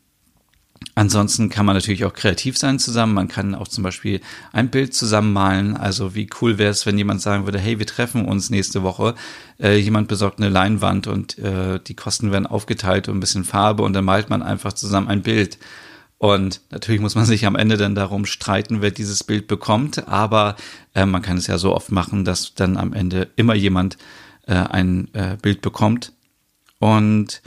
Ansonsten 0.95 1.49
kann 1.49 1.65
man 1.65 1.75
natürlich 1.75 2.05
auch 2.05 2.13
kreativ 2.13 2.57
sein 2.57 2.79
zusammen. 2.79 3.13
Man 3.13 3.27
kann 3.27 3.53
auch 3.53 3.67
zum 3.67 3.83
Beispiel 3.83 4.19
ein 4.51 4.69
Bild 4.69 4.93
zusammenmalen. 4.95 5.77
Also 5.77 6.15
wie 6.15 6.27
cool 6.41 6.57
wäre 6.57 6.71
es, 6.71 6.85
wenn 6.85 6.97
jemand 6.97 7.21
sagen 7.21 7.45
würde, 7.45 7.59
hey, 7.59 7.77
wir 7.77 7.85
treffen 7.85 8.25
uns 8.25 8.49
nächste 8.49 8.81
Woche. 8.83 9.13
Äh, 9.59 9.77
jemand 9.77 10.07
besorgt 10.07 10.39
eine 10.39 10.49
Leinwand 10.49 11.05
und 11.05 11.37
äh, 11.37 11.79
die 11.79 11.95
Kosten 11.95 12.31
werden 12.31 12.47
aufgeteilt 12.47 13.09
und 13.09 13.17
ein 13.17 13.19
bisschen 13.19 13.43
Farbe 13.43 13.83
und 13.83 13.93
dann 13.93 14.05
malt 14.05 14.29
man 14.29 14.41
einfach 14.41 14.73
zusammen 14.73 15.07
ein 15.07 15.21
Bild. 15.21 15.59
Und 16.19 16.61
natürlich 16.71 17.01
muss 17.01 17.15
man 17.15 17.25
sich 17.25 17.45
am 17.45 17.55
Ende 17.55 17.77
dann 17.77 17.95
darum 17.95 18.25
streiten, 18.25 18.81
wer 18.81 18.91
dieses 18.91 19.23
Bild 19.23 19.47
bekommt. 19.47 20.07
Aber 20.07 20.55
äh, 20.95 21.05
man 21.05 21.21
kann 21.21 21.37
es 21.37 21.47
ja 21.47 21.57
so 21.57 21.75
oft 21.75 21.91
machen, 21.91 22.25
dass 22.25 22.55
dann 22.55 22.77
am 22.77 22.93
Ende 22.93 23.29
immer 23.35 23.53
jemand 23.53 23.97
äh, 24.47 24.55
ein 24.55 25.13
äh, 25.13 25.37
Bild 25.41 25.61
bekommt. 25.61 26.13
Und 26.79 27.41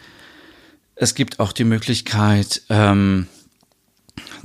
es 0.94 1.14
gibt 1.14 1.40
auch 1.40 1.52
die 1.52 1.64
Möglichkeit, 1.64 2.62
ähm, 2.68 3.26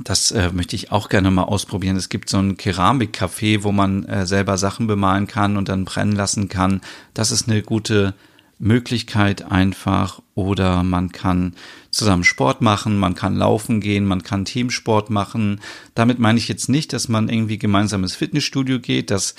das 0.00 0.30
äh, 0.30 0.50
möchte 0.52 0.76
ich 0.76 0.92
auch 0.92 1.08
gerne 1.08 1.30
mal 1.30 1.44
ausprobieren. 1.44 1.96
Es 1.96 2.08
gibt 2.08 2.28
so 2.28 2.38
ein 2.38 2.56
Keramikcafé, 2.56 3.62
wo 3.62 3.72
man 3.72 4.04
äh, 4.04 4.26
selber 4.26 4.58
Sachen 4.58 4.86
bemalen 4.86 5.26
kann 5.26 5.56
und 5.56 5.68
dann 5.68 5.84
brennen 5.84 6.12
lassen 6.12 6.48
kann. 6.48 6.80
Das 7.14 7.30
ist 7.30 7.48
eine 7.48 7.62
gute 7.62 8.14
Möglichkeit 8.58 9.50
einfach. 9.50 10.20
Oder 10.34 10.82
man 10.82 11.12
kann 11.12 11.54
zusammen 11.90 12.24
Sport 12.24 12.60
machen, 12.60 12.98
man 12.98 13.14
kann 13.14 13.36
laufen 13.36 13.80
gehen, 13.80 14.04
man 14.04 14.22
kann 14.22 14.44
Teamsport 14.44 15.10
machen. 15.10 15.60
Damit 15.94 16.18
meine 16.18 16.38
ich 16.38 16.48
jetzt 16.48 16.68
nicht, 16.68 16.92
dass 16.92 17.08
man 17.08 17.28
irgendwie 17.28 17.58
gemeinsam 17.58 18.02
ins 18.02 18.16
Fitnessstudio 18.16 18.80
geht. 18.80 19.10
Das 19.10 19.34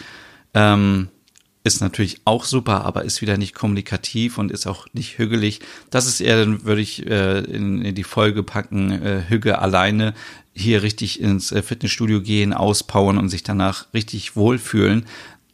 ähm, 0.54 1.10
ist 1.64 1.82
natürlich 1.82 2.22
auch 2.26 2.46
super, 2.46 2.86
aber 2.86 3.04
ist 3.04 3.22
wieder 3.22 3.38
nicht 3.38 3.54
kommunikativ 3.54 4.38
und 4.38 4.52
ist 4.52 4.66
auch 4.66 4.88
nicht 4.94 5.18
hügelig. 5.20 5.60
Das 5.90 6.08
ist 6.08 6.22
eher, 6.22 6.40
dann 6.40 6.64
würde 6.64 6.82
ich 6.82 7.06
äh, 7.06 7.40
in, 7.40 7.84
in 7.84 7.94
die 7.94 8.04
Folge 8.04 8.42
packen, 8.42 8.92
äh, 8.92 9.24
Hüge 9.28 9.60
alleine, 9.60 10.14
hier 10.54 10.82
richtig 10.82 11.22
ins 11.22 11.52
äh, 11.52 11.62
Fitnessstudio 11.62 12.22
gehen, 12.22 12.54
auspowern 12.54 13.18
und 13.18 13.30
sich 13.30 13.44
danach 13.44 13.94
richtig 13.94 14.36
wohlfühlen. 14.36 15.06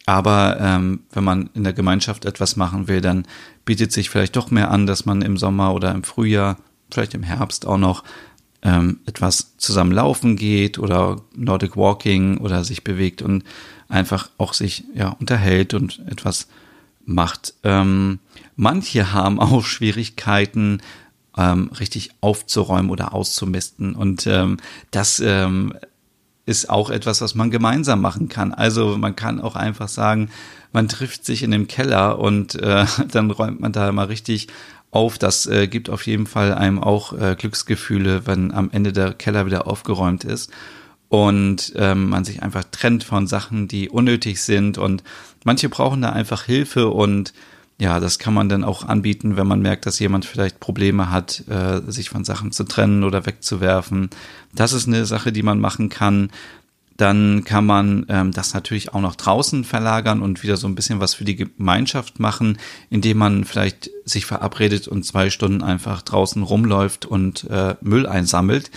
Aber 0.06 0.58
ähm, 0.60 1.02
wenn 1.12 1.24
man 1.24 1.50
in 1.54 1.64
der 1.64 1.74
Gemeinschaft 1.74 2.26
etwas 2.26 2.56
machen 2.56 2.88
will, 2.88 3.02
dann 3.02 3.26
bietet 3.66 3.92
sich 3.92 4.10
vielleicht 4.10 4.36
doch 4.36 4.52
mehr 4.52 4.70
an, 4.72 4.86
dass 4.86 5.06
man 5.06 5.22
im 5.22 5.38
Sommer 5.38 5.74
oder 5.74 5.92
im 5.92 6.04
Frühjahr, 6.04 6.58
vielleicht 6.92 7.14
im 7.14 7.24
Herbst 7.24 7.66
auch 7.66 7.78
noch 7.78 8.04
ähm, 8.64 9.00
etwas 9.06 9.58
zusammen 9.58 9.92
laufen 9.92 10.36
geht 10.36 10.78
oder 10.78 11.22
Nordic 11.36 11.78
Walking 11.78 12.38
oder 12.38 12.64
sich 12.64 12.84
bewegt 12.84 13.22
und 13.22 13.44
einfach 13.88 14.30
auch 14.38 14.54
sich 14.54 14.86
ja 14.94 15.10
unterhält 15.10 15.74
und 15.74 16.00
etwas 16.08 16.48
macht. 17.06 17.54
Ähm, 17.64 18.20
manche 18.56 19.14
haben 19.14 19.40
auch 19.40 19.64
Schwierigkeiten, 19.64 20.82
ähm, 21.38 21.72
richtig 21.80 22.12
aufzuräumen 22.22 22.92
oder 22.92 23.14
auszumisten. 23.14 23.96
Und 23.96 24.28
ähm, 24.28 24.58
das 24.92 25.20
ähm, 25.20 25.74
ist 26.46 26.70
auch 26.70 26.90
etwas, 26.90 27.22
was 27.22 27.36
man 27.36 27.52
gemeinsam 27.52 28.02
machen 28.02 28.28
kann. 28.28 28.54
Also 28.54 28.98
man 28.98 29.16
kann 29.16 29.40
auch 29.40 29.56
einfach 29.56 29.88
sagen, 29.88 30.30
man 30.74 30.88
trifft 30.88 31.26
sich 31.26 31.44
in 31.44 31.52
dem 31.52 31.68
Keller 31.68 32.20
und 32.20 32.56
äh, 32.56 32.86
dann 33.12 33.32
räumt 33.32 33.60
man 33.60 33.72
da 33.72 33.92
mal 33.92 34.06
richtig 34.06 34.48
auf. 34.92 35.18
Das 35.18 35.46
äh, 35.46 35.68
gibt 35.68 35.90
auf 35.90 36.06
jeden 36.06 36.28
Fall 36.28 36.54
einem 36.54 36.80
auch 36.80 37.14
äh, 37.14 37.36
Glücksgefühle, 37.38 38.28
wenn 38.28 38.52
am 38.52 38.70
Ende 38.72 38.92
der 38.92 39.14
Keller 39.14 39.46
wieder 39.46 39.68
aufgeräumt 39.68 40.24
ist 40.24 40.52
und 41.14 41.74
ähm, 41.76 42.10
man 42.10 42.26
sich 42.26 42.42
einfach 42.42 42.64
trennt 42.72 43.04
von 43.04 43.28
Sachen, 43.28 43.68
die 43.68 43.88
unnötig 43.88 44.42
sind 44.42 44.80
und 44.80 45.04
manche 45.44 45.70
brauchen 45.70 46.02
da 46.02 46.10
einfach 46.10 46.44
Hilfe 46.44 46.90
und 46.90 47.34
ja, 47.80 48.00
das 48.00 48.20
kann 48.20 48.34
man 48.34 48.50
dann 48.50 48.64
auch 48.64 48.86
anbieten, 48.86 49.36
wenn 49.36 49.48
man 49.48 49.62
merkt, 49.62 49.86
dass 49.86 50.00
jemand 50.00 50.26
vielleicht 50.26 50.60
Probleme 50.60 51.10
hat, 51.10 51.44
äh, 51.50 51.82
sich 51.88 52.10
von 52.10 52.24
Sachen 52.24 52.52
zu 52.52 52.64
trennen 52.64 53.04
oder 53.04 53.26
wegzuwerfen. 53.26 54.10
Das 54.54 54.74
ist 54.74 54.88
eine 54.88 55.06
Sache, 55.06 55.32
die 55.32 55.44
man 55.44 55.60
machen 55.60 55.90
kann. 55.90 56.30
Dann 56.98 57.44
kann 57.44 57.66
man 57.66 58.06
ähm, 58.10 58.32
das 58.32 58.54
natürlich 58.54 58.94
auch 58.94 59.02
noch 59.02 59.16
draußen 59.16 59.64
verlagern 59.64 60.22
und 60.22 60.44
wieder 60.44 60.58
so 60.58 60.68
ein 60.68 60.76
bisschen 60.76 61.00
was 61.00 61.16
für 61.16 61.26
die 61.26 61.36
Gemeinschaft 61.36 62.20
machen, 62.20 62.60
indem 62.92 63.18
man 63.18 63.44
vielleicht 63.46 63.90
sich 64.06 64.28
verabredet 64.28 64.88
und 64.88 65.04
zwei 65.04 65.32
Stunden 65.32 65.64
einfach 65.64 66.04
draußen 66.04 66.44
rumläuft 66.44 67.08
und 67.08 67.50
äh, 67.50 67.76
Müll 67.82 68.06
einsammelt. 68.06 68.70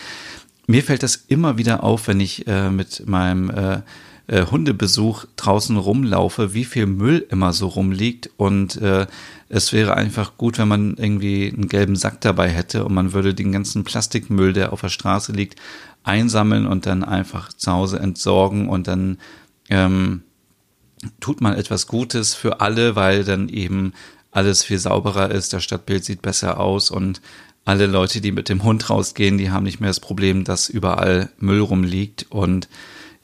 Mir 0.66 0.82
fällt 0.82 1.02
das 1.02 1.16
immer 1.28 1.58
wieder 1.58 1.84
auf, 1.84 2.08
wenn 2.08 2.18
ich 2.18 2.46
äh, 2.46 2.70
mit 2.70 3.06
meinem 3.06 3.50
äh, 3.50 3.82
äh, 4.26 4.46
Hundebesuch 4.46 5.24
draußen 5.36 5.76
rumlaufe, 5.76 6.54
wie 6.54 6.64
viel 6.64 6.86
Müll 6.86 7.26
immer 7.30 7.52
so 7.52 7.68
rumliegt. 7.68 8.30
Und 8.36 8.76
äh, 8.80 9.06
es 9.48 9.72
wäre 9.72 9.94
einfach 9.94 10.36
gut, 10.36 10.58
wenn 10.58 10.68
man 10.68 10.96
irgendwie 10.96 11.52
einen 11.52 11.68
gelben 11.68 11.96
Sack 11.96 12.20
dabei 12.20 12.48
hätte 12.48 12.84
und 12.84 12.94
man 12.94 13.12
würde 13.12 13.34
den 13.34 13.52
ganzen 13.52 13.84
Plastikmüll, 13.84 14.52
der 14.52 14.72
auf 14.72 14.80
der 14.80 14.88
Straße 14.88 15.32
liegt, 15.32 15.60
einsammeln 16.02 16.66
und 16.66 16.86
dann 16.86 17.04
einfach 17.04 17.52
zu 17.52 17.72
Hause 17.72 17.98
entsorgen. 17.98 18.68
Und 18.68 18.88
dann 18.88 19.18
ähm, 19.68 20.22
tut 21.20 21.40
man 21.40 21.54
etwas 21.54 21.86
Gutes 21.86 22.34
für 22.34 22.60
alle, 22.60 22.96
weil 22.96 23.24
dann 23.24 23.48
eben 23.48 23.92
alles 24.32 24.62
viel 24.62 24.78
sauberer 24.78 25.30
ist, 25.30 25.52
das 25.52 25.64
Stadtbild 25.64 26.04
sieht 26.04 26.20
besser 26.20 26.60
aus 26.60 26.90
und 26.90 27.22
alle 27.64 27.86
Leute, 27.86 28.20
die 28.20 28.32
mit 28.32 28.48
dem 28.48 28.62
Hund 28.62 28.90
rausgehen, 28.90 29.38
die 29.38 29.50
haben 29.50 29.64
nicht 29.64 29.80
mehr 29.80 29.90
das 29.90 29.98
Problem, 29.98 30.44
dass 30.44 30.68
überall 30.68 31.30
Müll 31.38 31.60
rumliegt. 31.60 32.26
Und 32.28 32.68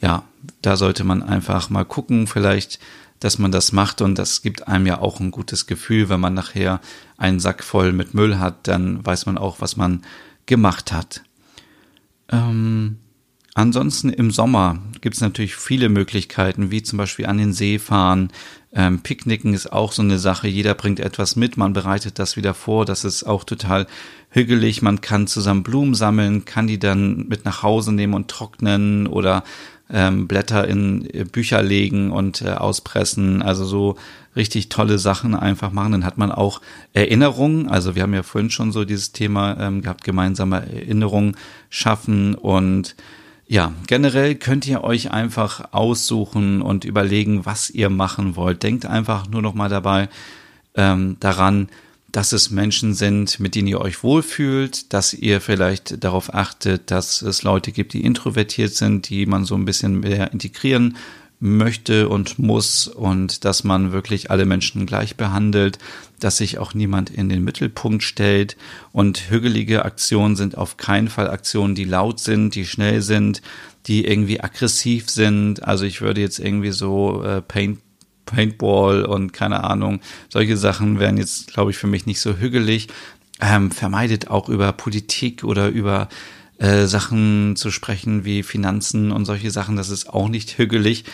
ja, 0.01 0.25
da 0.61 0.77
sollte 0.77 1.05
man 1.05 1.23
einfach 1.23 1.71
mal 1.71 1.85
gucken, 1.85 2.27
vielleicht, 2.27 2.79
dass 3.21 3.39
man 3.39 3.53
das 3.53 3.73
macht 3.73 4.01
und 4.01 4.19
das 4.19 4.43
gibt 4.43 4.67
einem 4.69 4.87
ja 4.87 4.99
auch 5.01 5.21
ein 5.21 5.31
gutes 5.31 5.67
Gefühl, 5.67 6.09
wenn 6.09 6.21
man 6.21 6.35
nachher 6.35 6.81
einen 7.17 7.41
Sack 7.41 7.63
voll 7.63 7.93
mit 7.93 8.15
Müll 8.15 8.39
hat, 8.39 8.67
dann 8.67 9.05
weiß 9.05 9.27
man 9.27 9.39
auch, 9.39 9.61
was 9.61 9.77
man 9.77 10.03
gemacht 10.47 10.93
hat. 10.93 11.23
Ähm, 12.31 12.99
ansonsten 13.55 14.11
im 14.11 14.31
Sommer 14.31 14.79
gibt 15.01 15.15
es 15.15 15.21
natürlich 15.21 15.55
viele 15.55 15.89
Möglichkeiten, 15.89 16.71
wie 16.71 16.83
zum 16.83 16.97
Beispiel 16.97 17.27
an 17.27 17.39
den 17.39 17.53
See 17.53 17.79
fahren. 17.79 18.33
Ähm, 18.73 19.01
Picknicken 19.01 19.55
ist 19.55 19.73
auch 19.73 19.93
so 19.93 20.03
eine 20.03 20.19
Sache. 20.19 20.49
Jeder 20.49 20.75
bringt 20.75 20.99
etwas 20.99 21.37
mit, 21.37 21.57
man 21.57 21.75
bereitet 21.75 22.19
das 22.19 22.37
wieder 22.37 22.55
vor. 22.55 22.87
Das 22.87 23.05
ist 23.05 23.25
auch 23.25 23.45
total 23.45 23.87
hügelig. 24.31 24.81
Man 24.81 25.03
kann 25.03 25.27
zusammen 25.27 25.63
Blumen 25.63 25.95
sammeln, 25.95 26.45
kann 26.47 26.67
die 26.67 26.79
dann 26.79 27.29
mit 27.29 27.45
nach 27.45 27.63
Hause 27.63 27.93
nehmen 27.93 28.15
und 28.15 28.29
trocknen 28.29 29.07
oder 29.07 29.45
ähm, 29.93 30.27
Blätter 30.27 30.67
in 30.67 31.09
äh, 31.13 31.25
Bücher 31.25 31.63
legen 31.63 32.11
und 32.11 32.43
äh, 32.43 32.51
auspressen, 32.51 33.43
also 33.43 33.65
so 33.65 33.97
richtig 34.35 34.71
tolle 34.71 34.99
Sachen 34.99 35.35
einfach 35.35 35.71
machen. 35.73 35.93
Dann 35.93 36.05
hat 36.05 36.19
man 36.19 36.33
auch 36.33 36.61
Erinnerungen, 36.95 37.69
also 37.69 37.95
wir 37.95 38.03
haben 38.03 38.15
ja 38.15 38.23
vorhin 38.23 38.51
schon 38.51 38.73
so 38.73 38.85
dieses 38.85 39.13
Thema 39.13 39.59
ähm, 39.61 39.83
gehabt, 39.83 40.05
gemeinsame 40.05 40.63
Erinnerungen 40.73 41.37
schaffen 41.69 42.35
und 42.35 42.97
ja, 43.47 43.73
generell 43.87 44.35
könnt 44.35 44.67
ihr 44.67 44.83
euch 44.83 45.11
einfach 45.11 45.73
aussuchen 45.73 46.63
und 46.63 46.87
überlegen, 46.87 47.45
was 47.45 47.69
ihr 47.69 47.91
machen 47.91 48.35
wollt. 48.35 48.63
Denkt 48.63 48.87
einfach 48.87 49.29
nur 49.29 49.43
noch 49.43 49.53
mal 49.53 49.69
dabei 49.69 50.09
ähm, 50.75 51.19
daran, 51.21 51.69
dass 52.13 52.33
es 52.33 52.51
Menschen 52.51 52.95
sind, 52.95 53.41
mit 53.41 53.55
denen 53.55 53.69
ihr 53.69 53.81
euch 53.81 54.03
wohlfühlt, 54.03 54.93
dass 54.93 55.15
ihr 55.15 55.41
vielleicht 55.41 56.05
darauf 56.05 56.33
achtet, 56.35 56.91
dass 56.91 57.23
es 57.23 57.43
Leute 57.43 57.73
gibt, 57.73 57.95
die 57.95 58.05
introvertiert 58.05 58.75
sind, 58.75 59.09
die 59.09 59.25
man 59.25 59.45
so 59.45 59.55
ein 59.55 59.65
bisschen 59.65 60.01
mehr 60.01 60.31
integrieren 60.33 60.97
möchte 61.41 62.09
und 62.09 62.39
muss 62.39 62.87
und 62.87 63.45
dass 63.45 63.65
man 63.65 63.91
wirklich 63.91 64.31
alle 64.31 64.45
Menschen 64.45 64.87
gleich 64.87 65.17
behandelt, 65.17 65.79
dass 66.21 66.37
sich 66.37 66.59
auch 66.59 66.73
niemand 66.73 67.11
in 67.11 67.29
den 67.29 67.43
Mittelpunkt 67.43 68.05
stellt 68.05 68.57
und 68.93 69.31
hügelige 69.31 69.85
Aktionen 69.85 70.37
sind 70.37 70.57
auf 70.57 70.77
keinen 70.77 71.09
Fall 71.09 71.29
Aktionen, 71.29 71.75
die 71.75 71.85
laut 71.85 72.21
sind, 72.21 72.55
die 72.55 72.65
schnell 72.65 73.03
sind, 73.03 73.43
die 73.87 74.07
irgendwie 74.07 74.41
aggressiv 74.41 75.11
sind. 75.11 75.65
Also 75.65 75.85
ich 75.85 76.01
würde 76.01 76.21
jetzt 76.21 76.39
irgendwie 76.39 76.71
so 76.71 77.25
äh, 77.25 77.43
Paint 77.43 77.81
Paintball 78.27 79.05
und 79.05 79.33
keine 79.33 79.65
Ahnung, 79.65 80.01
solche 80.29 80.57
Sachen 80.57 80.99
wären 80.99 81.17
jetzt, 81.17 81.53
glaube 81.53 81.71
ich, 81.71 81.77
für 81.77 81.87
mich 81.87 82.07
nicht 82.07 82.21
so 82.21 82.37
hügelig. 82.37 82.89
Ähm, 83.41 83.71
vermeidet 83.71 84.29
auch 84.31 84.49
über 84.49 84.73
Politik 84.73 85.43
oder 85.43 85.69
über 85.69 86.09
äh, 86.59 86.87
Sachen 86.87 87.57
zu 87.57 87.71
sprechen 87.73 88.25
wie 88.25 88.43
Finanzen 88.43 89.11
und 89.11 89.25
solche 89.25 89.51
Sachen. 89.51 89.77
Das 89.77 89.89
ist 89.89 90.09
auch 90.09 90.29
nicht 90.29 90.59
hügelig. 90.59 91.05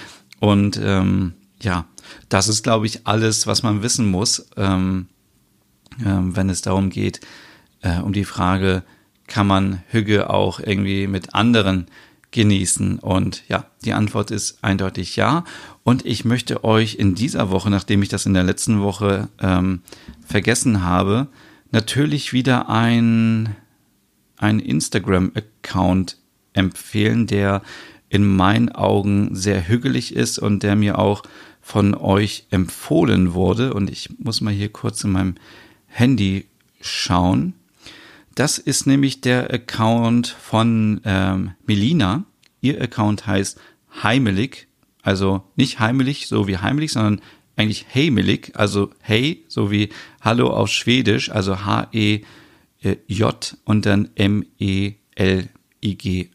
Und 0.40 0.78
ähm, 0.82 1.32
ja, 1.62 1.86
das 2.28 2.48
ist, 2.48 2.62
glaube 2.62 2.86
ich, 2.86 3.06
alles, 3.06 3.46
was 3.46 3.62
man 3.62 3.82
wissen 3.82 4.10
muss, 4.10 4.46
ähm, 4.56 5.06
ähm, 6.04 6.36
wenn 6.36 6.50
es 6.50 6.60
darum 6.60 6.90
geht, 6.90 7.20
äh, 7.82 7.98
um 8.00 8.12
die 8.12 8.24
Frage, 8.24 8.82
kann 9.26 9.46
man 9.46 9.82
Hüge 9.88 10.30
auch 10.30 10.60
irgendwie 10.60 11.06
mit 11.06 11.34
anderen 11.34 11.86
genießen? 12.30 12.98
Und 12.98 13.42
ja, 13.48 13.66
die 13.84 13.92
Antwort 13.92 14.30
ist 14.30 14.62
eindeutig 14.62 15.16
ja. 15.16 15.44
Und 15.88 16.04
ich 16.04 16.26
möchte 16.26 16.64
euch 16.64 16.96
in 16.96 17.14
dieser 17.14 17.48
Woche, 17.48 17.70
nachdem 17.70 18.02
ich 18.02 18.10
das 18.10 18.26
in 18.26 18.34
der 18.34 18.42
letzten 18.42 18.82
Woche 18.82 19.30
ähm, 19.40 19.80
vergessen 20.22 20.82
habe, 20.82 21.28
natürlich 21.70 22.34
wieder 22.34 22.68
ein, 22.68 23.56
ein 24.36 24.60
Instagram-Account 24.60 26.18
empfehlen, 26.52 27.26
der 27.26 27.62
in 28.10 28.26
meinen 28.26 28.68
Augen 28.68 29.34
sehr 29.34 29.66
hügelig 29.66 30.14
ist 30.14 30.38
und 30.38 30.62
der 30.62 30.76
mir 30.76 30.98
auch 30.98 31.22
von 31.62 31.94
euch 31.94 32.44
empfohlen 32.50 33.32
wurde. 33.32 33.72
Und 33.72 33.88
ich 33.88 34.10
muss 34.18 34.42
mal 34.42 34.52
hier 34.52 34.68
kurz 34.68 35.02
in 35.04 35.12
meinem 35.12 35.36
Handy 35.86 36.48
schauen. 36.82 37.54
Das 38.34 38.58
ist 38.58 38.86
nämlich 38.86 39.22
der 39.22 39.50
Account 39.54 40.26
von 40.26 41.00
ähm, 41.06 41.52
Melina. 41.66 42.24
Ihr 42.60 42.78
Account 42.82 43.26
heißt 43.26 43.58
Heimelig 44.02 44.67
also 45.02 45.42
nicht 45.56 45.80
heimlich, 45.80 46.26
so 46.26 46.46
wie 46.46 46.58
heimlich, 46.58 46.92
sondern 46.92 47.20
eigentlich 47.56 47.86
heimelig, 47.92 48.52
also 48.54 48.90
hey, 49.00 49.44
so 49.48 49.70
wie 49.70 49.88
Hallo 50.20 50.48
auf 50.50 50.68
Schwedisch, 50.68 51.30
also 51.30 51.64
H-E-J 51.64 53.56
und 53.64 53.86
dann 53.86 54.10
M-E-L-I-G. 54.14 55.08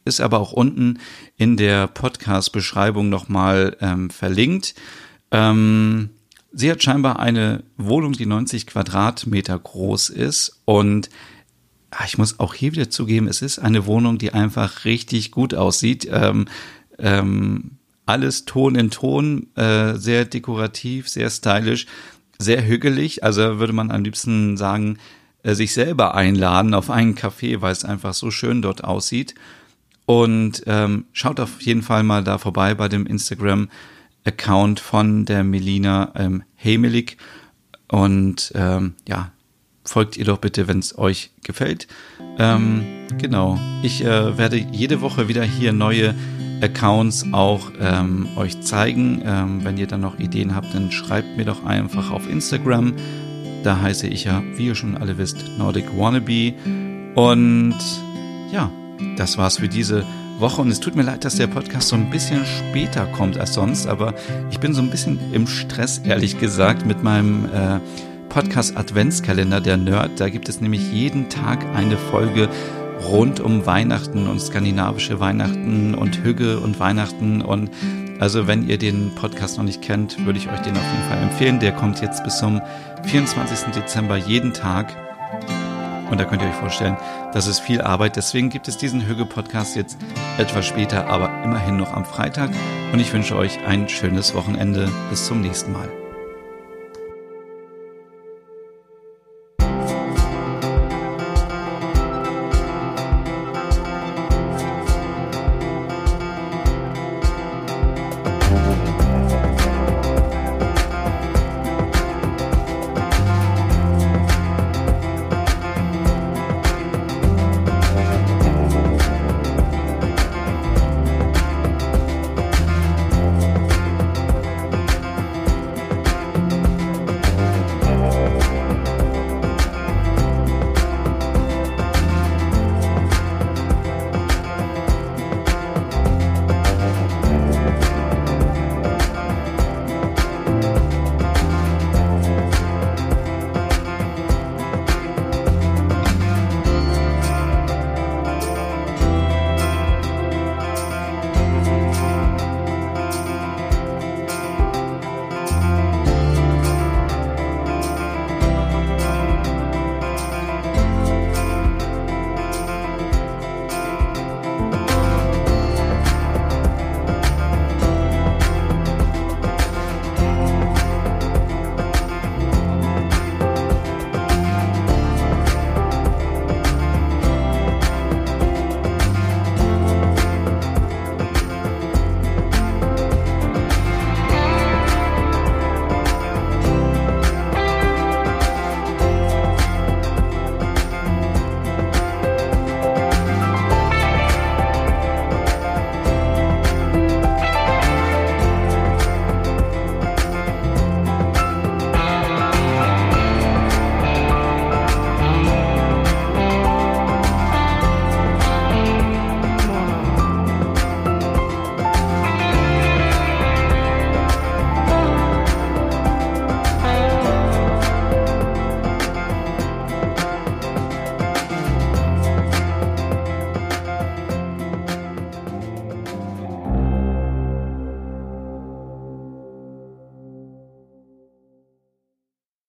Ist 0.05 0.21
aber 0.21 0.39
auch 0.39 0.51
unten 0.51 0.99
in 1.37 1.55
der 1.55 1.87
Podcast-Beschreibung 1.87 3.09
nochmal 3.09 3.77
ähm, 3.79 4.09
verlinkt. 4.09 4.75
Ähm, 5.31 6.09
sie 6.51 6.69
hat 6.69 6.83
scheinbar 6.83 7.19
eine 7.19 7.63
Wohnung, 7.77 8.13
die 8.13 8.25
90 8.25 8.67
Quadratmeter 8.67 9.57
groß 9.57 10.09
ist 10.09 10.61
und 10.65 11.09
ah, 11.91 12.03
ich 12.05 12.17
muss 12.17 12.39
auch 12.39 12.53
hier 12.53 12.73
wieder 12.73 12.89
zugeben, 12.89 13.27
es 13.27 13.41
ist 13.41 13.59
eine 13.59 13.85
Wohnung, 13.85 14.17
die 14.17 14.33
einfach 14.33 14.83
richtig 14.83 15.31
gut 15.31 15.53
aussieht. 15.53 16.07
Ähm, 16.11 16.47
ähm, 16.99 17.77
alles 18.05 18.45
Ton 18.45 18.75
in 18.75 18.89
Ton, 18.89 19.47
äh, 19.55 19.95
sehr 19.95 20.25
dekorativ, 20.25 21.09
sehr 21.09 21.29
stylisch, 21.29 21.85
sehr 22.37 22.65
hügelig. 22.65 23.23
Also 23.23 23.59
würde 23.59 23.73
man 23.73 23.91
am 23.91 24.03
liebsten 24.03 24.57
sagen, 24.57 24.97
äh, 25.43 25.55
sich 25.55 25.73
selber 25.73 26.15
einladen 26.15 26.73
auf 26.73 26.89
einen 26.89 27.15
Café, 27.15 27.61
weil 27.61 27.71
es 27.71 27.85
einfach 27.85 28.13
so 28.13 28.31
schön 28.31 28.61
dort 28.61 28.83
aussieht. 28.83 29.35
Und 30.05 30.63
ähm, 30.67 31.05
schaut 31.13 31.39
auf 31.39 31.61
jeden 31.61 31.81
Fall 31.81 32.03
mal 32.03 32.23
da 32.23 32.37
vorbei 32.37 32.73
bei 32.75 32.89
dem 32.89 33.05
Instagram-Account 33.05 34.79
von 34.79 35.25
der 35.25 35.43
Melina 35.43 36.11
ähm, 36.15 36.43
Hemelig. 36.55 37.17
Und 37.87 38.51
ähm, 38.55 38.95
ja, 39.07 39.31
folgt 39.85 40.17
ihr 40.17 40.25
doch 40.25 40.37
bitte, 40.37 40.67
wenn 40.67 40.79
es 40.79 40.97
euch 40.97 41.31
gefällt. 41.43 41.87
Ähm, 42.37 42.83
genau, 43.19 43.59
ich 43.81 44.03
äh, 44.03 44.37
werde 44.37 44.57
jede 44.57 45.01
Woche 45.01 45.27
wieder 45.27 45.43
hier 45.43 45.73
neue 45.73 46.15
Accounts 46.61 47.25
auch 47.31 47.71
ähm, 47.79 48.27
euch 48.37 48.61
zeigen. 48.61 49.21
Ähm, 49.25 49.63
wenn 49.63 49.77
ihr 49.77 49.87
dann 49.87 50.01
noch 50.01 50.19
Ideen 50.19 50.55
habt, 50.55 50.73
dann 50.73 50.91
schreibt 50.91 51.37
mir 51.37 51.45
doch 51.45 51.65
einfach 51.65 52.11
auf 52.11 52.29
Instagram. 52.29 52.93
Da 53.63 53.81
heiße 53.81 54.07
ich 54.07 54.25
ja, 54.25 54.41
wie 54.55 54.67
ihr 54.67 54.75
schon 54.75 54.97
alle 54.97 55.17
wisst, 55.17 55.45
Nordic 55.57 55.85
Wannabe. 55.97 56.53
Und 57.15 57.77
ja, 58.51 58.71
das 59.17 59.37
war's 59.37 59.57
für 59.57 59.67
diese 59.67 60.05
Woche. 60.39 60.61
Und 60.61 60.69
es 60.69 60.79
tut 60.79 60.95
mir 60.95 61.03
leid, 61.03 61.25
dass 61.25 61.35
der 61.35 61.47
Podcast 61.47 61.89
so 61.89 61.95
ein 61.95 62.09
bisschen 62.09 62.45
später 62.45 63.05
kommt 63.07 63.37
als 63.37 63.53
sonst, 63.53 63.87
aber 63.87 64.13
ich 64.49 64.59
bin 64.59 64.73
so 64.73 64.81
ein 64.81 64.89
bisschen 64.89 65.19
im 65.33 65.47
Stress, 65.47 65.99
ehrlich 65.99 66.39
gesagt, 66.39 66.85
mit 66.85 67.03
meinem 67.03 67.45
äh, 67.45 67.79
Podcast 68.33 68.75
Adventskalender, 68.75 69.61
der 69.61 69.77
Nerd. 69.77 70.19
Da 70.19 70.27
gibt 70.27 70.49
es 70.49 70.59
nämlich 70.59 70.91
jeden 70.91 71.29
Tag 71.29 71.63
eine 71.75 71.97
Folge 71.97 72.49
rund 73.07 73.39
um 73.39 73.67
Weihnachten 73.67 74.27
und 74.27 74.39
skandinavische 74.39 75.19
Weihnachten 75.19 75.93
und 75.93 76.23
Hügge 76.23 76.59
und 76.59 76.79
Weihnachten. 76.79 77.43
Und 77.43 77.69
also 78.19 78.47
wenn 78.47 78.67
ihr 78.67 78.79
den 78.79 79.13
Podcast 79.13 79.59
noch 79.59 79.65
nicht 79.65 79.83
kennt, 79.83 80.25
würde 80.25 80.39
ich 80.39 80.49
euch 80.49 80.59
den 80.61 80.75
auf 80.75 80.91
jeden 80.91 81.09
Fall 81.09 81.21
empfehlen. 81.21 81.59
Der 81.59 81.73
kommt 81.73 82.01
jetzt 82.01 82.23
bis 82.23 82.39
zum 82.39 82.59
24. 83.03 83.71
Dezember 83.71 84.17
jeden 84.17 84.51
Tag. 84.51 84.97
Und 86.09 86.19
da 86.19 86.25
könnt 86.25 86.41
ihr 86.41 86.47
euch 86.47 86.55
vorstellen, 86.55 86.97
das 87.33 87.45
ist 87.45 87.59
viel 87.59 87.81
Arbeit. 87.81 88.15
Deswegen 88.15 88.49
gibt 88.49 88.67
es 88.67 88.77
diesen 88.77 89.05
Hügge-Podcast 89.05 89.75
jetzt 89.75 89.99
etwas 90.39 90.65
später, 90.65 91.05
aber 91.05 91.29
immerhin 91.43 91.77
noch 91.77 91.93
am 91.93 92.03
Freitag. 92.03 92.49
Und 92.93 92.99
ich 92.99 93.13
wünsche 93.13 93.35
euch 93.35 93.59
ein 93.67 93.89
schönes 93.89 94.33
Wochenende. 94.33 94.89
Bis 95.11 95.27
zum 95.27 95.41
nächsten 95.41 95.71
Mal. 95.71 96.02